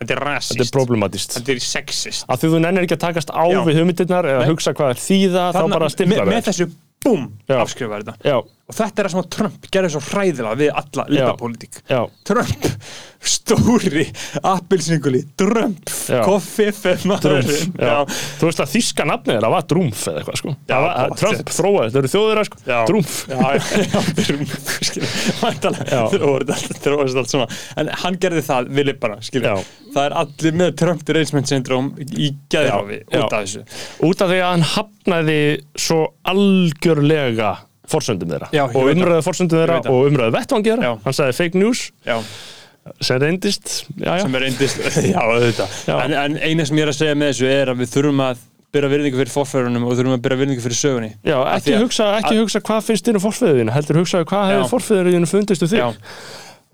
[0.00, 2.24] Þetta er rasist þetta er problematist Þetta er sexist.
[2.30, 3.60] Að því þú nennir ekki að takast á Já.
[3.66, 6.70] við hugmyndirnar eða hugsa hvað er þýða þá bara stimpla með, með þessu
[7.00, 7.56] búm Já.
[7.62, 8.14] afskrifa þetta.
[8.26, 8.36] Já,
[8.70, 12.66] og þetta er það sem að Trump gerði svo hræðilega við alla lippapolítík já, Trump,
[13.20, 14.04] stóri
[14.46, 16.20] appilsinguli, Trump Já.
[16.24, 17.96] koffiffe maðurinn já.
[18.40, 21.20] þú veist að þíska nafnið þeirra var Drúmf eða eitthvað sko Það var, pottet.
[21.20, 22.78] Trump þróaði, þetta eru þjóðir sko Já.
[22.88, 24.00] Drúmf já, já, já,
[24.88, 26.02] skilur, væntanlega Já.
[26.86, 27.48] þróast allt, svona
[27.82, 29.50] en hann gerði það við lippana skilur.
[29.50, 29.70] Já.
[29.94, 33.24] það er allir með Trump derangement syndrome í gæðrafi Já, já.
[33.26, 33.64] út af þessu
[34.10, 35.40] út af því að hann hafnaði
[35.88, 36.00] svo
[36.32, 37.52] algjörlega
[37.90, 38.48] forsöndum þeirra.
[38.54, 40.92] Já, og umræðu forsöndum þeirra og umræðu vettvangi þeirra.
[41.04, 41.82] Hann sagði fake news.
[42.06, 42.16] Já,
[43.04, 43.74] sem reyndist.
[44.00, 44.80] Já, sem reyndist.
[45.12, 45.74] Já, auðvitað.
[45.98, 48.46] En, en eina sem ég er að segja með þessu er að við þurfum að
[48.70, 51.08] byrja virðingu fyrir forfærunum og þurfum að byrja virðingu fyrir sögunni.
[51.26, 55.26] Já, ekki, að- hugsa, ekki hugsa hvað finnst þínu forfeyðinu heldur hugsa hvað hefur forfeyðinu
[55.30, 55.80] fundist um þig.
[55.82, 55.88] Já.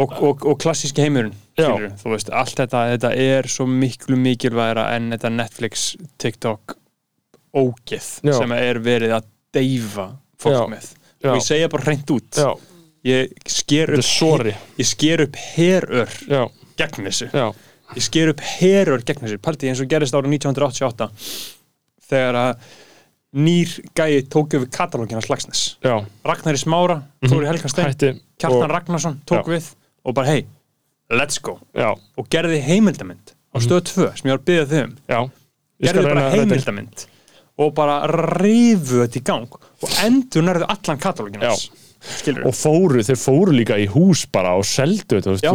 [0.05, 1.71] og, og, og klassíski heimurinn Já.
[1.71, 5.87] skilurðu, þú veist, allt þetta, þetta er svo miklu mikilvægra en þetta Netflix,
[6.21, 6.77] TikTok
[7.57, 10.11] ógeð sem er verið að deyfa
[10.43, 10.67] fólk Já.
[10.75, 10.91] með
[11.27, 11.33] Já.
[11.35, 12.41] og ég segja bara hreint út.
[12.41, 12.51] Já,
[13.07, 16.43] ég sker er upp ég sker upp herör Já,
[16.81, 17.31] gegn þessu.
[17.35, 17.47] Já,
[17.97, 19.43] ég sker upp herör gegn þessu.
[19.43, 21.11] Paldi eins og gerist ára 1988
[22.07, 22.69] þegar að
[23.37, 25.77] nýr gæi tók yfir katalógina slagsnes
[26.25, 28.13] Ragnari Smára, Þóri Helga Steinn Hætti.
[28.41, 29.57] Kjartan og, Ragnarsson tók Já.
[29.57, 29.73] við
[30.07, 30.47] og bara hei,
[31.11, 31.59] let's go.
[31.75, 34.97] Já, og gerði heimildamind á stöð 2 sem ég var að byggja þau um.
[35.83, 37.07] Gerði bara heimildamind
[37.57, 38.03] og bara
[38.37, 41.53] rifu þetta í gang og endur nærðu allan katalógin Já.
[41.55, 41.71] hans.
[42.19, 45.55] Skilur og fóru, þeir fóru líka í hús bara og seldu þetta, Já.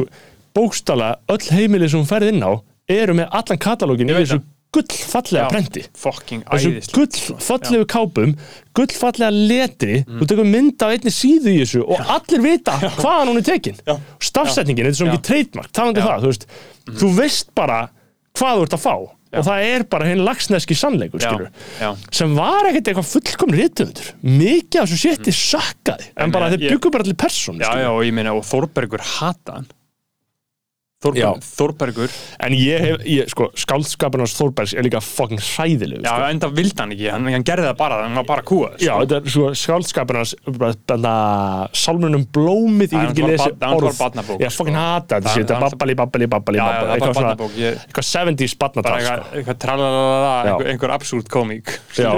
[0.58, 2.58] bókstala öll heimili sem hún ferð inn á
[2.92, 4.42] eru með allan katalógin í þessu
[4.72, 5.62] gullfallega
[6.00, 8.36] fucking þessu æðist gullfallegu kápum
[8.78, 10.02] gullfallega letri.
[10.08, 10.20] Mm.
[10.22, 13.80] þú tekur mynd af einni síðu í þessu og allir vita hvaðan hún er tekin.
[13.86, 13.98] Já.
[14.24, 15.14] stafsetningin, þetta er svo Já.
[15.14, 16.12] mikið trademark talandi um Já.
[16.12, 16.48] það, þú veist.
[17.02, 17.82] Þú veist bara
[18.40, 18.96] hvað þú ert að fá
[19.32, 21.22] og það er bara hinn lagsneski sannleikur
[22.12, 26.66] sem var ekkert eitthvað fullkomn rítumundur mikið af þessu sétti sökkaði en En, bara þeir
[26.68, 27.16] ég- byggu bara allir
[27.86, 29.70] já, og ég meina, og Þórbergur hata hann
[31.02, 31.30] Þórberg, Já.
[31.58, 32.12] Þórbergur.
[32.46, 36.28] En ég hef, ég, sko, skáldskapurnars Þórbergs er líka fucking hræðilegu já, sko.
[36.30, 39.18] enda vildi hann ekki, hann, hann gerði það bara hann var bara kúað Já, þetta
[39.18, 40.36] er svo skáldskapurnars
[41.82, 44.38] Sálmunum blómið, Það ég er get ekki er orð.
[44.46, 44.84] Ég fucking sko.
[44.86, 48.94] hata þetta þetta það- babbali, babbali, babbali, er eitthvað svona, ég- eitthvað 70s bara barnatal
[49.00, 49.42] eitthvað, sko.
[49.42, 51.74] eitthvað tralalala, einhver, absúrt komík.
[51.98, 52.12] Já,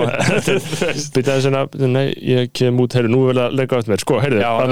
[1.15, 4.41] byrjaði svona, nei, ég kem út, heyrðu, nú vil að leika eftir mér, sko, heyrðu,
[4.43, 4.67] uh,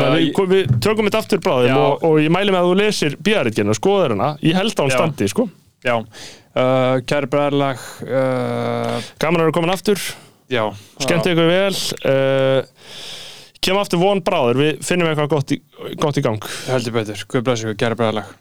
[0.52, 3.72] við, ég- tökum þetta aftur bráðum og, ég mæli með að þú lesir bíðaritgerinn
[4.10, 4.98] hana, ég held að hún Já.
[4.98, 5.48] standi, sko,
[5.86, 10.02] já, uh, kæri bræðarlag uh, gaman að vera komin aftur,
[10.49, 10.64] já,
[11.06, 12.61] skemmt ykkur vel, uh,
[13.61, 15.61] kem aftur von bráður, við finnum eitthvað gott í,
[16.02, 16.52] gott í gang.
[16.68, 18.41] heldur betur, guð blessu, kæri bræðarlag